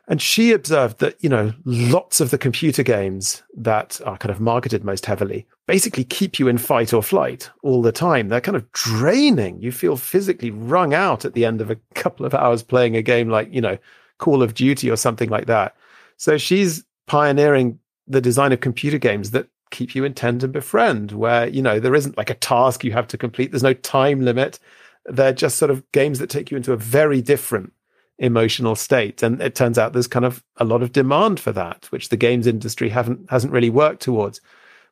And 0.07 0.21
she 0.21 0.51
observed 0.51 0.99
that, 0.99 1.15
you 1.23 1.29
know, 1.29 1.53
lots 1.63 2.19
of 2.19 2.29
the 2.29 2.37
computer 2.37 2.83
games 2.83 3.41
that 3.55 3.99
are 4.05 4.17
kind 4.17 4.29
of 4.29 4.39
marketed 4.39 4.83
most 4.83 5.07
heavily 5.07 5.47
basically 5.67 6.03
keep 6.03 6.39
you 6.39 6.47
in 6.47 6.57
fight 6.57 6.93
or 6.93 7.01
flight 7.01 7.49
all 7.63 7.81
the 7.81 7.91
time. 7.91 8.29
They're 8.29 8.41
kind 8.41 8.55
of 8.55 8.71
draining. 8.71 9.61
You 9.61 9.71
feel 9.71 9.97
physically 9.97 10.51
wrung 10.51 10.93
out 10.93 11.25
at 11.25 11.33
the 11.33 11.45
end 11.45 11.61
of 11.61 11.71
a 11.71 11.77
couple 11.95 12.25
of 12.25 12.33
hours 12.33 12.63
playing 12.63 12.95
a 12.95 13.01
game 13.01 13.29
like, 13.29 13.51
you 13.51 13.61
know, 13.61 13.77
Call 14.17 14.43
of 14.43 14.53
Duty 14.53 14.89
or 14.89 14.95
something 14.95 15.29
like 15.29 15.47
that. 15.47 15.75
So 16.17 16.37
she's 16.37 16.83
pioneering 17.07 17.79
the 18.07 18.21
design 18.21 18.51
of 18.51 18.59
computer 18.59 18.97
games 18.97 19.31
that 19.31 19.47
keep 19.71 19.95
you 19.95 20.03
in 20.03 20.13
tend 20.13 20.43
and 20.43 20.53
befriend, 20.53 21.11
where, 21.11 21.47
you 21.47 21.61
know, 21.61 21.79
there 21.79 21.95
isn't 21.95 22.17
like 22.17 22.29
a 22.29 22.35
task 22.35 22.83
you 22.83 22.91
have 22.91 23.07
to 23.07 23.17
complete. 23.17 23.51
There's 23.51 23.63
no 23.63 23.73
time 23.73 24.23
limit. 24.23 24.59
They're 25.05 25.33
just 25.33 25.57
sort 25.57 25.71
of 25.71 25.89
games 25.91 26.19
that 26.19 26.29
take 26.29 26.51
you 26.51 26.57
into 26.57 26.73
a 26.73 26.77
very 26.77 27.21
different 27.21 27.73
emotional 28.17 28.75
state. 28.75 29.23
And 29.23 29.41
it 29.41 29.55
turns 29.55 29.77
out 29.77 29.93
there's 29.93 30.07
kind 30.07 30.25
of 30.25 30.43
a 30.57 30.65
lot 30.65 30.81
of 30.81 30.91
demand 30.91 31.39
for 31.39 31.51
that, 31.51 31.85
which 31.91 32.09
the 32.09 32.17
games 32.17 32.47
industry 32.47 32.89
haven't 32.89 33.29
hasn't 33.29 33.53
really 33.53 33.69
worked 33.69 34.01
towards. 34.01 34.41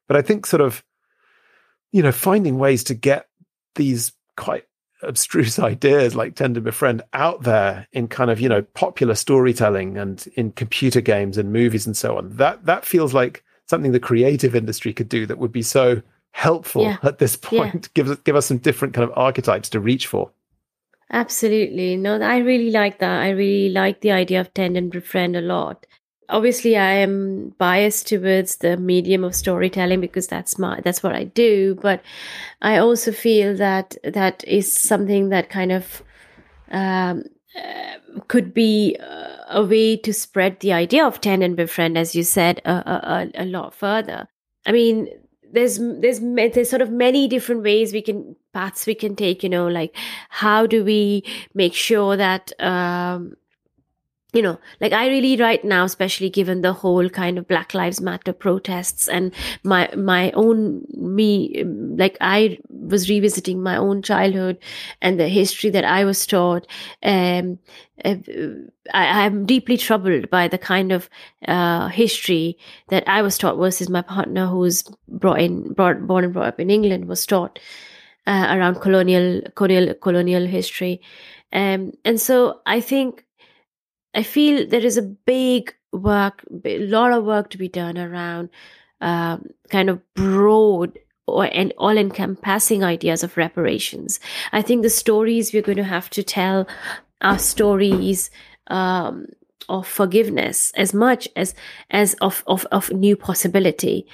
But 0.08 0.18
I 0.18 0.22
think 0.22 0.46
sort 0.46 0.62
of, 0.62 0.84
you 1.92 2.04
know, 2.04 2.12
finding 2.12 2.58
ways 2.58 2.84
to 2.86 2.94
get 2.94 3.28
these 3.76 4.14
quite 4.36 4.66
abstruse 5.02 5.60
ideas 5.60 6.16
like 6.16 6.36
tend 6.36 6.58
and 6.58 6.64
befriend 6.64 7.02
out 7.14 7.44
there 7.44 7.88
in 7.92 8.08
kind 8.08 8.30
of, 8.30 8.40
you 8.40 8.50
know, 8.50 8.62
popular 8.62 9.16
storytelling 9.16 9.98
and 9.98 10.28
in 10.36 10.52
computer 10.52 11.02
games 11.02 11.38
and 11.38 11.54
movies 11.54 11.86
and 11.86 11.96
so 11.96 12.18
on. 12.18 12.36
That 12.36 12.66
that 12.66 12.86
feels 12.86 13.14
like 13.14 13.44
something 13.74 13.92
the 13.92 14.00
creative 14.00 14.56
industry 14.56 14.94
could 14.94 15.10
do 15.10 15.26
that 15.26 15.40
would 15.40 15.52
be 15.52 15.64
so 15.64 16.04
helpful 16.32 16.84
yeah. 16.84 16.98
at 17.02 17.18
this 17.18 17.36
point. 17.36 17.74
Yeah. 17.74 17.90
Give 17.96 18.10
us 18.12 18.18
give 18.24 18.36
us 18.36 18.46
some 18.46 18.60
different 18.60 18.94
kind 18.94 19.10
of 19.10 19.18
archetypes 19.18 19.70
to 19.70 19.80
reach 19.80 20.06
for. 20.06 20.30
Absolutely. 21.12 21.98
No, 21.98 22.20
I 22.22 22.38
really 22.38 22.70
like 22.70 23.00
that. 23.00 23.22
I 23.22 23.30
really 23.30 23.70
like 23.70 24.02
the 24.02 24.12
idea 24.12 24.42
of 24.42 24.54
tend 24.54 24.78
and 24.78 24.92
befriend 24.92 25.36
a 25.36 25.42
lot. 25.42 25.88
Obviously, 26.30 26.78
I 26.78 26.92
am 26.94 27.54
biased 27.58 28.08
towards 28.08 28.58
the 28.58 28.78
medium 28.78 29.24
of 29.24 29.36
storytelling 29.36 30.02
because 30.02 30.28
that's 30.28 30.60
my 30.60 30.80
that's 30.82 31.02
what 31.02 31.16
I 31.16 31.24
do. 31.24 31.76
But 31.82 32.04
I 32.62 32.78
also 32.78 33.12
feel 33.12 33.56
that 33.58 33.98
that 34.04 34.44
is 34.48 34.72
something 34.72 35.30
that 35.30 35.50
kind 35.50 35.72
of 35.72 36.04
um, 36.72 37.24
could 38.28 38.54
be 38.54 38.98
uh, 39.00 39.38
a 39.50 39.64
way 39.66 39.98
to 39.98 40.14
spread 40.14 40.60
the 40.60 40.74
idea 40.74 41.06
of 41.06 41.22
tend 41.22 41.44
and 41.44 41.56
befriend, 41.56 41.98
as 41.98 42.16
you 42.16 42.24
said, 42.24 42.62
a, 42.66 42.72
a, 42.72 43.32
a 43.36 43.46
lot 43.46 43.74
further. 43.74 44.28
I 44.66 44.72
mean, 44.72 45.08
there's 45.52 45.78
there's 45.78 46.20
there's 46.20 46.70
sort 46.70 46.82
of 46.82 46.92
many 46.92 47.28
different 47.28 47.64
ways 47.64 47.94
we 47.94 48.02
can 48.02 48.36
paths 48.54 48.88
we 48.88 48.96
can 48.96 49.16
take. 49.16 49.44
You 49.44 49.50
know, 49.50 49.68
like 49.68 49.96
how 50.30 50.66
do 50.66 50.84
we 50.84 51.24
make 51.54 51.74
sure 51.74 52.18
that 52.18 52.52
um, 52.60 53.36
you 54.34 54.42
know, 54.42 54.60
like 54.82 54.94
I 54.94 55.08
really 55.08 55.38
right 55.38 55.64
now, 55.64 55.86
especially 55.86 56.30
given 56.30 56.62
the 56.62 56.74
whole 56.74 57.08
kind 57.08 57.38
of 57.38 57.48
Black 57.48 57.76
Lives 57.76 58.02
Matter 58.02 58.34
protests 58.34 59.08
and 59.08 59.32
my 59.64 59.94
my 59.96 60.32
own 60.32 60.84
me, 60.90 61.64
like 61.64 62.18
I 62.20 62.58
was 62.70 63.10
revisiting 63.10 63.62
my 63.62 63.78
own 63.78 64.02
childhood 64.02 64.58
and 65.02 65.20
the 65.20 65.28
history 65.28 65.70
that 65.70 65.86
I 65.86 66.04
was 66.04 66.26
taught. 66.26 66.66
Um, 67.04 67.60
uh, 68.04 68.16
I, 68.92 69.26
am 69.26 69.46
deeply 69.46 69.78
troubled 69.78 70.32
by 70.32 70.48
the 70.48 70.58
kind 70.58 70.92
of 70.92 71.10
uh, 71.48 71.90
history 71.90 72.58
that 72.90 73.08
I 73.08 73.22
was 73.22 73.38
taught 73.38 73.58
versus 73.58 73.88
my 73.88 74.02
partner, 74.02 74.48
who 74.48 74.58
was 74.58 74.84
brought 75.08 75.42
in, 75.42 75.74
brought, 75.74 76.08
born 76.08 76.24
and 76.24 76.34
brought 76.34 76.48
up 76.48 76.60
in 76.60 76.72
England, 76.72 77.08
was 77.08 77.26
taught 77.28 77.60
uh, 78.26 78.48
around 78.50 78.82
colonial 78.82 79.42
colonial 79.54 79.94
colonial 79.94 80.48
history. 80.48 81.02
Um, 81.52 81.94
and 82.04 82.20
so 82.20 82.62
I 82.66 82.82
think 82.82 83.24
I 84.14 84.24
feel 84.24 84.68
there 84.68 84.86
is 84.86 84.98
a 84.98 85.02
big 85.02 85.74
work, 85.92 86.44
a 86.66 86.80
lot 86.80 87.12
of 87.12 87.24
work 87.24 87.50
to 87.52 87.58
be 87.58 87.68
done 87.68 87.98
around 87.98 88.50
um, 89.02 89.48
kind 89.70 89.90
of 89.90 90.02
broad 90.14 90.98
or 91.28 91.46
and 91.46 91.74
all 91.78 91.98
encompassing 91.98 92.84
ideas 92.84 93.24
of 93.24 93.38
reparations. 93.38 94.20
I 94.52 94.62
think 94.62 94.82
the 94.82 94.90
stories 94.90 95.54
we're 95.54 95.62
going 95.62 95.78
to 95.78 95.84
have 95.84 96.10
to 96.12 96.24
tell 96.24 96.68
are 97.22 97.40
stories 97.40 98.30
um, 98.68 99.28
of 99.70 99.88
forgiveness 99.88 100.72
as 100.76 100.94
much 100.94 101.28
as 101.36 101.56
as 101.90 102.14
of 102.16 102.44
of, 102.48 102.66
of 102.72 102.92
new 102.92 103.16
possibility 103.16 104.06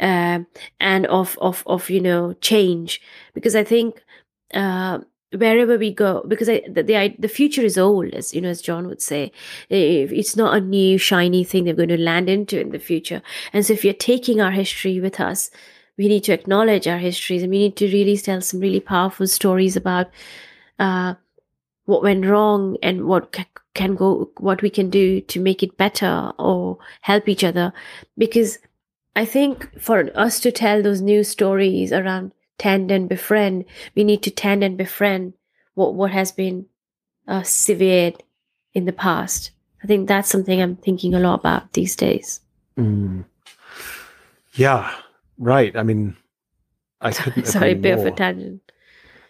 uh, 0.00 0.40
and 0.80 1.06
of 1.06 1.38
of 1.40 1.62
of 1.66 1.90
you 1.90 2.00
know 2.00 2.32
change 2.34 3.00
because 3.34 3.56
I 3.56 3.64
think. 3.64 4.02
Uh, 4.54 5.00
wherever 5.36 5.78
we 5.78 5.92
go 5.92 6.24
because 6.26 6.48
I, 6.48 6.62
the, 6.68 6.82
the 6.82 7.14
the 7.18 7.28
future 7.28 7.62
is 7.62 7.78
old 7.78 8.14
as 8.14 8.34
you 8.34 8.40
know 8.40 8.48
as 8.48 8.62
Jon 8.62 8.88
would 8.88 9.02
say. 9.02 9.32
It's 9.70 10.36
not 10.36 10.56
a 10.56 10.60
new 10.60 10.98
shiny 10.98 11.44
thing 11.44 11.64
they're 11.64 11.74
going 11.74 11.88
to 11.90 11.98
land 11.98 12.28
into 12.28 12.60
in 12.60 12.70
the 12.70 12.78
future. 12.78 13.22
And 13.52 13.64
so 13.64 13.72
if 13.72 13.84
you're 13.84 13.94
taking 13.94 14.40
our 14.40 14.50
history 14.50 15.00
with 15.00 15.20
us 15.20 15.50
we 15.96 16.08
need 16.08 16.24
to 16.24 16.32
acknowledge 16.32 16.86
our 16.86 16.98
histories 16.98 17.42
and 17.42 17.50
we 17.50 17.58
need 17.58 17.76
to 17.76 17.90
really 17.90 18.16
tell 18.16 18.40
some 18.40 18.60
really 18.60 18.80
powerful 18.80 19.26
stories 19.26 19.76
about 19.76 20.08
uh, 20.78 21.14
what 21.86 22.02
went 22.02 22.26
wrong 22.26 22.76
and 22.82 23.06
what 23.06 23.34
can 23.74 23.94
go 23.94 24.30
what 24.38 24.62
we 24.62 24.70
can 24.70 24.90
do 24.90 25.20
to 25.22 25.40
make 25.40 25.62
it 25.62 25.76
better 25.76 26.32
or 26.38 26.78
help 27.02 27.28
each 27.28 27.44
other. 27.44 27.72
Because 28.18 28.58
i 29.14 29.24
think 29.24 29.80
for 29.80 30.10
us 30.14 30.40
to 30.40 30.52
tell 30.52 30.82
those 30.82 31.00
new 31.00 31.24
stories 31.24 31.90
around 31.90 32.32
tend 32.58 32.90
and 32.90 33.08
befriend. 33.08 33.64
We 33.94 34.04
need 34.04 34.22
to 34.22 34.30
tend 34.30 34.64
and 34.64 34.76
befriend 34.76 35.34
what 35.74 35.94
what 35.94 36.10
has 36.10 36.32
been 36.32 36.66
uh, 37.28 37.42
severed 37.42 38.22
in 38.74 38.84
the 38.84 38.92
past. 38.92 39.50
I 39.82 39.86
think 39.86 40.08
that's 40.08 40.28
something 40.28 40.60
I'm 40.60 40.76
thinking 40.76 41.14
a 41.14 41.20
lot 41.20 41.40
about 41.40 41.72
these 41.72 41.96
days. 41.96 42.40
Mm. 42.78 43.24
Yeah, 44.54 44.92
right. 45.38 45.76
I 45.76 45.82
mean, 45.82 46.16
I 47.00 47.10
couldn't. 47.12 47.46
Sorry, 47.46 47.74
bit 47.74 47.98
of 47.98 48.06
a 48.06 48.10
tangent. 48.10 48.62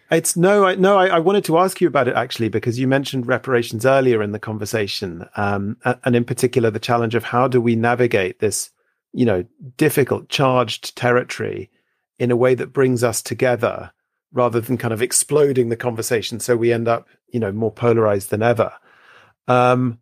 It's 0.09 0.37
no, 0.37 0.65
I, 0.65 0.75
no. 0.75 0.97
I, 0.97 1.07
I, 1.07 1.19
wanted 1.19 1.43
to 1.45 1.57
ask 1.57 1.81
you 1.81 1.87
about 1.87 2.07
it 2.07 2.15
actually 2.15 2.47
because 2.47 2.79
you 2.79 2.87
mentioned 2.87 3.27
reparations 3.27 3.85
earlier 3.85 4.23
in 4.23 4.31
the 4.31 4.39
conversation, 4.39 5.27
um, 5.35 5.75
and 5.83 6.15
in 6.15 6.23
particular 6.23 6.71
the 6.71 6.79
challenge 6.79 7.13
of 7.13 7.25
how 7.25 7.49
do 7.49 7.59
we 7.59 7.75
navigate 7.75 8.39
this, 8.39 8.69
you 9.11 9.25
know, 9.25 9.43
difficult, 9.75 10.29
charged 10.29 10.95
territory 10.95 11.69
in 12.19 12.31
a 12.31 12.35
way 12.35 12.55
that 12.55 12.73
brings 12.73 13.03
us 13.03 13.21
together 13.21 13.91
rather 14.33 14.59
than 14.59 14.77
kind 14.77 14.93
of 14.93 15.01
exploding 15.01 15.69
the 15.69 15.75
conversation. 15.75 16.39
So 16.39 16.55
we 16.55 16.73
end 16.73 16.87
up, 16.87 17.07
you 17.29 17.39
know, 17.39 17.51
more 17.51 17.71
polarized 17.71 18.29
than 18.29 18.43
ever. 18.43 18.73
Um, 19.47 19.99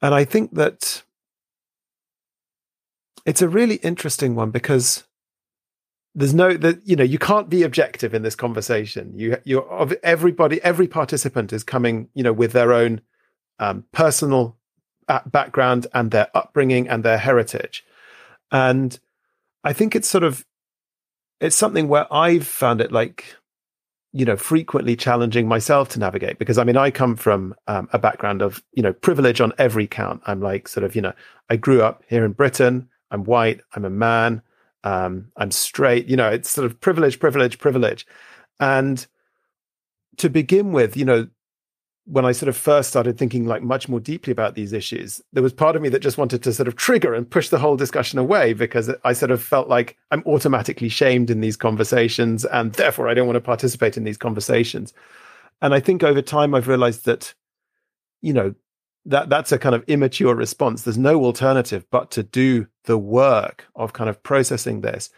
and 0.00 0.14
I 0.14 0.24
think 0.24 0.54
that 0.54 1.02
it's 3.24 3.42
a 3.42 3.48
really 3.48 3.76
interesting 3.76 4.34
one 4.34 4.50
because 4.50 5.04
there's 6.14 6.34
no 6.34 6.54
that 6.54 6.86
you 6.86 6.96
know 6.96 7.04
you 7.04 7.18
can't 7.18 7.48
be 7.48 7.62
objective 7.62 8.12
in 8.12 8.22
this 8.22 8.34
conversation 8.34 9.12
you 9.16 9.60
of 9.60 9.94
everybody 10.02 10.62
every 10.62 10.86
participant 10.86 11.52
is 11.52 11.64
coming 11.64 12.08
you 12.14 12.22
know 12.22 12.32
with 12.32 12.52
their 12.52 12.72
own 12.72 13.00
um, 13.58 13.84
personal 13.92 14.56
uh, 15.08 15.20
background 15.26 15.86
and 15.94 16.10
their 16.10 16.28
upbringing 16.34 16.86
and 16.88 17.02
their 17.02 17.16
heritage 17.16 17.84
and 18.50 19.00
i 19.64 19.72
think 19.72 19.96
it's 19.96 20.08
sort 20.08 20.24
of 20.24 20.44
it's 21.42 21.56
something 21.56 21.88
where 21.88 22.12
i've 22.12 22.46
found 22.46 22.80
it 22.80 22.90
like 22.90 23.36
you 24.12 24.24
know 24.24 24.36
frequently 24.36 24.96
challenging 24.96 25.46
myself 25.46 25.88
to 25.90 25.98
navigate 25.98 26.38
because 26.38 26.58
i 26.58 26.64
mean 26.64 26.76
i 26.76 26.90
come 26.90 27.16
from 27.16 27.54
um, 27.66 27.88
a 27.92 27.98
background 27.98 28.40
of 28.40 28.62
you 28.72 28.82
know 28.82 28.92
privilege 28.92 29.40
on 29.40 29.52
every 29.58 29.86
count 29.86 30.22
i'm 30.26 30.40
like 30.40 30.68
sort 30.68 30.84
of 30.84 30.96
you 30.96 31.02
know 31.02 31.12
i 31.50 31.56
grew 31.56 31.82
up 31.82 32.02
here 32.08 32.24
in 32.24 32.32
britain 32.32 32.88
i'm 33.10 33.24
white 33.24 33.60
i'm 33.74 33.84
a 33.84 33.90
man 33.90 34.42
um, 34.84 35.30
I'm 35.36 35.50
straight. 35.50 36.06
You 36.08 36.16
know, 36.16 36.28
it's 36.28 36.50
sort 36.50 36.66
of 36.66 36.80
privilege, 36.80 37.18
privilege, 37.20 37.58
privilege. 37.58 38.06
And 38.60 39.04
to 40.18 40.28
begin 40.28 40.72
with, 40.72 40.96
you 40.96 41.04
know, 41.04 41.28
when 42.04 42.24
I 42.24 42.32
sort 42.32 42.48
of 42.48 42.56
first 42.56 42.88
started 42.88 43.16
thinking 43.16 43.46
like 43.46 43.62
much 43.62 43.88
more 43.88 44.00
deeply 44.00 44.32
about 44.32 44.54
these 44.54 44.72
issues, 44.72 45.22
there 45.32 45.42
was 45.42 45.52
part 45.52 45.76
of 45.76 45.82
me 45.82 45.88
that 45.90 46.00
just 46.00 46.18
wanted 46.18 46.42
to 46.42 46.52
sort 46.52 46.66
of 46.66 46.74
trigger 46.74 47.14
and 47.14 47.30
push 47.30 47.48
the 47.48 47.58
whole 47.58 47.76
discussion 47.76 48.18
away 48.18 48.54
because 48.54 48.90
I 49.04 49.12
sort 49.12 49.30
of 49.30 49.42
felt 49.42 49.68
like 49.68 49.96
I'm 50.10 50.24
automatically 50.26 50.88
shamed 50.88 51.30
in 51.30 51.40
these 51.40 51.56
conversations 51.56 52.44
and 52.44 52.72
therefore 52.72 53.08
I 53.08 53.14
don't 53.14 53.26
want 53.26 53.36
to 53.36 53.40
participate 53.40 53.96
in 53.96 54.04
these 54.04 54.18
conversations. 54.18 54.92
And 55.60 55.72
I 55.74 55.80
think 55.80 56.02
over 56.02 56.20
time 56.20 56.54
I've 56.54 56.66
realized 56.66 57.04
that, 57.04 57.34
you 58.20 58.32
know, 58.32 58.54
that 59.06 59.28
that's 59.28 59.52
a 59.52 59.58
kind 59.58 59.74
of 59.74 59.84
immature 59.86 60.34
response. 60.34 60.82
There's 60.82 60.98
no 60.98 61.24
alternative 61.24 61.84
but 61.90 62.10
to 62.12 62.24
do 62.24 62.66
the 62.84 62.98
work 62.98 63.64
of 63.76 63.92
kind 63.92 64.10
of 64.10 64.22
processing 64.22 64.80
this. 64.80 65.10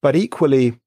But 0.00 0.16
equally, 0.16 0.78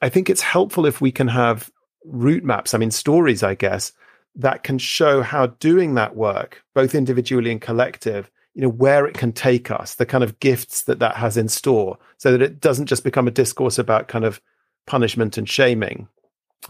I 0.00 0.08
think 0.08 0.28
it's 0.28 0.42
helpful 0.42 0.84
if 0.84 1.00
we 1.00 1.12
can 1.12 1.28
have 1.28 1.70
route 2.04 2.44
maps, 2.44 2.74
I 2.74 2.78
mean, 2.78 2.90
stories, 2.90 3.44
I 3.44 3.54
guess, 3.54 3.92
that 4.34 4.62
can 4.62 4.78
show 4.78 5.22
how 5.22 5.46
doing 5.46 5.94
that 5.94 6.16
work, 6.16 6.62
both 6.74 6.94
individually 6.94 7.50
and 7.50 7.60
collective, 7.60 8.30
you 8.54 8.62
know, 8.62 8.68
where 8.68 9.06
it 9.06 9.14
can 9.14 9.32
take 9.32 9.70
us, 9.70 9.94
the 9.94 10.06
kind 10.06 10.24
of 10.24 10.38
gifts 10.40 10.84
that 10.84 10.98
that 10.98 11.16
has 11.16 11.36
in 11.36 11.48
store, 11.48 11.98
so 12.18 12.32
that 12.32 12.42
it 12.42 12.60
doesn't 12.60 12.86
just 12.86 13.04
become 13.04 13.26
a 13.26 13.32
discourse 13.32 13.78
about 13.78 14.08
kind 14.08 14.24
of 14.24 14.40
punishment 14.86 15.38
and 15.38 15.48
shaming, 15.48 16.08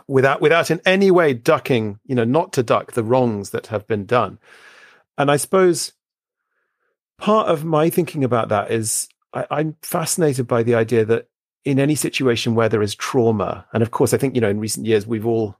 without 0.06 0.40
without 0.40 0.70
in 0.70 0.80
any 0.84 1.10
way 1.10 1.34
ducking, 1.34 1.98
you 2.06 2.14
know, 2.14 2.24
not 2.24 2.52
to 2.52 2.62
duck 2.62 2.92
the 2.92 3.04
wrongs 3.04 3.50
that 3.50 3.68
have 3.68 3.86
been 3.86 4.06
done. 4.06 4.38
And 5.18 5.30
I 5.30 5.36
suppose 5.36 5.92
part 7.18 7.48
of 7.48 7.64
my 7.64 7.90
thinking 7.90 8.24
about 8.24 8.48
that 8.48 8.70
is 8.70 9.08
I, 9.32 9.46
I'm 9.50 9.76
fascinated 9.82 10.46
by 10.46 10.62
the 10.62 10.74
idea 10.74 11.04
that 11.04 11.28
in 11.64 11.78
any 11.78 11.94
situation 11.94 12.54
where 12.56 12.68
there 12.68 12.82
is 12.82 12.94
trauma, 12.94 13.66
and 13.72 13.82
of 13.82 13.92
course, 13.92 14.12
I 14.12 14.18
think 14.18 14.34
you 14.34 14.40
know, 14.40 14.50
in 14.50 14.58
recent 14.58 14.86
years 14.86 15.06
we've 15.06 15.26
all 15.26 15.56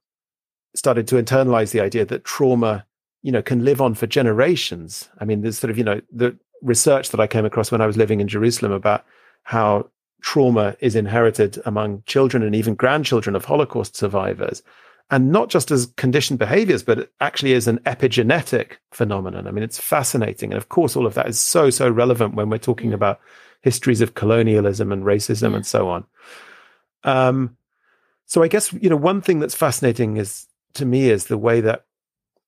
started 0.75 1.07
to 1.09 1.17
internalize 1.17 1.73
the 1.73 1.81
idea 1.81 2.05
that 2.05 2.25
trauma, 2.25 2.87
you 3.23 3.33
know, 3.33 3.43
can 3.43 3.65
live 3.65 3.81
on 3.81 3.95
for 3.95 4.07
generations. 4.07 5.09
I 5.19 5.25
mean, 5.25 5.43
there's 5.43 5.59
sort 5.59 5.71
of 5.71 5.79
you 5.79 5.85
know 5.85 6.01
the 6.11 6.37
research 6.63 7.11
that 7.11 7.21
I 7.21 7.27
came 7.27 7.45
across 7.45 7.71
when 7.71 7.81
I 7.81 7.87
was 7.87 7.97
living 7.97 8.21
in 8.21 8.29
Jerusalem 8.29 8.73
about 8.73 9.05
how 9.43 9.91
trauma 10.23 10.77
is 10.81 10.95
inherited 10.95 11.61
among 11.67 12.03
children 12.07 12.43
and 12.43 12.55
even 12.55 12.75
grandchildren 12.75 13.37
of 13.37 13.45
Holocaust 13.45 13.97
survivors. 13.97 14.63
And 15.11 15.31
not 15.31 15.51
just 15.51 15.71
as 15.71 15.93
conditioned 15.97 16.39
behaviors, 16.39 16.83
but 16.83 17.11
actually 17.21 17.53
as 17.53 17.69
an 17.69 17.81
epigenetic 17.81 18.77
phenomenon. 18.93 19.47
I 19.47 19.51
mean, 19.51 19.65
it's 19.65 19.79
fascinating. 19.79 20.53
And 20.53 20.57
of 20.57 20.71
course, 20.71 20.97
all 20.97 21.07
of 21.07 21.15
that 21.15 21.29
is 21.29 21.39
so, 21.39 21.69
so 21.69 21.91
relevant 21.91 22.35
when 22.35 22.49
we're 22.49 22.59
talking 22.59 22.91
yeah. 22.91 22.95
about 22.97 23.21
histories 23.61 24.01
of 24.01 24.15
colonialism 24.15 24.91
and 24.91 25.05
racism 25.05 25.55
and 25.55 25.67
so 25.67 25.89
on. 25.91 26.05
Um, 27.05 27.57
so 28.25 28.43
I 28.43 28.49
guess, 28.49 28.73
you 28.73 28.89
know, 28.89 28.97
one 28.97 29.21
thing 29.21 29.41
that's 29.41 29.55
fascinating 29.55 30.17
is 30.17 30.47
to 30.75 30.85
me 30.85 31.11
is 31.11 31.27
the 31.27 31.39
way 31.39 31.61
that 31.61 31.85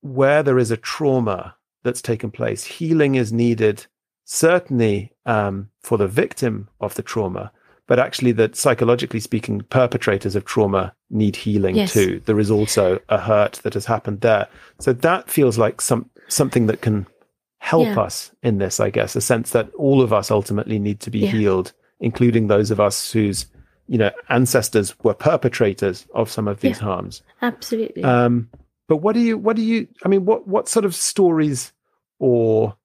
where 0.01 0.43
there 0.43 0.59
is 0.59 0.71
a 0.71 0.77
trauma 0.77 1.55
that's 1.83 2.01
taken 2.01 2.31
place, 2.31 2.63
healing 2.63 3.15
is 3.15 3.31
needed, 3.33 3.85
certainly 4.23 5.13
um, 5.25 5.69
for 5.81 5.97
the 5.97 6.07
victim 6.07 6.69
of 6.79 6.95
the 6.95 7.03
trauma, 7.03 7.51
but 7.87 7.99
actually 7.99 8.31
that 8.33 8.55
psychologically 8.55 9.19
speaking, 9.19 9.61
perpetrators 9.61 10.35
of 10.35 10.45
trauma 10.45 10.93
need 11.09 11.35
healing 11.35 11.75
yes. 11.75 11.93
too. 11.93 12.21
There 12.25 12.39
is 12.39 12.49
also 12.49 12.99
a 13.09 13.19
hurt 13.19 13.53
that 13.63 13.75
has 13.75 13.85
happened 13.85 14.21
there. 14.21 14.47
So 14.79 14.93
that 14.93 15.29
feels 15.29 15.57
like 15.57 15.81
some 15.81 16.09
something 16.27 16.65
that 16.65 16.81
can 16.81 17.05
help 17.59 17.85
yeah. 17.85 17.99
us 17.99 18.31
in 18.43 18.57
this, 18.57 18.79
I 18.79 18.89
guess, 18.89 19.15
a 19.15 19.21
sense 19.21 19.51
that 19.51 19.73
all 19.75 20.01
of 20.01 20.13
us 20.13 20.31
ultimately 20.31 20.79
need 20.79 20.99
to 21.01 21.11
be 21.11 21.19
yeah. 21.19 21.31
healed, 21.31 21.73
including 21.99 22.47
those 22.47 22.71
of 22.71 22.79
us 22.79 23.11
whose, 23.11 23.45
you 23.87 23.97
know, 23.97 24.11
ancestors 24.29 24.97
were 25.03 25.13
perpetrators 25.13 26.07
of 26.13 26.29
some 26.31 26.47
of 26.47 26.59
these 26.61 26.77
yeah. 26.77 26.85
harms. 26.85 27.21
Absolutely. 27.41 28.03
Um, 28.03 28.49
but 28.87 28.97
what 28.97 29.13
do 29.13 29.19
you 29.19 29.37
what 29.37 29.55
do 29.55 29.61
you 29.61 29.87
I 30.03 30.07
mean, 30.07 30.25
what 30.25 30.47
what 30.47 30.67
sort 30.67 30.85
of 30.85 30.95
stories 30.95 31.71
or 32.19 32.75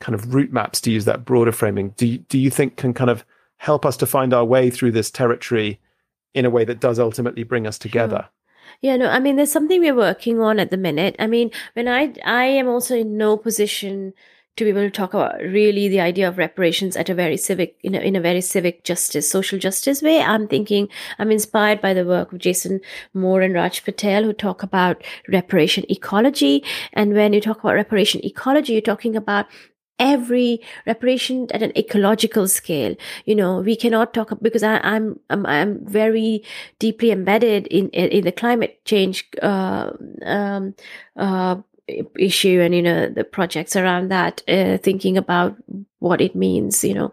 kind 0.00 0.14
of 0.14 0.34
route 0.34 0.52
maps 0.52 0.80
to 0.82 0.90
use 0.90 1.04
that 1.04 1.24
broader 1.26 1.52
framing 1.52 1.90
do 1.90 2.06
you, 2.06 2.18
do 2.18 2.38
you 2.38 2.50
think 2.50 2.76
can 2.76 2.94
kind 2.94 3.10
of 3.10 3.22
help 3.58 3.84
us 3.84 3.98
to 3.98 4.06
find 4.06 4.32
our 4.32 4.44
way 4.44 4.70
through 4.70 4.90
this 4.90 5.10
territory 5.10 5.78
in 6.32 6.44
a 6.44 6.50
way 6.50 6.64
that 6.64 6.80
does 6.80 6.98
ultimately 6.98 7.42
bring 7.42 7.66
us 7.66 7.78
together. 7.78 8.20
Sure. 8.20 8.30
Yeah, 8.80 8.96
no, 8.96 9.10
I 9.10 9.18
mean, 9.18 9.36
there's 9.36 9.52
something 9.52 9.80
we're 9.80 9.94
working 9.94 10.40
on 10.40 10.58
at 10.58 10.70
the 10.70 10.78
minute. 10.78 11.16
I 11.18 11.26
mean, 11.26 11.50
when 11.74 11.88
I, 11.88 12.14
I 12.24 12.44
am 12.44 12.68
also 12.68 12.96
in 12.96 13.18
no 13.18 13.36
position 13.36 14.14
to 14.60 14.64
be 14.64 14.70
able 14.70 14.82
to 14.82 14.90
talk 14.90 15.14
about 15.14 15.40
really 15.40 15.88
the 15.88 16.00
idea 16.00 16.28
of 16.28 16.36
reparations 16.36 16.94
at 16.94 17.08
a 17.08 17.14
very 17.14 17.38
civic, 17.38 17.76
you 17.82 17.88
know, 17.88 17.98
in 17.98 18.14
a 18.14 18.20
very 18.20 18.42
civic 18.42 18.84
justice, 18.84 19.28
social 19.28 19.58
justice 19.58 20.02
way. 20.02 20.20
I'm 20.20 20.46
thinking, 20.46 20.88
I'm 21.18 21.30
inspired 21.30 21.80
by 21.80 21.94
the 21.94 22.04
work 22.04 22.30
of 22.32 22.38
Jason 22.38 22.80
Moore 23.14 23.40
and 23.40 23.54
Raj 23.54 23.82
Patel, 23.82 24.24
who 24.24 24.34
talk 24.34 24.62
about 24.62 25.02
reparation 25.28 25.84
ecology. 25.88 26.62
And 26.92 27.14
when 27.14 27.32
you 27.32 27.40
talk 27.40 27.60
about 27.60 27.74
reparation 27.74 28.22
ecology, 28.22 28.74
you're 28.74 28.82
talking 28.82 29.16
about 29.16 29.46
every 29.98 30.60
reparation 30.86 31.46
at 31.52 31.62
an 31.62 31.76
ecological 31.76 32.48
scale. 32.48 32.96
You 33.26 33.36
know, 33.36 33.60
we 33.60 33.76
cannot 33.76 34.12
talk 34.12 34.32
because 34.42 34.62
I, 34.62 34.76
am 34.76 35.20
I'm, 35.28 35.46
I'm 35.46 35.46
I'm 35.46 35.86
very 35.86 36.42
deeply 36.78 37.12
embedded 37.12 37.66
in 37.68 37.90
in 37.90 38.24
the 38.24 38.32
climate 38.32 38.84
change 38.84 39.28
uh, 39.42 39.92
um, 40.24 40.74
uh, 41.16 41.56
issue 42.18 42.60
and 42.60 42.74
you 42.74 42.82
know 42.82 43.08
the 43.08 43.24
projects 43.24 43.76
around 43.76 44.10
that, 44.10 44.42
uh, 44.48 44.78
thinking 44.78 45.16
about 45.16 45.56
what 45.98 46.20
it 46.20 46.34
means. 46.34 46.84
You 46.84 46.94
know, 46.94 47.12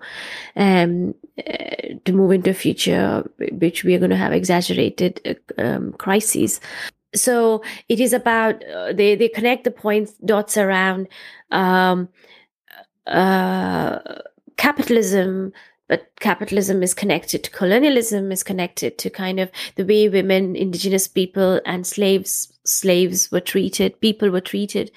um, 0.55 1.15
uh, 1.37 1.95
to 2.05 2.13
move 2.13 2.31
into 2.31 2.49
a 2.51 2.53
future 2.53 3.29
which 3.51 3.83
we 3.83 3.95
are 3.95 3.99
going 3.99 4.11
to 4.11 4.17
have 4.17 4.33
exaggerated 4.33 5.39
um, 5.57 5.93
crises 5.93 6.59
so 7.15 7.63
it 7.89 7.99
is 7.99 8.13
about 8.13 8.63
uh, 8.65 8.93
they 8.93 9.15
they 9.15 9.29
connect 9.29 9.63
the 9.63 9.71
points 9.71 10.13
dots 10.25 10.57
around 10.57 11.07
um, 11.51 12.09
uh, 13.07 13.99
capitalism 14.57 15.53
but 15.87 16.11
capitalism 16.19 16.83
is 16.83 16.93
connected 16.93 17.43
to 17.43 17.51
colonialism 17.51 18.31
is 18.31 18.43
connected 18.43 18.97
to 18.97 19.09
kind 19.09 19.39
of 19.39 19.49
the 19.75 19.85
way 19.85 20.09
women 20.09 20.55
indigenous 20.55 21.07
people 21.07 21.61
and 21.65 21.87
slaves 21.87 22.51
slaves 22.67 23.31
were 23.31 23.41
treated, 23.41 23.99
people 24.01 24.29
were 24.29 24.41
treated, 24.41 24.91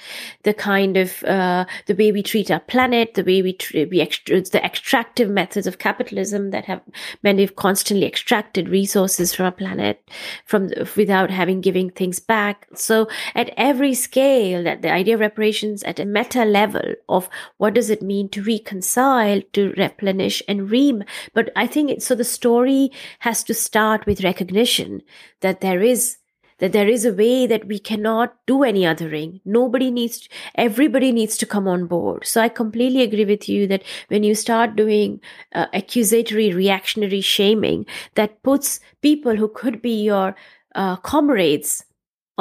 the 0.44 0.54
kind 0.54 0.96
of 0.96 1.22
uh, 1.24 1.64
the 1.86 1.94
way 1.94 2.12
we 2.12 2.22
treat 2.22 2.50
our 2.50 2.60
planet, 2.60 3.14
the 3.14 3.24
way 3.24 3.42
we 3.42 3.52
treat 3.52 3.90
we 3.90 4.00
extra- 4.00 4.40
the 4.40 4.64
extractive 4.64 5.28
methods 5.28 5.66
of 5.66 5.78
capitalism 5.78 6.50
that 6.50 6.64
have 6.66 6.80
many 7.22 7.42
have 7.42 7.56
constantly 7.56 8.06
extracted 8.06 8.68
resources 8.68 9.34
from 9.34 9.46
our 9.46 9.52
planet 9.52 10.08
from 10.44 10.70
without 10.96 11.30
having 11.30 11.60
giving 11.60 11.90
things 11.90 12.20
back. 12.20 12.66
So 12.74 13.08
at 13.34 13.52
every 13.56 13.94
scale, 13.94 14.62
that 14.64 14.82
the 14.82 14.92
idea 14.92 15.14
of 15.14 15.20
reparations 15.20 15.82
at 15.82 15.98
a 15.98 16.04
meta 16.04 16.44
level 16.44 16.94
of 17.08 17.28
what 17.58 17.74
does 17.74 17.90
it 17.90 18.02
mean 18.02 18.28
to 18.30 18.42
reconcile, 18.42 19.42
to 19.52 19.72
replenish 19.76 20.42
and 20.46 20.70
ream. 20.70 21.02
But 21.34 21.50
I 21.56 21.66
think 21.66 21.90
it, 21.90 22.02
so. 22.02 22.20
The 22.20 22.24
story 22.24 22.90
has 23.20 23.42
to 23.44 23.54
start 23.54 24.04
with 24.04 24.22
recognition 24.22 25.00
that 25.40 25.62
there 25.62 25.80
is 25.80 26.18
that 26.60 26.72
there 26.72 26.88
is 26.88 27.04
a 27.04 27.12
way 27.12 27.46
that 27.46 27.66
we 27.66 27.78
cannot 27.78 28.34
do 28.46 28.62
any 28.62 28.82
othering. 28.82 29.40
Nobody 29.44 29.90
needs, 29.90 30.20
to, 30.20 30.28
everybody 30.54 31.12
needs 31.12 31.36
to 31.38 31.46
come 31.46 31.66
on 31.66 31.86
board. 31.86 32.26
So 32.26 32.40
I 32.40 32.48
completely 32.48 33.02
agree 33.02 33.24
with 33.24 33.48
you 33.48 33.66
that 33.66 33.82
when 34.08 34.22
you 34.22 34.34
start 34.34 34.76
doing 34.76 35.20
uh, 35.54 35.66
accusatory, 35.72 36.52
reactionary 36.52 37.20
shaming, 37.20 37.86
that 38.14 38.42
puts 38.42 38.80
people 39.02 39.36
who 39.36 39.48
could 39.48 39.82
be 39.82 40.02
your 40.02 40.36
uh, 40.74 40.96
comrades 40.96 41.84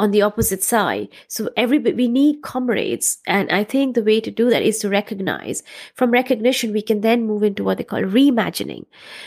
on 0.00 0.12
the 0.12 0.22
opposite 0.22 0.62
side. 0.64 1.08
So 1.28 1.50
everybody, 1.58 1.94
we 1.94 2.08
need 2.08 2.40
comrades. 2.42 3.18
And 3.26 3.50
I 3.50 3.64
think 3.64 3.94
the 3.94 4.02
way 4.02 4.18
to 4.22 4.30
do 4.30 4.48
that 4.48 4.62
is 4.62 4.78
to 4.78 4.88
recognize. 4.88 5.62
From 5.94 6.10
recognition, 6.10 6.72
we 6.72 6.80
can 6.80 7.02
then 7.02 7.26
move 7.26 7.42
into 7.42 7.62
what 7.62 7.76
they 7.76 7.84
call 7.84 8.00
reimagining 8.00 8.86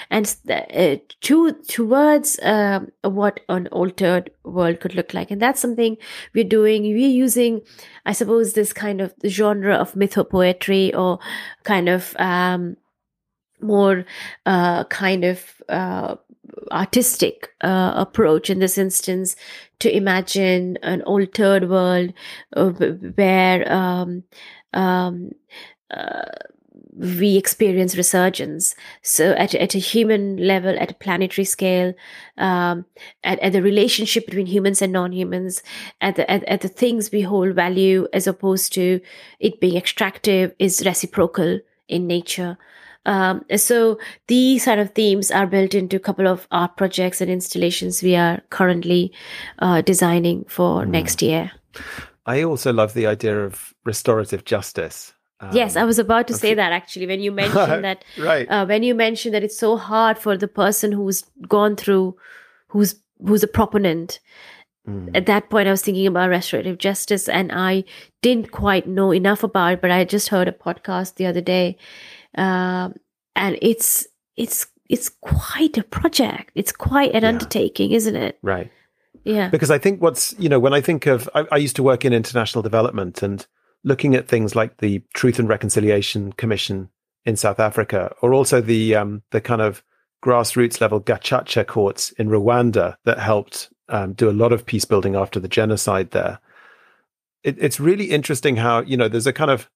and 0.09 0.35
uh, 0.49 0.95
to, 1.21 1.53
towards 1.67 2.39
uh, 2.39 2.79
what 3.03 3.41
an 3.49 3.67
altered 3.67 4.31
world 4.43 4.79
could 4.79 4.95
look 4.95 5.13
like. 5.13 5.29
And 5.29 5.39
that's 5.39 5.61
something 5.61 5.95
we're 6.33 6.43
doing. 6.43 6.81
We're 6.81 7.07
using, 7.07 7.61
I 8.07 8.13
suppose, 8.13 8.53
this 8.53 8.73
kind 8.73 8.99
of 8.99 9.13
genre 9.27 9.75
of 9.75 9.93
mythopoetry 9.93 10.97
or 10.97 11.19
kind 11.63 11.87
of, 11.87 12.15
um, 12.17 12.77
more 13.61 14.05
uh, 14.45 14.83
kind 14.85 15.23
of 15.23 15.61
uh, 15.69 16.15
artistic 16.71 17.49
uh, 17.61 17.93
approach 17.95 18.49
in 18.49 18.59
this 18.59 18.77
instance 18.77 19.35
to 19.83 19.95
imagine 19.95 20.77
an 20.81 21.01
altered 21.03 21.69
world 21.69 22.13
uh, 22.55 22.69
where 22.69 23.71
um, 23.71 24.23
um, 24.73 25.31
uh, 25.91 26.23
we 26.95 27.37
experience 27.37 27.97
resurgence. 27.97 28.75
So 29.01 29.31
at, 29.33 29.53
at 29.55 29.75
a 29.75 29.79
human 29.79 30.37
level, 30.37 30.77
at 30.79 30.91
a 30.91 30.95
planetary 30.95 31.45
scale, 31.45 31.93
um, 32.37 32.85
at, 33.23 33.39
at 33.39 33.51
the 33.51 33.61
relationship 33.61 34.25
between 34.25 34.45
humans 34.45 34.81
and 34.81 34.93
non-humans, 34.93 35.63
at 35.99 36.15
the, 36.15 36.29
at, 36.29 36.43
at 36.45 36.61
the 36.61 36.69
things 36.69 37.11
we 37.11 37.21
hold 37.21 37.55
value 37.55 38.07
as 38.13 38.25
opposed 38.25 38.73
to 38.73 39.01
it 39.39 39.59
being 39.59 39.75
extractive 39.75 40.55
is 40.59 40.85
reciprocal 40.85 41.59
in 41.87 42.07
nature. 42.07 42.57
Um, 43.05 43.43
so 43.57 43.99
these 44.27 44.63
sort 44.63 44.79
of 44.79 44.91
themes 44.93 45.29
are 45.31 45.47
built 45.47 45.73
into 45.73 45.97
a 45.97 45.99
couple 45.99 46.27
of 46.27 46.47
art 46.51 46.77
projects 46.77 47.19
and 47.21 47.29
installations 47.29 48.01
we 48.01 48.15
are 48.15 48.41
currently 48.49 49.11
uh, 49.59 49.81
designing 49.81 50.45
for 50.47 50.85
mm. 50.85 50.89
next 50.89 51.21
year. 51.21 51.51
I 52.25 52.43
also 52.43 52.71
love 52.71 52.93
the 52.93 53.07
idea 53.07 53.43
of 53.43 53.73
restorative 53.83 54.45
justice. 54.45 55.13
Um, 55.39 55.49
yes, 55.51 55.75
I 55.75 55.83
was 55.83 55.99
about 55.99 56.27
to 56.27 56.33
say 56.33 56.53
that 56.53 56.71
actually 56.71 57.07
when 57.07 57.19
you 57.19 57.31
mentioned 57.43 57.83
that. 57.83 58.05
right. 58.17 58.47
Uh, 58.49 58.65
when 58.65 58.83
you 58.83 58.95
mentioned 58.95 59.35
that 59.35 59.43
it's 59.43 59.57
so 59.57 59.75
hard 59.75 60.17
for 60.17 60.37
the 60.37 60.47
person 60.47 60.91
who's 60.91 61.23
gone 61.47 61.75
through, 61.75 62.15
who's 62.67 62.95
who's 63.25 63.43
a 63.43 63.47
proponent. 63.47 64.19
Mm. 64.87 65.15
At 65.15 65.27
that 65.27 65.49
point, 65.49 65.67
I 65.67 65.71
was 65.71 65.81
thinking 65.81 66.07
about 66.07 66.29
restorative 66.29 66.77
justice, 66.77 67.29
and 67.29 67.51
I 67.51 67.85
didn't 68.21 68.51
quite 68.51 68.87
know 68.87 69.11
enough 69.11 69.43
about 69.43 69.73
it. 69.73 69.81
But 69.81 69.91
I 69.91 70.03
just 70.05 70.29
heard 70.29 70.47
a 70.47 70.51
podcast 70.51 71.15
the 71.15 71.25
other 71.25 71.41
day, 71.41 71.77
um, 72.35 72.95
and 73.35 73.57
it's 73.61 74.07
it's 74.37 74.67
it's 74.89 75.09
quite 75.09 75.77
a 75.77 75.83
project. 75.83 76.51
It's 76.55 76.71
quite 76.71 77.13
an 77.13 77.23
yeah. 77.23 77.29
undertaking, 77.29 77.91
isn't 77.91 78.15
it? 78.15 78.37
Right. 78.41 78.71
Yeah. 79.23 79.49
Because 79.49 79.71
I 79.71 79.77
think 79.77 80.01
what's 80.01 80.35
you 80.37 80.49
know 80.49 80.59
when 80.59 80.73
I 80.73 80.81
think 80.81 81.05
of 81.05 81.29
I, 81.33 81.45
I 81.51 81.57
used 81.57 81.75
to 81.77 81.83
work 81.83 82.05
in 82.05 82.13
international 82.13 82.61
development 82.61 83.23
and 83.23 83.45
looking 83.83 84.15
at 84.15 84.27
things 84.27 84.55
like 84.55 84.77
the 84.77 85.03
Truth 85.13 85.39
and 85.39 85.49
Reconciliation 85.49 86.33
Commission 86.33 86.89
in 87.25 87.35
South 87.35 87.59
Africa, 87.59 88.13
or 88.21 88.33
also 88.33 88.61
the 88.61 88.95
um, 88.95 89.23
the 89.31 89.41
kind 89.41 89.61
of 89.61 89.83
grassroots 90.23 90.79
level 90.81 91.01
Gacaca 91.01 91.65
courts 91.67 92.11
in 92.11 92.29
Rwanda 92.29 92.95
that 93.05 93.19
helped 93.19 93.69
um, 93.89 94.13
do 94.13 94.29
a 94.29 94.31
lot 94.31 94.53
of 94.53 94.65
peace 94.65 94.85
building 94.85 95.15
after 95.15 95.39
the 95.39 95.47
genocide 95.47 96.11
there. 96.11 96.39
It, 97.43 97.57
it's 97.59 97.79
really 97.79 98.05
interesting 98.05 98.55
how 98.57 98.81
you 98.81 98.97
know 98.97 99.07
there's 99.07 99.27
a 99.27 99.33
kind 99.33 99.51
of 99.51 99.69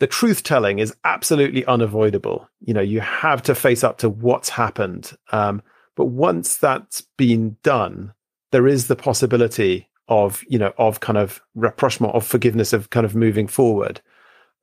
the 0.00 0.06
truth 0.06 0.42
telling 0.42 0.78
is 0.78 0.96
absolutely 1.04 1.64
unavoidable. 1.66 2.48
You 2.60 2.74
know, 2.74 2.80
you 2.80 3.00
have 3.00 3.42
to 3.44 3.54
face 3.54 3.84
up 3.84 3.98
to 3.98 4.08
what's 4.08 4.48
happened. 4.48 5.12
Um, 5.30 5.62
but 5.94 6.06
once 6.06 6.56
that's 6.56 7.02
been 7.18 7.58
done, 7.62 8.14
there 8.50 8.66
is 8.66 8.88
the 8.88 8.96
possibility 8.96 9.88
of, 10.08 10.42
you 10.48 10.58
know, 10.58 10.72
of 10.78 11.00
kind 11.00 11.18
of 11.18 11.42
rapprochement, 11.54 12.14
of 12.14 12.26
forgiveness, 12.26 12.72
of 12.72 12.90
kind 12.90 13.04
of 13.04 13.14
moving 13.14 13.46
forward. 13.46 14.00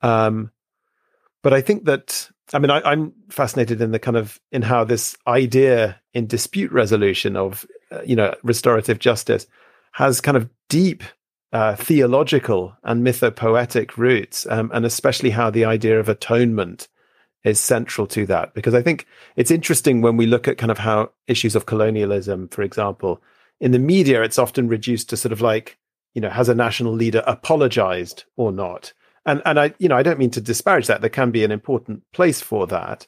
Um, 0.01 0.51
but 1.43 1.53
I 1.53 1.61
think 1.61 1.85
that, 1.85 2.29
I 2.51 2.59
mean, 2.59 2.71
I, 2.71 2.91
am 2.91 3.13
fascinated 3.29 3.79
in 3.79 3.91
the 3.91 3.99
kind 3.99 4.17
of, 4.17 4.41
in 4.51 4.63
how 4.63 4.83
this 4.83 5.15
idea 5.27 6.01
in 6.13 6.25
dispute 6.25 6.71
resolution 6.71 7.37
of, 7.37 7.65
uh, 7.91 8.01
you 8.01 8.15
know, 8.15 8.33
restorative 8.41 8.97
justice 8.97 9.45
has 9.91 10.19
kind 10.19 10.35
of 10.35 10.49
deep 10.67 11.03
uh, 11.53 11.75
theological 11.75 12.75
and 12.83 13.05
mythopoetic 13.05 13.97
roots, 13.97 14.45
um, 14.49 14.69
and 14.73 14.85
especially 14.85 15.29
how 15.29 15.49
the 15.49 15.65
idea 15.65 15.99
of 15.99 16.09
atonement 16.09 16.87
is 17.43 17.59
central 17.59 18.05
to 18.07 18.25
that. 18.25 18.53
Because 18.53 18.73
I 18.73 18.81
think 18.81 19.05
it's 19.35 19.51
interesting 19.51 20.01
when 20.01 20.17
we 20.17 20.25
look 20.25 20.47
at 20.47 20.57
kind 20.57 20.71
of 20.71 20.77
how 20.77 21.11
issues 21.27 21.55
of 21.55 21.65
colonialism, 21.65 22.49
for 22.49 22.63
example, 22.63 23.21
in 23.59 23.71
the 23.71 23.79
media, 23.79 24.23
it's 24.23 24.39
often 24.39 24.67
reduced 24.67 25.09
to 25.09 25.17
sort 25.17 25.31
of 25.31 25.41
like, 25.41 25.77
you 26.13 26.21
know, 26.21 26.29
has 26.29 26.49
a 26.49 26.55
national 26.55 26.93
leader 26.93 27.23
apologized 27.25 28.25
or 28.35 28.51
not? 28.51 28.93
And 29.25 29.41
and 29.45 29.59
I, 29.59 29.73
you 29.79 29.89
know, 29.89 29.97
I 29.97 30.03
don't 30.03 30.19
mean 30.19 30.31
to 30.31 30.41
disparage 30.41 30.87
that. 30.87 31.01
There 31.01 31.09
can 31.09 31.31
be 31.31 31.43
an 31.43 31.51
important 31.51 32.03
place 32.13 32.41
for 32.41 32.67
that, 32.67 33.07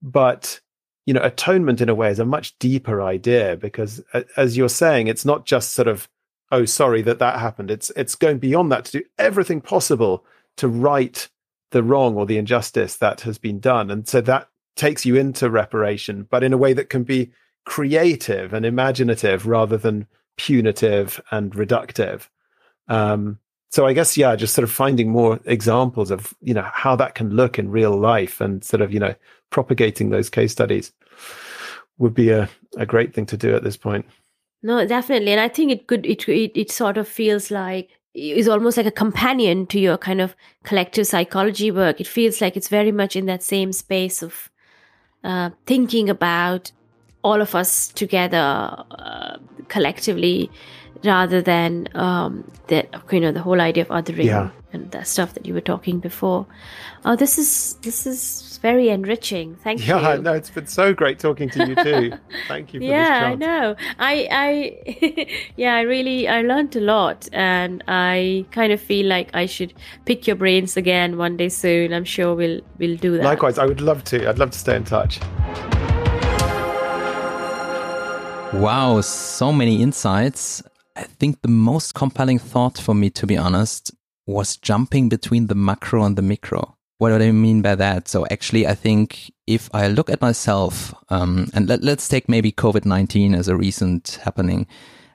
but 0.00 0.60
you 1.06 1.14
know, 1.14 1.22
atonement 1.22 1.80
in 1.80 1.88
a 1.88 1.94
way 1.94 2.10
is 2.10 2.20
a 2.20 2.24
much 2.24 2.56
deeper 2.58 3.02
idea 3.02 3.56
because, 3.56 4.00
as 4.36 4.56
you're 4.56 4.68
saying, 4.68 5.08
it's 5.08 5.24
not 5.24 5.46
just 5.46 5.72
sort 5.72 5.88
of 5.88 6.08
oh 6.52 6.64
sorry 6.64 7.02
that 7.02 7.18
that 7.18 7.40
happened. 7.40 7.70
It's 7.70 7.90
it's 7.96 8.14
going 8.14 8.38
beyond 8.38 8.70
that 8.70 8.84
to 8.86 9.00
do 9.00 9.04
everything 9.18 9.60
possible 9.60 10.24
to 10.58 10.68
right 10.68 11.28
the 11.72 11.82
wrong 11.82 12.16
or 12.16 12.26
the 12.26 12.38
injustice 12.38 12.96
that 12.98 13.22
has 13.22 13.38
been 13.38 13.58
done. 13.58 13.90
And 13.90 14.06
so 14.06 14.20
that 14.20 14.48
takes 14.76 15.04
you 15.04 15.16
into 15.16 15.50
reparation 15.50 16.26
but 16.30 16.42
in 16.42 16.52
a 16.52 16.58
way 16.58 16.72
that 16.72 16.88
can 16.88 17.02
be 17.02 17.30
creative 17.66 18.52
and 18.54 18.64
imaginative 18.64 19.46
rather 19.46 19.76
than 19.76 20.06
punitive 20.36 21.20
and 21.30 21.52
reductive. 21.52 22.28
Um, 22.88 23.38
so 23.72 23.86
i 23.86 23.92
guess 23.92 24.16
yeah 24.16 24.36
just 24.36 24.54
sort 24.54 24.64
of 24.64 24.70
finding 24.70 25.10
more 25.10 25.40
examples 25.46 26.10
of 26.10 26.34
you 26.40 26.54
know 26.54 26.68
how 26.72 26.94
that 26.94 27.14
can 27.14 27.30
look 27.30 27.58
in 27.58 27.70
real 27.70 27.96
life 27.96 28.40
and 28.40 28.62
sort 28.62 28.80
of 28.82 28.92
you 28.92 29.00
know 29.00 29.14
propagating 29.50 30.10
those 30.10 30.30
case 30.30 30.52
studies 30.52 30.92
would 31.98 32.14
be 32.14 32.30
a, 32.30 32.48
a 32.76 32.86
great 32.86 33.12
thing 33.14 33.26
to 33.26 33.36
do 33.36 33.54
at 33.56 33.64
this 33.64 33.76
point 33.76 34.06
no, 34.62 34.86
definitely, 34.86 35.32
and 35.32 35.40
I 35.40 35.48
think 35.48 35.72
it 35.72 35.86
could 35.86 36.06
it 36.06 36.28
it, 36.28 36.52
it 36.54 36.70
sort 36.70 36.96
of 36.96 37.08
feels 37.08 37.50
like 37.50 37.90
is 38.14 38.48
almost 38.48 38.76
like 38.76 38.86
a 38.86 38.90
companion 38.90 39.66
to 39.66 39.80
your 39.80 39.96
kind 39.96 40.20
of 40.20 40.36
collective 40.64 41.06
psychology 41.06 41.70
work. 41.70 42.00
It 42.00 42.06
feels 42.06 42.40
like 42.40 42.56
it's 42.56 42.68
very 42.68 42.92
much 42.92 43.16
in 43.16 43.26
that 43.26 43.42
same 43.42 43.72
space 43.72 44.22
of 44.22 44.50
uh, 45.24 45.50
thinking 45.66 46.10
about 46.10 46.72
all 47.22 47.40
of 47.40 47.54
us 47.54 47.88
together 47.88 48.38
uh, 48.90 49.38
collectively 49.68 50.50
rather 51.04 51.40
than 51.40 51.88
um, 51.94 52.44
the 52.68 52.86
you 53.10 53.20
know 53.20 53.32
the 53.32 53.40
whole 53.40 53.60
idea 53.60 53.82
of 53.82 53.88
othering 53.88 54.24
yeah. 54.26 54.50
And 54.72 54.90
the 54.90 55.04
stuff 55.04 55.34
that 55.34 55.46
you 55.46 55.54
were 55.54 55.60
talking 55.60 55.98
before. 56.00 56.46
Oh, 57.04 57.16
this 57.16 57.38
is 57.38 57.74
this 57.82 58.06
is 58.06 58.58
very 58.62 58.88
enriching. 58.88 59.56
Thank 59.56 59.86
yeah, 59.86 59.98
you. 59.98 60.02
Yeah, 60.02 60.16
no, 60.16 60.32
it's 60.32 60.50
been 60.50 60.66
so 60.66 60.94
great 60.94 61.18
talking 61.18 61.50
to 61.50 61.66
you 61.66 61.74
too. 61.74 62.12
Thank 62.48 62.72
you. 62.72 62.80
yeah, 62.80 63.30
I 63.32 63.34
know. 63.34 63.76
I 63.98 64.28
I 64.30 65.28
yeah, 65.56 65.74
I 65.74 65.82
really 65.82 66.28
I 66.28 66.42
learned 66.42 66.76
a 66.76 66.80
lot, 66.80 67.28
and 67.32 67.82
I 67.88 68.46
kind 68.52 68.72
of 68.72 68.80
feel 68.80 69.06
like 69.06 69.30
I 69.34 69.46
should 69.46 69.74
pick 70.04 70.26
your 70.26 70.36
brains 70.36 70.76
again 70.76 71.16
one 71.16 71.36
day 71.36 71.48
soon. 71.48 71.92
I'm 71.92 72.04
sure 72.04 72.34
we'll 72.34 72.60
we'll 72.78 72.96
do 72.96 73.16
that. 73.16 73.24
Likewise, 73.24 73.58
I 73.58 73.66
would 73.66 73.80
love 73.80 74.04
to. 74.04 74.28
I'd 74.28 74.38
love 74.38 74.50
to 74.52 74.58
stay 74.58 74.76
in 74.76 74.84
touch. 74.84 75.20
Wow, 78.52 79.00
so 79.00 79.50
many 79.50 79.80
insights. 79.82 80.62
I 80.94 81.04
think 81.04 81.40
the 81.40 81.48
most 81.48 81.94
compelling 81.94 82.38
thought 82.38 82.76
for 82.78 82.94
me, 82.94 83.08
to 83.10 83.26
be 83.26 83.36
honest, 83.36 83.92
was 84.26 84.56
jumping 84.56 85.08
between 85.08 85.46
the 85.46 85.54
macro 85.54 86.04
and 86.04 86.16
the 86.16 86.22
micro. 86.22 86.76
What 86.98 87.08
do 87.08 87.24
I 87.24 87.32
mean 87.32 87.62
by 87.62 87.74
that? 87.74 88.06
So 88.06 88.26
actually, 88.30 88.66
I 88.66 88.74
think 88.74 89.32
if 89.46 89.68
I 89.74 89.88
look 89.88 90.08
at 90.08 90.20
myself, 90.20 90.94
um, 91.08 91.48
and 91.52 91.68
let, 91.68 91.82
us 91.82 92.06
take 92.06 92.28
maybe 92.28 92.52
COVID-19 92.52 93.36
as 93.36 93.48
a 93.48 93.56
recent 93.56 94.20
happening. 94.22 94.66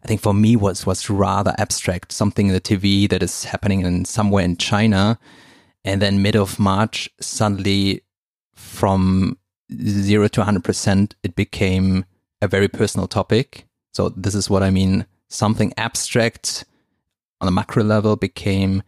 I 0.04 0.08
think 0.08 0.22
for 0.22 0.34
me 0.34 0.56
was, 0.56 0.86
was 0.86 1.10
rather 1.10 1.56
abstract, 1.58 2.12
something 2.12 2.48
in 2.48 2.54
the 2.54 2.62
TV 2.62 3.10
that 3.10 3.24
is 3.24 3.46
happening 3.46 3.82
in 3.82 4.06
somewhere 4.06 4.44
in 4.44 4.58
China. 4.58 5.18
And 5.86 6.02
then 6.02 6.22
mid 6.22 6.36
of 6.36 6.60
March, 6.60 7.10
suddenly 7.22 8.02
from 8.54 9.38
zero 9.82 10.28
to 10.28 10.42
100%, 10.42 11.14
it 11.24 11.36
became 11.36 12.06
a 12.42 12.48
very 12.48 12.68
personal 12.68 13.08
topic. 13.08 13.66
So 13.94 14.10
this 14.10 14.36
is 14.36 14.50
what 14.50 14.64
I 14.64 14.70
mean 14.70 15.06
something 15.30 15.74
abstract 15.78 16.66
on 17.42 17.48
a 17.48 17.52
macro 17.52 17.84
level 17.84 18.16
became 18.16 18.84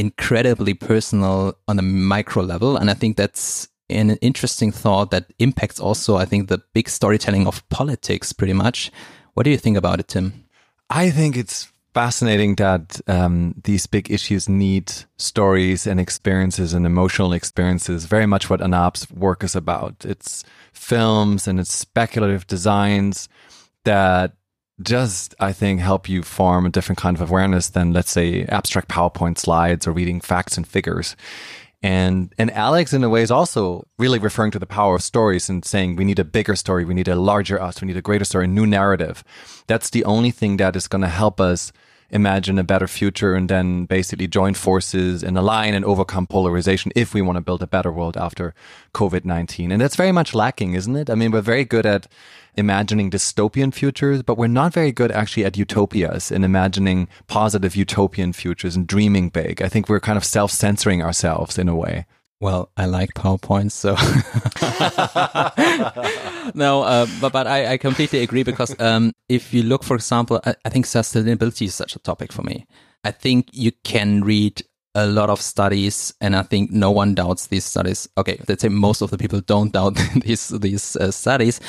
incredibly 0.00 0.74
personal 0.74 1.56
on 1.66 1.78
a 1.78 1.82
micro 1.82 2.42
level. 2.42 2.76
And 2.76 2.90
I 2.90 2.94
think 2.94 3.16
that's 3.16 3.68
an 3.88 4.10
interesting 4.16 4.70
thought 4.72 5.10
that 5.10 5.32
impacts 5.38 5.80
also, 5.80 6.16
I 6.16 6.24
think, 6.24 6.48
the 6.48 6.62
big 6.74 6.88
storytelling 6.88 7.46
of 7.46 7.66
politics 7.70 8.32
pretty 8.32 8.52
much. 8.52 8.90
What 9.34 9.44
do 9.44 9.50
you 9.50 9.56
think 9.56 9.76
about 9.76 10.00
it, 10.00 10.08
Tim? 10.08 10.44
I 10.90 11.10
think 11.10 11.36
it's 11.36 11.72
fascinating 11.94 12.56
that 12.56 13.00
um, 13.06 13.54
these 13.64 13.86
big 13.86 14.10
issues 14.10 14.50
need 14.50 14.92
stories 15.16 15.86
and 15.86 15.98
experiences 15.98 16.74
and 16.74 16.84
emotional 16.84 17.32
experiences. 17.32 18.04
Very 18.04 18.26
much 18.26 18.50
what 18.50 18.60
Anab's 18.60 19.10
work 19.10 19.42
is 19.42 19.56
about. 19.56 20.04
It's 20.04 20.44
films 20.74 21.48
and 21.48 21.58
it's 21.58 21.72
speculative 21.72 22.46
designs 22.46 23.30
that 23.84 24.34
does, 24.80 25.30
I 25.40 25.52
think, 25.52 25.80
help 25.80 26.08
you 26.08 26.22
form 26.22 26.66
a 26.66 26.70
different 26.70 26.98
kind 26.98 27.16
of 27.16 27.28
awareness 27.28 27.68
than, 27.70 27.92
let's 27.92 28.10
say, 28.10 28.44
abstract 28.44 28.88
PowerPoint 28.88 29.38
slides 29.38 29.86
or 29.86 29.92
reading 29.92 30.20
facts 30.20 30.56
and 30.56 30.66
figures. 30.66 31.16
And 31.82 32.34
and 32.38 32.50
Alex, 32.52 32.92
in 32.92 33.04
a 33.04 33.08
way, 33.08 33.22
is 33.22 33.30
also 33.30 33.86
really 33.98 34.18
referring 34.18 34.50
to 34.52 34.58
the 34.58 34.66
power 34.66 34.96
of 34.96 35.02
stories 35.02 35.48
and 35.48 35.64
saying 35.64 35.96
we 35.96 36.04
need 36.04 36.18
a 36.18 36.24
bigger 36.24 36.56
story, 36.56 36.84
we 36.84 36.94
need 36.94 37.08
a 37.08 37.16
larger 37.16 37.60
us, 37.60 37.80
we 37.80 37.86
need 37.86 37.96
a 37.96 38.02
greater 38.02 38.24
story, 38.24 38.46
a 38.46 38.48
new 38.48 38.66
narrative. 38.66 39.22
That's 39.66 39.90
the 39.90 40.04
only 40.04 40.30
thing 40.30 40.56
that 40.56 40.74
is 40.74 40.88
going 40.88 41.02
to 41.02 41.08
help 41.08 41.40
us 41.40 41.72
imagine 42.10 42.58
a 42.58 42.64
better 42.64 42.86
future 42.86 43.34
and 43.34 43.48
then 43.48 43.84
basically 43.84 44.28
join 44.28 44.54
forces 44.54 45.22
and 45.22 45.36
align 45.36 45.74
and 45.74 45.84
overcome 45.84 46.26
polarization 46.26 46.92
if 46.94 47.12
we 47.14 47.20
want 47.20 47.36
to 47.36 47.40
build 47.40 47.62
a 47.62 47.66
better 47.66 47.92
world 47.92 48.16
after 48.16 48.54
COVID 48.94 49.24
19. 49.24 49.72
And 49.72 49.80
that's 49.80 49.96
very 49.96 50.12
much 50.12 50.34
lacking, 50.34 50.74
isn't 50.74 50.96
it? 50.96 51.10
I 51.10 51.14
mean, 51.14 51.30
we're 51.30 51.40
very 51.40 51.64
good 51.64 51.84
at 51.84 52.06
imagining 52.56 53.10
dystopian 53.10 53.72
futures, 53.72 54.22
but 54.22 54.38
we're 54.38 54.46
not 54.46 54.72
very 54.72 54.92
good 54.92 55.12
actually 55.12 55.44
at 55.44 55.56
utopias 55.56 56.32
and 56.32 56.44
imagining 56.44 57.08
positive 57.26 57.76
utopian 57.76 58.32
futures 58.32 58.76
and 58.76 58.86
dreaming 58.86 59.28
big. 59.28 59.62
I 59.62 59.68
think 59.68 59.88
we're 59.88 60.00
kind 60.00 60.16
of 60.16 60.24
self 60.24 60.50
censoring 60.50 61.02
ourselves 61.02 61.58
in 61.58 61.68
a 61.68 61.76
way. 61.76 62.06
Well, 62.38 62.70
I 62.76 62.84
like 62.84 63.14
PowerPoint, 63.14 63.72
so 63.72 63.94
no, 66.54 66.82
uh, 66.82 67.06
but 67.18 67.32
but 67.32 67.46
I, 67.46 67.72
I 67.72 67.76
completely 67.78 68.22
agree 68.22 68.42
because 68.42 68.78
um, 68.78 69.12
if 69.30 69.54
you 69.54 69.62
look, 69.62 69.82
for 69.82 69.96
example, 69.96 70.40
I, 70.44 70.54
I 70.64 70.68
think 70.68 70.84
sustainability 70.84 71.66
is 71.66 71.74
such 71.74 71.96
a 71.96 71.98
topic 71.98 72.32
for 72.32 72.42
me. 72.42 72.66
I 73.04 73.10
think 73.10 73.48
you 73.52 73.72
can 73.84 74.22
read 74.22 74.62
a 74.94 75.06
lot 75.06 75.30
of 75.30 75.40
studies, 75.40 76.12
and 76.20 76.34
I 76.34 76.42
think 76.42 76.70
no 76.70 76.90
one 76.90 77.14
doubts 77.14 77.46
these 77.46 77.64
studies. 77.64 78.08
Okay, 78.18 78.38
let's 78.48 78.62
say 78.62 78.68
most 78.68 79.00
of 79.00 79.10
the 79.10 79.18
people 79.18 79.40
don't 79.40 79.72
doubt 79.72 79.98
these 80.16 80.48
these 80.48 80.96
uh, 80.96 81.10
studies. 81.10 81.60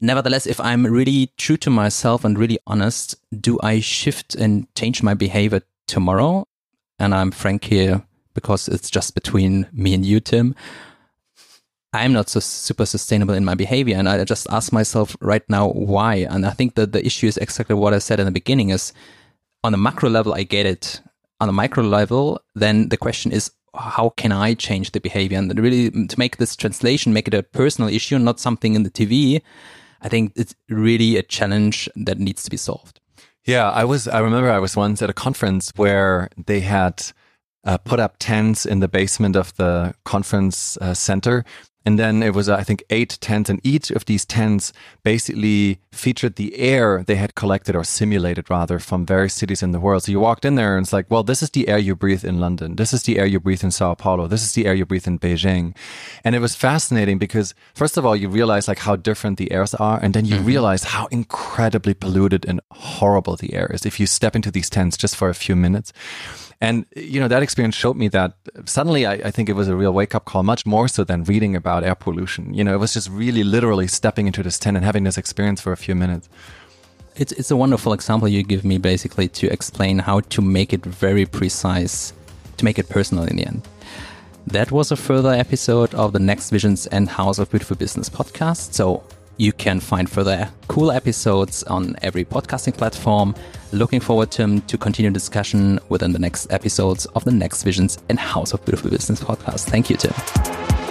Nevertheless, 0.00 0.46
if 0.46 0.60
I'm 0.60 0.86
really 0.86 1.32
true 1.36 1.56
to 1.58 1.70
myself 1.70 2.24
and 2.24 2.38
really 2.38 2.58
honest, 2.66 3.16
do 3.40 3.58
I 3.62 3.80
shift 3.80 4.34
and 4.34 4.72
change 4.74 5.02
my 5.02 5.14
behavior 5.14 5.62
tomorrow? 5.86 6.46
And 6.98 7.14
I'm 7.14 7.30
frank 7.30 7.64
here 7.64 8.04
because 8.34 8.68
it's 8.68 8.90
just 8.90 9.14
between 9.14 9.66
me 9.72 9.94
and 9.94 10.06
you, 10.06 10.20
Tim. 10.20 10.54
I'm 11.92 12.12
not 12.12 12.28
so 12.28 12.38
super 12.38 12.86
sustainable 12.86 13.34
in 13.34 13.44
my 13.44 13.54
behavior. 13.54 13.96
And 13.96 14.08
I 14.08 14.22
just 14.24 14.46
ask 14.50 14.72
myself 14.72 15.16
right 15.20 15.42
now 15.48 15.70
why. 15.70 16.26
And 16.30 16.46
I 16.46 16.50
think 16.50 16.74
that 16.76 16.92
the 16.92 17.04
issue 17.04 17.26
is 17.26 17.36
exactly 17.38 17.74
what 17.74 17.94
I 17.94 17.98
said 17.98 18.20
in 18.20 18.26
the 18.26 18.32
beginning 18.32 18.70
is 18.70 18.92
on 19.64 19.72
the 19.72 19.78
macro 19.78 20.08
level, 20.10 20.34
I 20.34 20.44
get 20.44 20.66
it. 20.66 21.00
On 21.40 21.48
the 21.48 21.52
micro 21.52 21.84
level, 21.84 22.40
then 22.54 22.88
the 22.88 22.96
question 22.96 23.32
is, 23.32 23.52
how 23.74 24.10
can 24.10 24.32
I 24.32 24.54
change 24.54 24.90
the 24.92 25.00
behavior? 25.00 25.38
And 25.38 25.56
really 25.58 25.90
to 26.06 26.18
make 26.18 26.36
this 26.36 26.56
translation, 26.56 27.12
make 27.12 27.28
it 27.28 27.34
a 27.34 27.42
personal 27.42 27.88
issue, 27.88 28.18
not 28.18 28.40
something 28.40 28.74
in 28.74 28.82
the 28.82 28.90
TV. 28.90 29.40
I 30.00 30.08
think 30.08 30.32
it's 30.36 30.54
really 30.68 31.16
a 31.16 31.22
challenge 31.22 31.88
that 31.96 32.18
needs 32.18 32.44
to 32.44 32.50
be 32.50 32.56
solved. 32.56 33.00
Yeah, 33.44 33.70
I 33.70 33.84
was, 33.84 34.06
I 34.06 34.20
remember 34.20 34.50
I 34.50 34.58
was 34.58 34.76
once 34.76 35.00
at 35.02 35.10
a 35.10 35.14
conference 35.14 35.72
where 35.76 36.28
they 36.46 36.60
had 36.60 37.02
uh, 37.64 37.78
put 37.78 37.98
up 37.98 38.16
tents 38.18 38.66
in 38.66 38.80
the 38.80 38.88
basement 38.88 39.36
of 39.36 39.54
the 39.56 39.94
conference 40.04 40.76
uh, 40.78 40.94
center. 40.94 41.44
And 41.86 41.98
then 41.98 42.22
it 42.22 42.34
was, 42.34 42.48
I 42.48 42.64
think, 42.64 42.82
eight 42.90 43.16
tents, 43.20 43.48
and 43.48 43.60
each 43.64 43.90
of 43.90 44.04
these 44.04 44.26
tents 44.26 44.72
basically 45.04 45.80
featured 45.90 46.36
the 46.36 46.56
air 46.58 47.02
they 47.06 47.14
had 47.14 47.34
collected 47.34 47.74
or 47.74 47.82
simulated 47.84 48.50
rather 48.50 48.78
from 48.78 49.06
various 49.06 49.34
cities 49.34 49.62
in 49.62 49.72
the 49.72 49.80
world. 49.80 50.02
So 50.02 50.12
you 50.12 50.20
walked 50.20 50.44
in 50.44 50.54
there 50.56 50.76
and 50.76 50.84
it's 50.84 50.92
like, 50.92 51.10
well, 51.10 51.22
this 51.22 51.42
is 51.42 51.50
the 51.50 51.66
air 51.68 51.78
you 51.78 51.96
breathe 51.96 52.24
in 52.24 52.40
London. 52.40 52.76
This 52.76 52.92
is 52.92 53.04
the 53.04 53.18
air 53.18 53.26
you 53.26 53.40
breathe 53.40 53.64
in 53.64 53.70
Sao 53.70 53.94
Paulo. 53.94 54.26
This 54.26 54.42
is 54.42 54.52
the 54.52 54.66
air 54.66 54.74
you 54.74 54.84
breathe 54.84 55.06
in 55.06 55.18
Beijing. 55.18 55.74
And 56.24 56.34
it 56.34 56.40
was 56.40 56.54
fascinating 56.54 57.18
because, 57.18 57.54
first 57.74 57.96
of 57.96 58.04
all, 58.04 58.14
you 58.14 58.28
realize 58.28 58.68
like 58.68 58.80
how 58.80 58.96
different 58.96 59.38
the 59.38 59.50
airs 59.50 59.74
are. 59.74 59.98
And 60.02 60.14
then 60.14 60.24
you 60.24 60.36
mm-hmm. 60.36 60.46
realize 60.46 60.84
how 60.84 61.06
incredibly 61.06 61.94
polluted 61.94 62.44
and 62.44 62.60
horrible 62.70 63.36
the 63.36 63.54
air 63.54 63.70
is 63.72 63.86
if 63.86 63.98
you 63.98 64.06
step 64.06 64.36
into 64.36 64.50
these 64.50 64.68
tents 64.68 64.96
just 64.96 65.16
for 65.16 65.28
a 65.28 65.34
few 65.34 65.56
minutes. 65.56 65.92
And, 66.60 66.86
you 66.96 67.20
know, 67.20 67.28
that 67.28 67.42
experience 67.42 67.76
showed 67.76 67.96
me 67.96 68.08
that 68.08 68.34
suddenly 68.64 69.06
I, 69.06 69.12
I 69.12 69.30
think 69.30 69.48
it 69.48 69.52
was 69.52 69.68
a 69.68 69.76
real 69.76 69.92
wake 69.92 70.14
up 70.14 70.24
call, 70.24 70.42
much 70.42 70.66
more 70.66 70.88
so 70.88 71.04
than 71.04 71.22
reading 71.22 71.54
about 71.54 71.84
air 71.84 71.94
pollution. 71.94 72.52
You 72.52 72.64
know, 72.64 72.74
it 72.74 72.78
was 72.78 72.94
just 72.94 73.08
really 73.10 73.44
literally 73.44 73.86
stepping 73.86 74.26
into 74.26 74.42
this 74.42 74.58
tent 74.58 74.76
and 74.76 74.84
having 74.84 75.04
this 75.04 75.16
experience 75.16 75.60
for 75.60 75.72
a 75.72 75.76
few 75.76 75.94
minutes. 75.94 76.28
It's, 77.14 77.32
it's 77.32 77.50
a 77.52 77.56
wonderful 77.56 77.92
example 77.92 78.28
you 78.28 78.42
give 78.42 78.64
me 78.64 78.78
basically 78.78 79.28
to 79.28 79.52
explain 79.52 80.00
how 80.00 80.20
to 80.20 80.42
make 80.42 80.72
it 80.72 80.84
very 80.84 81.26
precise, 81.26 82.12
to 82.56 82.64
make 82.64 82.78
it 82.78 82.88
personal 82.88 83.24
in 83.24 83.36
the 83.36 83.46
end. 83.46 83.68
That 84.48 84.72
was 84.72 84.90
a 84.90 84.96
further 84.96 85.30
episode 85.30 85.94
of 85.94 86.12
the 86.12 86.18
Next 86.18 86.50
Visions 86.50 86.86
and 86.86 87.08
House 87.08 87.38
of 87.38 87.50
Beautiful 87.50 87.76
Business 87.76 88.08
podcast. 88.08 88.72
So 88.72 89.04
you 89.38 89.52
can 89.52 89.80
find 89.80 90.10
further 90.10 90.50
cool 90.66 90.90
episodes 90.90 91.62
on 91.64 91.96
every 92.02 92.24
podcasting 92.24 92.76
platform. 92.76 93.34
Looking 93.72 94.00
forward 94.00 94.30
to, 94.32 94.44
um, 94.44 94.60
to 94.62 94.76
continue 94.76 95.10
discussion 95.10 95.78
within 95.88 96.12
the 96.12 96.18
next 96.18 96.52
episodes 96.52 97.06
of 97.14 97.24
the 97.24 97.32
Next 97.32 97.62
Visions 97.62 97.98
and 98.08 98.18
House 98.18 98.52
of 98.52 98.64
Beautiful 98.64 98.90
Business 98.90 99.20
podcast. 99.20 99.70
Thank 99.70 99.90
you, 99.90 99.96
Tim. 99.96 100.87